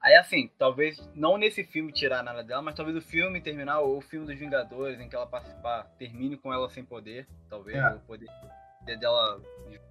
[0.00, 3.98] Aí assim, talvez não nesse filme tirar nada dela, mas talvez o filme terminar, ou
[3.98, 7.94] o filme dos Vingadores, em que ela participar, termine com ela sem poder, talvez, é.
[7.94, 8.28] o poder
[9.00, 9.40] dela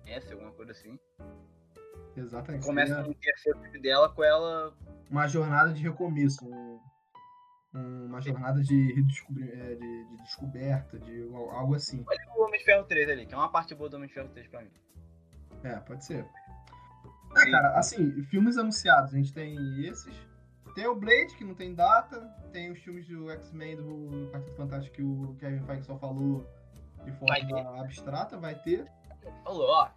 [0.02, 0.98] conhece, alguma coisa assim.
[2.16, 2.66] Exatamente.
[2.66, 4.74] Começa no terceiro filme dela com ela.
[5.12, 6.46] Uma jornada de recomeço.
[6.46, 6.80] Um,
[7.80, 12.04] uma jornada de, descobri, é, de, de, descoberta, de algo assim.
[12.08, 14.14] Olha o Homem de Ferro 3 ali, que é uma parte boa do Homem de
[14.14, 14.72] Ferro 3 pra mim.
[15.64, 16.26] É, pode ser.
[17.36, 20.16] É, cara, assim, filmes anunciados, a gente tem esses.
[20.74, 22.20] Tem o Blade, que não tem data.
[22.52, 26.46] Tem os filmes do X-Men do Quarteto Fantástico que o Kevin Feige só falou
[27.04, 28.86] de forma abstrata, vai ter.
[29.44, 29.90] Falou, ó.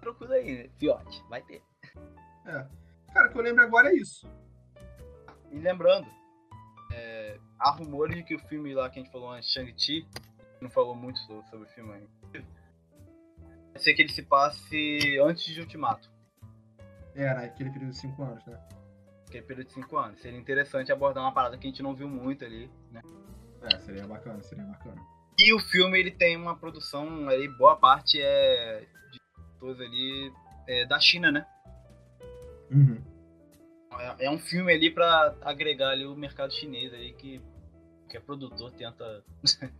[0.00, 1.62] Procura aí, fiote, vai ter.
[2.46, 2.66] É.
[3.12, 4.28] Cara, o que eu lembro agora é isso.
[5.50, 6.08] E lembrando,
[6.94, 10.06] é, há rumores de que o filme lá que a gente falou antes, Shang-Chi,
[10.60, 12.08] não falou muito sobre, o filme ainda.
[13.72, 16.10] Pode ser que ele se passe antes de Ultimato.
[17.14, 18.60] É, naquele período de 5 anos, né?
[19.26, 20.20] Aquele período de 5 anos.
[20.20, 23.00] Seria interessante abordar uma parada que a gente não viu muito ali, né?
[23.62, 25.00] É, seria bacana, seria bacana.
[25.38, 29.20] E o filme ele tem uma produção aí, boa parte é de
[29.56, 30.32] atores ali
[30.68, 31.46] é, da China, né?
[32.70, 33.11] Uhum.
[33.98, 37.40] É, é, um filme ali para agregar ali o mercado chinês aí que,
[38.08, 39.24] que é produtor tenta,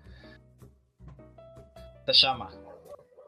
[2.05, 2.53] tenta chamar.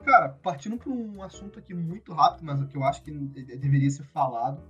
[0.04, 4.04] Cara, partindo para um assunto aqui muito rápido, mas que eu acho que deveria ser
[4.04, 4.62] falado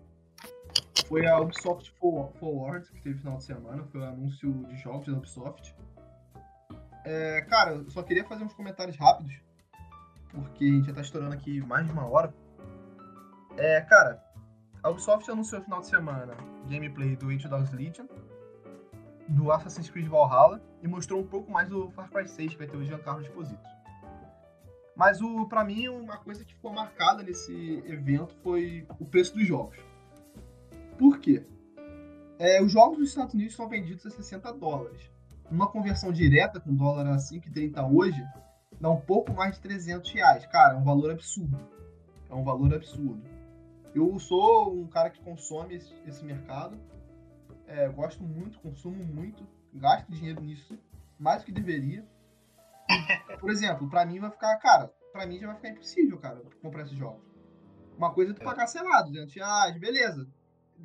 [1.06, 5.12] foi a Ubisoft Forward, que teve final de semana, foi o anúncio de jogos da
[5.12, 5.74] Ubisoft.
[7.04, 9.34] É, cara, eu só queria fazer uns comentários rápidos,
[10.30, 12.32] porque a gente já tá estourando aqui mais de uma hora.
[13.56, 14.23] É, cara,
[14.84, 16.36] a Ubisoft anunciou no final de semana
[16.68, 18.06] gameplay do Age Dogs Legion,
[19.26, 22.68] do Assassin's Creed Valhalla e mostrou um pouco mais do Far Cry 6, que vai
[22.68, 23.74] ter o Giancarlo Esposito.
[24.94, 29.44] Mas o, pra mim, uma coisa que ficou marcada nesse evento foi o preço dos
[29.44, 29.76] jogos.
[30.96, 31.44] Por quê?
[32.38, 35.10] É, os jogos dos Estados Unidos são vendidos a 60 dólares
[35.50, 38.22] uma conversão direta com dólar a 5,30 hoje,
[38.80, 40.46] dá um pouco mais de 300 reais.
[40.46, 41.58] Cara, é um valor absurdo.
[42.28, 43.22] É um valor absurdo.
[43.94, 46.78] Eu sou um cara que consome esse, esse mercado.
[47.66, 50.78] É, É, gosto muito, consumo muito, gasto dinheiro nisso,
[51.18, 52.06] mais do que deveria.
[53.40, 56.82] Por exemplo, pra mim vai ficar, cara, pra mim já vai ficar impossível, cara, comprar
[56.82, 57.24] esses jogos.
[57.96, 60.28] Uma coisa é tu pagar, sei lá, 200 reais, beleza.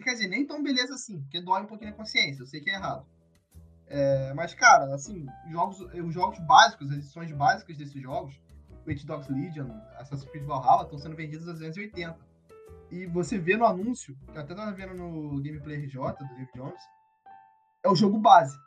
[0.03, 2.69] Quer dizer, nem tão beleza assim, porque dói um pouquinho na consciência, eu sei que
[2.69, 3.05] é errado.
[3.87, 8.39] É, mas, cara, assim, jogos, os jogos básicos, as edições básicas desses jogos,
[8.87, 12.28] Watch Dogs Legion, Assassin's Creed Valhalla, estão sendo vendidos a 280.
[12.91, 16.49] E você vê no anúncio, que eu até tava vendo no Gameplay RJ, do David
[16.55, 16.81] Jones,
[17.83, 18.57] é o jogo base.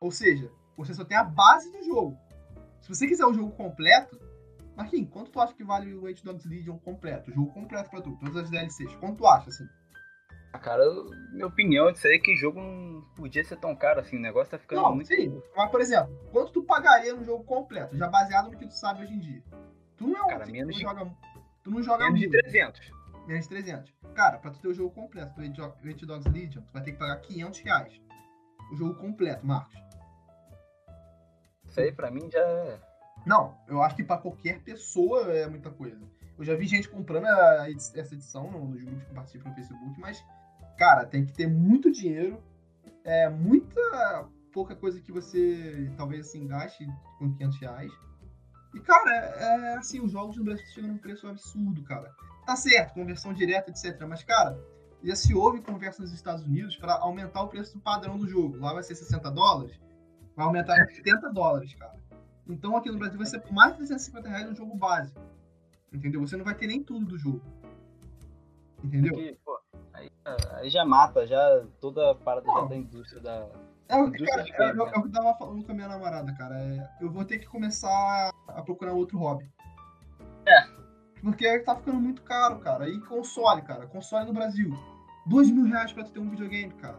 [0.00, 2.18] Ou seja, você só tem a base do jogo.
[2.80, 4.18] Se você quiser o jogo completo,
[4.76, 7.30] Marquinhos, quanto tu acha que vale o Watch Dogs Legion completo?
[7.30, 8.94] O jogo completo pra tu, todas as DLCs.
[8.96, 9.66] Quanto tu acha, assim?
[10.52, 10.82] Ah, cara,
[11.32, 14.16] minha opinião disso aí é que jogo não podia ser tão caro assim.
[14.16, 15.06] O negócio tá ficando Não, muito.
[15.08, 15.40] sim.
[15.54, 19.02] Mas, por exemplo, quanto tu pagaria no jogo completo, já baseado no que tu sabe
[19.04, 19.42] hoje em dia?
[19.96, 21.12] Tu não é um Cara, tu menos não de- joga,
[21.62, 22.40] tu não joga Menos de muito.
[22.42, 22.92] 300.
[23.30, 23.94] Menos de 300.
[24.12, 26.90] Cara, pra tu ter o jogo completo do Watch Watch Dogs Legion, tu vai ter
[26.92, 28.00] que pagar 500 reais.
[28.72, 29.78] O jogo completo, Marcos.
[31.64, 32.80] Isso aí pra mim já é.
[33.24, 36.00] Não, eu acho que pra qualquer pessoa é muita coisa.
[36.36, 39.48] Eu já vi gente comprando a edi- essa edição no- nos grupos que eu participo
[39.48, 40.24] no Facebook, mas,
[40.76, 42.42] cara, tem que ter muito dinheiro,
[43.04, 46.84] é muita pouca coisa que você talvez assim gaste
[47.18, 47.92] com 500 reais.
[48.74, 52.12] E, cara, é, é, assim, os jogos no Brasil chegam num preço absurdo, cara.
[52.50, 54.04] Tá certo, conversão direta, etc.
[54.08, 54.60] Mas, cara,
[55.04, 58.56] já se houve conversa nos Estados Unidos para aumentar o preço padrão do jogo.
[58.56, 59.80] Lá vai ser 60 dólares,
[60.34, 61.94] vai aumentar para 70 dólares, cara.
[62.48, 65.20] Então aqui no Brasil vai ser por mais de 350 reais um jogo básico.
[65.92, 66.20] Entendeu?
[66.22, 67.40] Você não vai ter nem tudo do jogo.
[68.82, 69.14] Entendeu?
[69.14, 69.56] Que, pô,
[69.92, 70.10] aí,
[70.54, 72.66] aí já mata, já toda a parada Não.
[72.66, 73.48] da indústria da.
[73.88, 74.82] É Indústria cara, é, é né?
[74.82, 76.58] o que eu tava falando com a minha namorada, cara.
[76.58, 79.48] É, eu vou ter que começar a procurar outro hobby.
[80.44, 80.79] É.
[81.22, 82.88] Porque tá ficando muito caro, cara.
[82.88, 83.86] E console, cara.
[83.86, 84.70] Console no Brasil.
[85.26, 86.98] Dois mil reais pra tu ter um videogame, cara.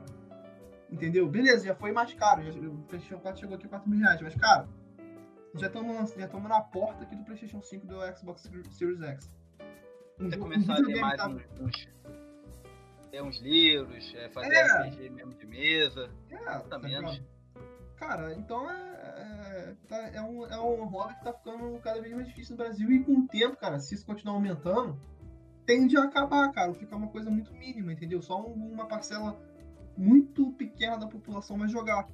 [0.91, 1.27] Entendeu?
[1.27, 2.43] Beleza, já foi mais caro.
[2.43, 4.22] Já, o PlayStation 4 chegou aqui a 4 mil reais.
[4.22, 4.68] Mas, cara,
[5.56, 9.35] já estamos já tamo na porta aqui do PlayStation 5 e do Xbox Series X.
[10.19, 11.89] Um, Você um começar a ler mais tá- uns, uns,
[13.23, 14.88] uns livros, é, fazer É.
[14.88, 16.10] RPG mesmo de mesa.
[16.30, 17.22] É, tá tá menos.
[18.01, 22.11] Cara, então é, é, tá- é um, é um hobby que tá ficando cada vez
[22.15, 24.99] mais difícil no Brasil e com o tempo, cara, se isso continuar aumentando,
[25.67, 28.19] tende a acabar, cara, ficar uma coisa muito mínima, entendeu?
[28.19, 29.39] Só um- uma parcela
[29.95, 32.09] muito pequena da população vai jogar,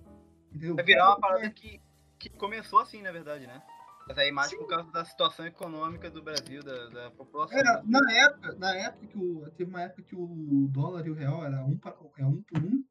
[0.49, 0.75] entendeu?
[0.75, 1.81] Vai virar uma parada que,
[2.19, 3.63] que começou assim, na verdade, né?
[4.09, 4.57] Mas aí mais Sim.
[4.57, 7.57] por causa da situação econômica do Brasil, da, da população.
[7.57, 9.49] É, na época, na época que o.
[9.51, 11.79] Teve uma época que o dólar e o real era um,
[12.17, 12.83] é um por um.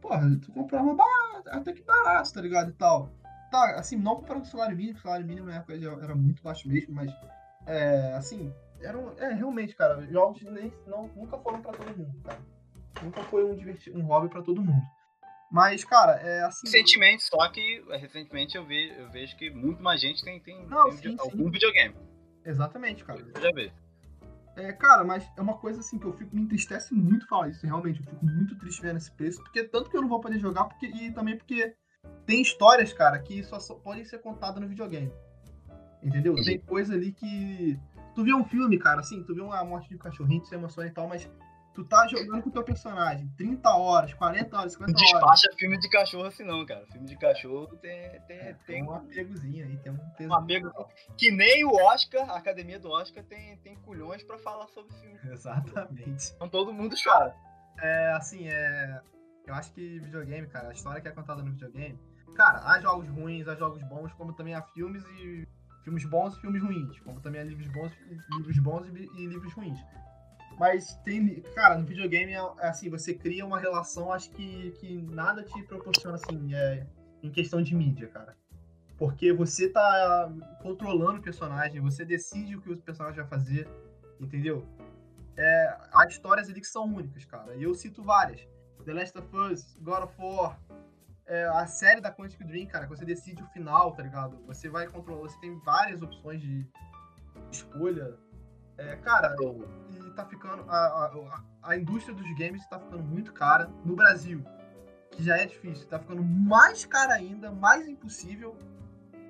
[0.00, 2.70] Porra, tu comprava barato, até que barato, tá ligado?
[2.70, 3.10] E tal.
[3.50, 6.14] Tá, assim, não comparando com o salário mínimo, o salário mínimo na época já era
[6.14, 7.12] muito baixo mesmo, mas.
[7.66, 9.12] É, assim, eram.
[9.18, 12.38] É, realmente, cara, jogos nem, não, nunca foram pra todo mundo, cara.
[13.02, 14.82] Nunca foi um, diverti, um hobby pra todo mundo.
[15.50, 16.66] Mas, cara, é assim.
[16.66, 20.66] Recentemente, só que é, recentemente eu, ve, eu vejo que muito mais gente tem, tem,
[20.66, 21.30] Não, tem sim, video- sim.
[21.30, 21.94] algum videogame.
[22.44, 23.20] Exatamente, cara.
[23.34, 23.72] Eu já vi.
[24.56, 27.66] É, cara, mas é uma coisa assim que eu fico, me entristece muito falar isso,
[27.66, 28.00] realmente.
[28.00, 30.64] Eu fico muito triste vendo esse preço, porque tanto que eu não vou poder jogar,
[30.64, 31.74] porque, e também porque
[32.24, 35.12] tem histórias, cara, que só, só podem ser contadas no videogame.
[36.02, 36.34] Entendeu?
[36.36, 37.78] Tem coisa ali que.
[38.14, 40.54] Tu vê um filme, cara, assim, tu vê uma morte de um cachorrinho, tu se
[40.54, 41.28] emociona e tal, mas
[41.76, 45.10] tu tá jogando com o teu personagem 30 horas, 40 horas, 50 Não horas.
[45.12, 46.84] despacha filme de cachorro assim não, cara.
[46.90, 50.30] Filme de cachorro tem, tem, É, tem um apegozinho aí, tem um peso.
[50.30, 50.72] um apego
[51.16, 55.18] que nem o Oscar, a academia do Oscar, tem, tem culhões pra falar sobre filme.
[55.30, 56.32] Exatamente.
[56.34, 57.34] Então todo mundo chora.
[57.80, 59.00] É, assim, é.
[59.46, 61.96] Eu acho que videogame, cara, a história que é contada no videogame.
[62.34, 65.46] Cara, há jogos ruins, há jogos bons, como também há filmes e.
[65.84, 66.98] Filmes bons e filmes ruins.
[67.00, 67.92] Como também há livros bons,
[68.36, 69.78] livros bons e livros ruins.
[70.58, 71.40] Mas tem.
[71.54, 75.62] Cara, no videogame é é assim, você cria uma relação, acho que, que nada te
[75.64, 76.86] proporciona, assim, é,
[77.22, 78.36] em questão de mídia, cara.
[78.98, 83.68] Porque você tá controlando o personagem, você decide o que o personagem vai fazer,
[84.18, 84.66] entendeu?
[85.36, 87.54] É, há histórias ali que são únicas, cara.
[87.54, 88.40] E eu cito várias.
[88.86, 90.58] The Last of Us, God of War,
[91.26, 94.38] é, a série da Quantic Dream, cara, você decide o final, tá ligado?
[94.46, 96.66] Você vai controlar, você tem várias opções de
[97.50, 98.16] escolha.
[98.78, 99.34] É, cara,
[100.16, 100.64] tá ficando.
[100.68, 104.42] A, a, a- indústria dos games tá ficando muito cara no Brasil.
[105.12, 108.56] Que já é difícil, tá ficando mais cara ainda, mais impossível.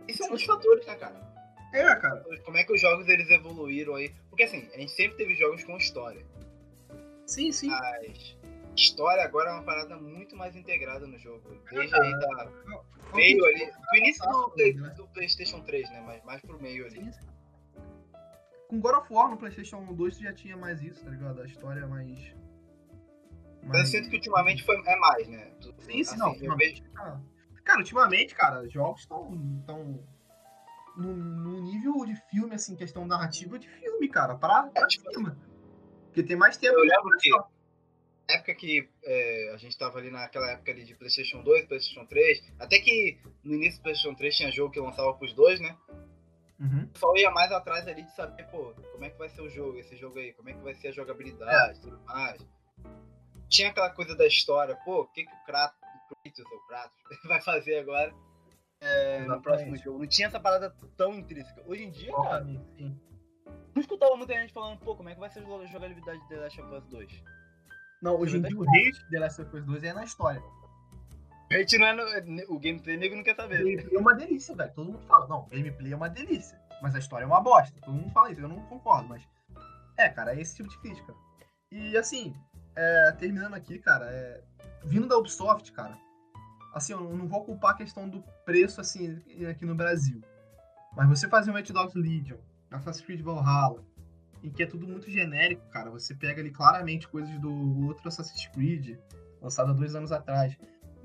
[0.09, 1.21] Esse é um dos fatores, né, cara?
[1.73, 2.25] É, cara.
[2.45, 4.15] Como é que os jogos eles evoluíram aí?
[4.31, 6.25] Porque assim, a gente sempre teve jogos com história.
[7.27, 7.69] Sim, sim.
[7.69, 8.37] Mas
[8.77, 11.43] história agora é uma parada muito mais integrada no jogo.
[11.71, 12.85] Desde aí da Qual
[13.15, 13.67] meio ali.
[13.67, 14.89] Do início do, Play- né?
[14.97, 16.03] do Playstation 3, né?
[16.07, 16.97] Mas mais pro meio ali.
[17.05, 17.27] Sim, sim.
[18.69, 21.41] Com God of War no PlayStation 2 tu já tinha mais isso, tá ligado?
[21.41, 22.35] A história mais.
[23.63, 25.53] Mas eu sinto que ultimamente foi, é mais, né?
[25.61, 26.31] Sim, sim, assim, não.
[26.31, 26.93] Ultimamente, vejo...
[26.93, 27.21] cara,
[27.65, 30.01] cara, ultimamente, cara, jogos estão tão
[30.97, 35.13] no, no, nível de filme, assim, questão narrativa de filme, cara, pra, pra é, tipo,
[35.13, 35.37] cima.
[36.07, 36.75] Porque tem mais tempo.
[36.75, 40.95] Eu lembro que na época que é, a gente tava ali naquela época ali de
[40.95, 45.13] Playstation 2, Playstation 3, até que no início do Playstation 3 tinha jogo que lançava
[45.15, 45.77] pros dois, né?
[46.59, 46.89] Uhum.
[46.95, 49.78] Só ia mais atrás ali de saber, pô, como é que vai ser o jogo,
[49.78, 51.83] esse jogo aí, como é que vai ser a jogabilidade e é.
[51.83, 52.47] tudo mais.
[53.49, 55.78] Tinha aquela coisa da história, pô, o que, que o Kratos,
[56.11, 58.15] o Kratos ou Kratos vai fazer agora
[58.81, 59.99] é, no próximo jogo.
[59.99, 61.62] Não tinha essa parada tão intrínseca.
[61.66, 63.01] Hoje em dia, cara, sim.
[63.74, 66.37] não escutava muita gente falando, pô, como é que vai ser a jogabilidade de The
[66.37, 67.24] Last of Us 2?
[68.03, 70.43] Não, hoje em dia o hate de The Last of Us 2 é na história.
[71.52, 73.60] Hate não é no, O gameplay nego não quer saber.
[73.60, 74.73] O gameplay é uma delícia, velho.
[74.74, 75.27] Todo mundo fala.
[75.28, 76.60] Não, gameplay é uma delícia.
[76.82, 77.78] Mas a história é uma bosta.
[77.81, 79.23] Todo mundo fala isso, eu não concordo, mas.
[79.97, 81.14] É, cara, é esse tipo de crítica.
[81.70, 82.35] E assim,
[82.74, 84.43] é, terminando aqui, cara, é,
[84.85, 85.97] vindo da Ubisoft, cara,
[86.74, 90.20] assim, eu não vou culpar a questão do preço, assim, aqui no Brasil.
[90.94, 92.39] Mas você fazer um Watch Dogs Legion,
[92.70, 93.82] Assassin's Creed Valhalla,
[94.43, 95.90] em que é tudo muito genérico, cara.
[95.90, 98.98] Você pega ali claramente coisas do outro Assassin's Creed,
[99.40, 100.56] lançado há dois anos atrás.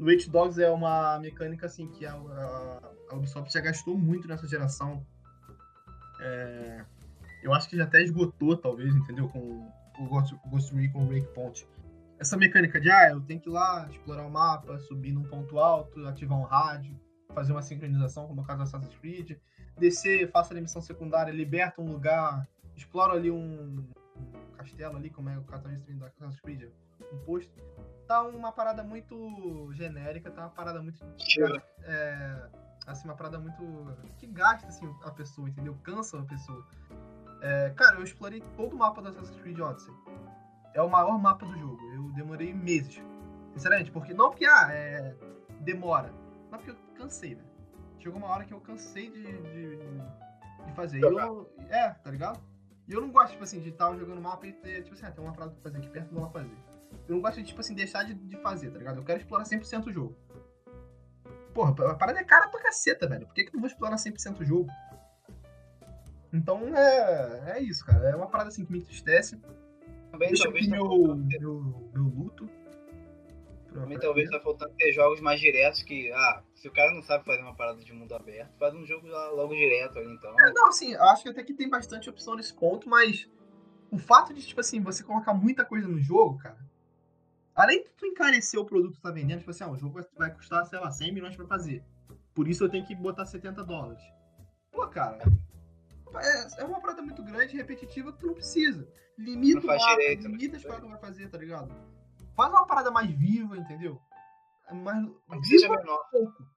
[0.02, 4.48] No Watch Dogs é uma mecânica, assim, que a, a, Ubisoft já gastou muito nessa
[4.48, 5.06] geração.
[6.20, 6.84] É,
[7.44, 9.30] eu acho que já até esgotou, talvez, entendeu?
[9.30, 11.68] Com o Ghost, Ghost Recon Breakpoint
[12.18, 15.58] essa mecânica de, ah, eu tenho que ir lá, explorar o mapa, subir num ponto
[15.58, 16.96] alto, ativar um rádio,
[17.34, 19.38] fazer uma sincronização, como no caso do Assassin's Creed,
[19.80, 23.84] descer, faço a missão secundária, liberta um lugar, exploro ali um,
[24.56, 26.70] castelo ali, como é o catalista da Assassin's Creed,
[27.12, 27.52] um posto.
[28.08, 31.00] Tá uma parada muito genérica, tá uma parada muito...
[31.84, 32.50] É,
[32.88, 33.64] assim, uma parada muito...
[34.18, 35.78] que gasta, assim, a pessoa, entendeu?
[35.84, 36.68] Cansa a pessoa.
[37.42, 39.94] É, cara, eu explorei todo o mapa do Assassin's Creed Odyssey
[40.74, 41.80] é o maior mapa do jogo.
[41.94, 43.02] Eu demorei meses.
[43.54, 45.16] Sinceramente, porque não porque ah, é,
[45.60, 46.14] demora,
[46.50, 47.52] mas porque eu cansei, velho.
[48.00, 49.78] Chegou uma hora que eu cansei de, de,
[50.66, 51.04] de fazer.
[51.04, 52.40] Eu, é, tá ligado?
[52.88, 55.12] E eu não gosto, tipo assim, de estar jogando mapa e ter, tipo assim, ah,
[55.12, 56.58] tem uma frase pra fazer aqui perto, vou lá fazer.
[57.08, 58.98] Eu não gosto de, tipo assim, deixar de, de fazer, tá ligado?
[58.98, 60.16] Eu quero explorar 100% o jogo.
[61.54, 63.26] Porra, a parada é cara pra caceta, velho.
[63.26, 64.70] Por que, que eu não vou explorar 100% o jogo?
[66.32, 68.10] Então, é, é isso, cara.
[68.10, 69.38] É uma parada assim que me entristece
[70.12, 72.50] também Deixa talvez tá meu, meu, meu luto.
[73.74, 77.24] Também talvez tá faltando ter jogos mais diretos que, ah, se o cara não sabe
[77.24, 80.30] fazer uma parada de mundo aberto, faz um jogo logo direto ali, então.
[80.42, 83.30] É, não, assim, acho que até que tem bastante opção nesse ponto, mas
[83.90, 86.58] o fato de, tipo assim, você colocar muita coisa no jogo, cara,
[87.62, 90.34] além de tu encarecer o produto que tá vendendo, tipo assim, ah, o jogo vai
[90.34, 91.84] custar, sei lá, 100 milhões pra fazer.
[92.34, 94.02] Por isso eu tenho que botar 70 dólares.
[94.72, 95.20] Pô, cara,
[96.16, 98.88] é, é uma parada muito grande repetitiva que tu não precisa.
[99.18, 100.30] Limita não o direito, né?
[100.30, 101.72] limita as coisas que vai fazer, tá ligado?
[102.36, 104.02] Faz uma parada mais viva, entendeu?
[104.72, 105.06] Mais
[105.42, 106.10] que seja menor.
[106.10, 106.48] Pouco.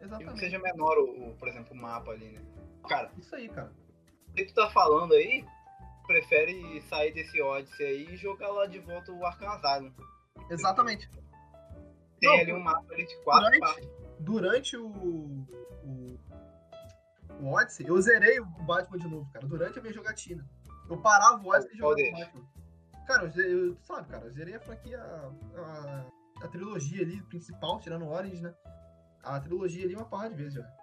[0.00, 0.34] Exatamente.
[0.34, 2.42] Que seja menor, o, o, por exemplo, o mapa ali, né?
[2.88, 3.72] Cara, isso aí, cara.
[4.28, 5.44] O que tu tá falando aí,
[6.08, 9.92] prefere sair desse Odyssey aí e jogar lá de volta o Arkham Asylum.
[10.50, 11.08] Exatamente.
[12.18, 13.90] Tem Não, ali um mapa ali de quatro durante, partes.
[14.18, 16.18] Durante o, o
[17.40, 20.44] o Odyssey, eu zerei o Batman de novo, cara, durante a minha jogatina.
[20.88, 22.48] Eu parava o Odyssey e jogava o Batman.
[23.06, 26.04] Cara, eu, eu, sabe, cara, eu zerei a franquia, a,
[26.42, 28.52] a, trilogia ali, principal, tirando o Origins, né?
[29.22, 30.77] A trilogia ali uma porra de vezes já.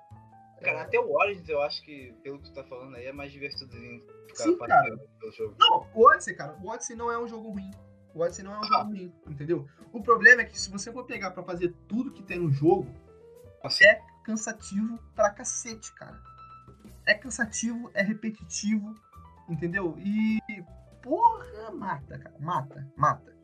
[0.61, 0.82] Cara, é...
[0.82, 4.03] até o Origins eu acho que, pelo que tu tá falando aí, é mais divertidozinho.
[4.34, 4.98] Sim, cara.
[5.19, 5.56] Pelo jogo.
[5.60, 7.72] Não, o Odyssey, cara, o Odyssey não é um jogo ruim.
[8.14, 8.68] O Odyssey não é um ah.
[8.68, 9.68] jogo ruim, entendeu?
[9.91, 12.88] O problema é que se você for pegar pra fazer tudo que tem no jogo,
[13.64, 13.84] Nossa.
[13.86, 16.22] é cansativo pra cacete, cara
[17.06, 18.95] é cansativo, é repetitivo,
[19.48, 19.95] entendeu?
[19.99, 20.40] E,
[21.02, 22.36] porra, mata, cara.
[22.40, 23.36] Mata, mata.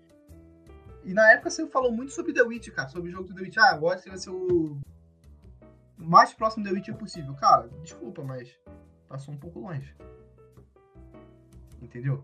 [1.03, 2.89] E na época você falou muito sobre The Witch, cara.
[2.89, 3.57] Sobre o jogo do The Witch.
[3.57, 4.79] Ah, agora você vai ser o
[6.01, 7.33] mais próximo do The Witch possível.
[7.35, 8.53] Cara, desculpa, mas
[9.07, 9.95] passou um pouco longe.
[11.81, 12.23] Entendeu?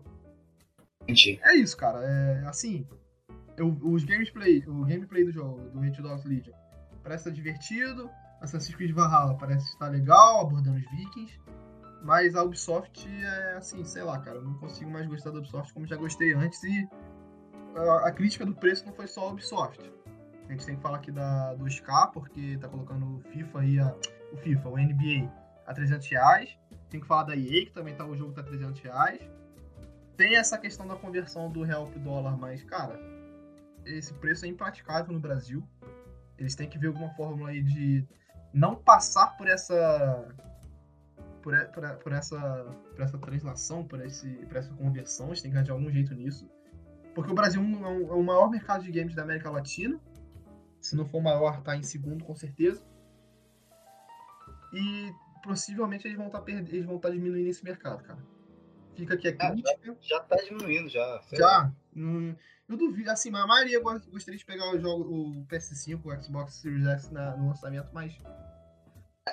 [1.02, 1.40] Entendi.
[1.42, 2.00] É isso, cara.
[2.04, 2.86] É assim.
[3.56, 6.54] Eu, os gameplay, o gameplay do jogo, do Hit Dogs Legion,
[7.02, 8.08] parece estar divertido
[8.40, 11.38] Assassin's Creed Valhalla parece estar legal, abordando os vikings.
[12.02, 15.74] Mas a Ubisoft é assim, sei lá, cara, eu não consigo mais gostar da Ubisoft
[15.74, 16.62] como já gostei antes.
[16.62, 16.88] E
[17.74, 19.80] a, a crítica do preço não foi só a Ubisoft.
[20.48, 23.78] A gente tem que falar aqui da, do SK, porque tá colocando o FIFA e
[23.78, 23.94] a,
[24.32, 25.30] o FIFA, o NBA
[25.66, 26.58] a 300 reais.
[26.88, 29.20] Tem que falar da EA, que também tá, o jogo tá 300 reais.
[30.16, 32.98] Tem essa questão da conversão do real pro dólar, mas, cara,
[33.84, 35.62] esse preço é impraticável no Brasil.
[36.38, 38.06] Eles têm que ver alguma fórmula aí de
[38.52, 40.34] não passar por essa
[41.42, 45.62] por, por, por, essa por essa translação, por esse por essa conversão, gente tem que
[45.62, 46.48] de algum jeito nisso.
[47.14, 50.00] Porque o Brasil é um- é o maior mercado de games da América Latina.
[50.80, 52.84] Se não for maior, tá em segundo, com certeza.
[54.72, 58.18] E possivelmente eles vão estar perdendo, eles vão estar diminuindo esse mercado, cara.
[58.94, 59.96] Fica aqui a Ah, crítica.
[60.00, 61.22] Já tá diminuindo, já.
[61.32, 61.72] Já.
[61.96, 62.34] hum,
[62.68, 65.04] eu duvido, assim, a maioria go- gostaria de pegar o jogo,
[65.40, 68.16] o PS5, o Xbox Series X na- no lançamento, mas.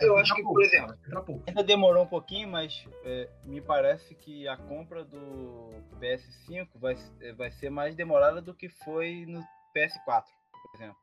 [0.01, 4.45] Eu acho que, pouco, por exemplo, ainda demorou um pouquinho, mas é, me parece que
[4.45, 5.69] a compra do
[6.01, 6.95] PS5 vai,
[7.37, 9.39] vai ser mais demorada do que foi no
[9.73, 10.97] PS4, por exemplo.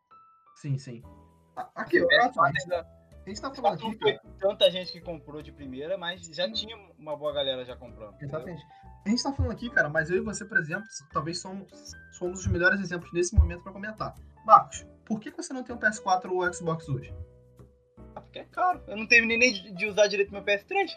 [0.62, 1.02] Sim, sim.
[1.74, 2.86] Aqui, ó, PS4
[3.24, 4.34] a gente tá falando não aqui, foi cara.
[4.38, 8.14] tanta gente que comprou de primeira, mas já tinha uma boa galera já comprando.
[8.14, 8.28] entendeu?
[8.38, 8.64] Exatamente.
[9.04, 11.68] A gente tá falando aqui, cara, mas eu e você, por exemplo, talvez somos,
[12.12, 14.14] somos os melhores exemplos nesse momento pra comentar.
[14.44, 17.12] Marcos, por que você não tem um PS4 ou um Xbox hoje?
[18.14, 18.80] Ah, Porque é caro.
[18.86, 20.90] Eu não terminei nem de usar direito meu PS3.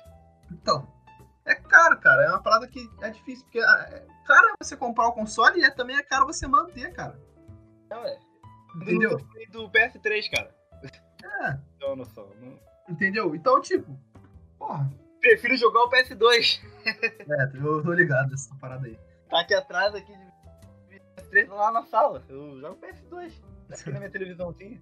[0.51, 0.87] Então,
[1.43, 2.23] é caro, cara.
[2.23, 5.59] É uma parada que é difícil, porque ah, é caro é você comprar o console
[5.59, 7.19] e é, também é caro você manter, cara.
[7.89, 8.19] Não, é.
[8.75, 9.17] Entendeu?
[9.51, 10.53] Do PS3, cara.
[11.23, 12.29] É, Então, noção.
[12.41, 12.59] Não...
[12.89, 13.35] entendeu?
[13.35, 13.97] Então, tipo,
[14.57, 14.91] porra.
[15.19, 16.61] Prefiro jogar o PS2.
[16.85, 18.95] É, eu tô ligado nessa parada aí.
[19.27, 20.13] Tá aqui atrás aqui
[20.87, 22.23] de PS3 lá na sala.
[22.29, 23.33] Eu jogo PS2.
[23.67, 24.79] Tá aqui na minha televisãozinha.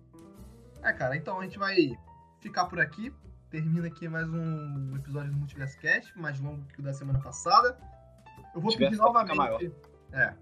[0.81, 1.97] É, cara, então a gente vai
[2.41, 3.13] ficar por aqui.
[3.49, 7.77] Termina aqui mais um episódio do Multiverso Cast, mais longo que o da semana passada.
[8.53, 9.71] Eu vou pedir novamente.
[10.11, 10.33] É.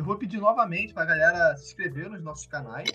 [0.00, 2.90] Eu vou pedir novamente pra galera se inscrever nos nossos canais.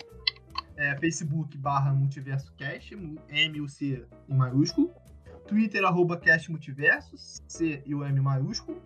[0.74, 4.92] É, Facebook barra Multiverso Cast, M e o C em maiúsculo.
[5.46, 7.14] Twitter, arroba Cast Multiverso,
[7.46, 8.82] C e o M maiúsculo.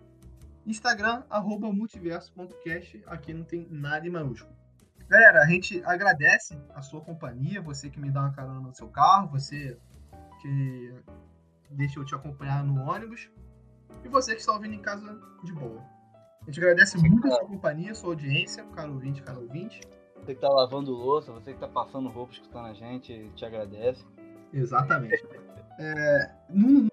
[0.67, 4.55] Instagram, arroba multiverso.cast, aqui não tem nada em maiúsculo.
[5.09, 8.87] Galera, a gente agradece a sua companhia, você que me dá uma carona no seu
[8.87, 9.79] carro, você
[10.43, 10.93] que
[11.71, 13.31] deixa eu te acompanhar no ônibus,
[14.05, 16.00] e você que está ouvindo em casa de boa.
[16.41, 19.81] A gente agradece muito a sua companhia, a sua audiência, caro ouvinte, caro ouvinte.
[20.19, 24.05] Você que tá lavando louça, você que tá passando roupa escutando a gente, te agradece.
[24.53, 25.23] Exatamente.
[25.79, 26.89] É, no-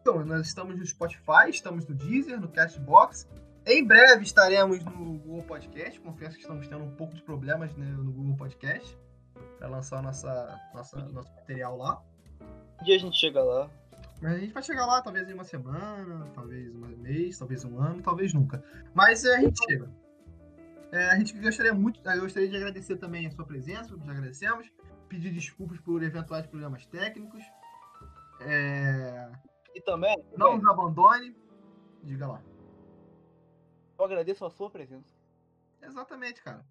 [0.00, 3.28] então, nós estamos no Spotify, estamos no Deezer, no Castbox.
[3.64, 6.00] Em breve estaremos no Google Podcast.
[6.00, 8.98] Confesso que estamos tendo um pouco de problemas né, no Google Podcast
[9.58, 12.02] para lançar nossa, nossa, nosso material lá.
[12.80, 13.70] Um dia a gente chega lá.
[14.22, 17.76] Mas a gente vai chegar lá, talvez em uma semana, talvez um mês, talvez um
[17.80, 18.62] ano, talvez nunca.
[18.94, 19.90] Mas é, a gente chega.
[20.92, 24.70] É, a gente gostaria muito, eu gostaria de agradecer também a sua presença, já agradecemos.
[25.08, 27.42] Pedir desculpas por eventuais problemas técnicos.
[28.40, 29.28] É,
[29.74, 31.36] E também, não nos abandone.
[32.04, 32.42] Diga lá.
[33.98, 35.12] eu agradeço a sua presença.
[35.82, 36.64] Exatamente, cara.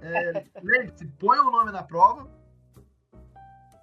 [0.00, 2.30] É, Lembre-se, ponha o nome na prova.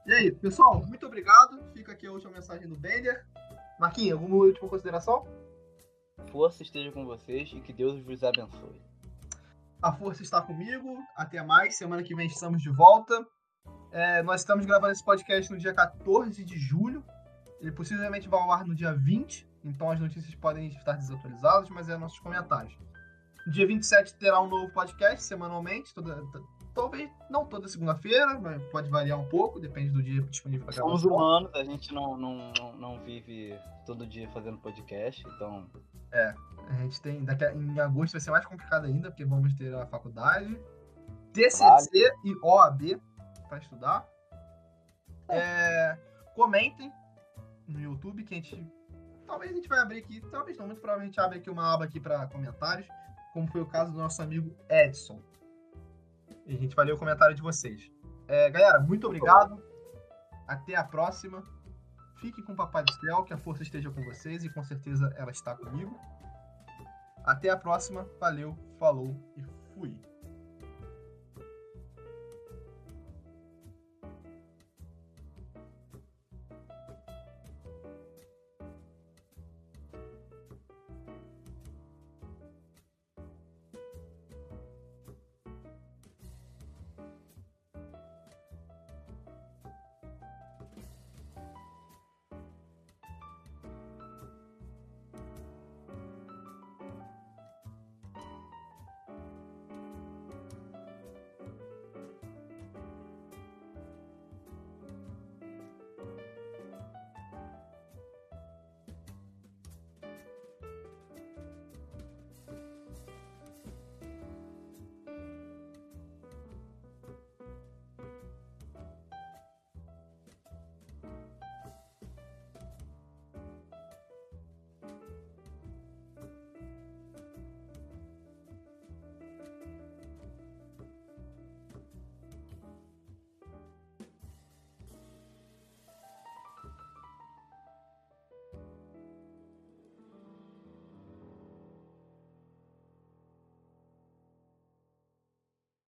[0.06, 1.60] E aí, pessoal, muito obrigado.
[1.74, 3.26] Fica aqui a última mensagem do Bender.
[3.80, 5.26] Marquinhos, alguma última consideração?
[6.32, 8.80] Força esteja com vocês e que Deus vos abençoe.
[9.82, 10.96] A força está comigo.
[11.16, 11.76] Até mais.
[11.76, 13.26] Semana que vem estamos de volta.
[13.92, 17.04] É, nós estamos gravando esse podcast no dia 14 de julho.
[17.60, 19.50] Ele possivelmente vai ao ar no dia 20.
[19.64, 22.78] Então as notícias podem estar desatualizadas, mas é nossos comentários.
[23.48, 25.96] No dia 27 terá um novo podcast semanalmente.
[25.96, 26.22] Toda,
[26.76, 31.02] talvez não toda segunda-feira, mas pode variar um pouco, depende do dia disponível para Somos
[31.02, 31.26] gravação.
[31.28, 35.66] humanos, a gente não, não, não, vive todo dia fazendo podcast, então
[36.70, 37.24] A gente tem.
[37.26, 40.60] Daqui a- em agosto vai ser mais complicado ainda, porque vamos ter a faculdade,
[41.34, 42.20] TCC Trabalho.
[42.24, 43.02] e OAB
[43.50, 44.08] para estudar.
[45.30, 45.98] É,
[46.36, 46.92] comentem
[47.68, 48.68] no YouTube que a gente.
[49.26, 52.00] Talvez a gente vai abrir aqui, talvez não, muito provavelmente abre aqui uma aba aqui
[52.00, 52.88] para comentários,
[53.34, 55.20] como foi o caso do nosso amigo Edson.
[56.46, 57.92] E a gente vai ler o comentário de vocês.
[58.28, 59.62] É, galera, muito obrigado.
[60.48, 61.44] Até a próxima.
[62.20, 65.14] Fiquem com o Papai do Céu, que a força esteja com vocês e com certeza
[65.18, 66.00] ela está comigo.
[67.24, 68.08] Até a próxima.
[68.20, 69.44] Valeu, falou e
[69.74, 70.00] fui.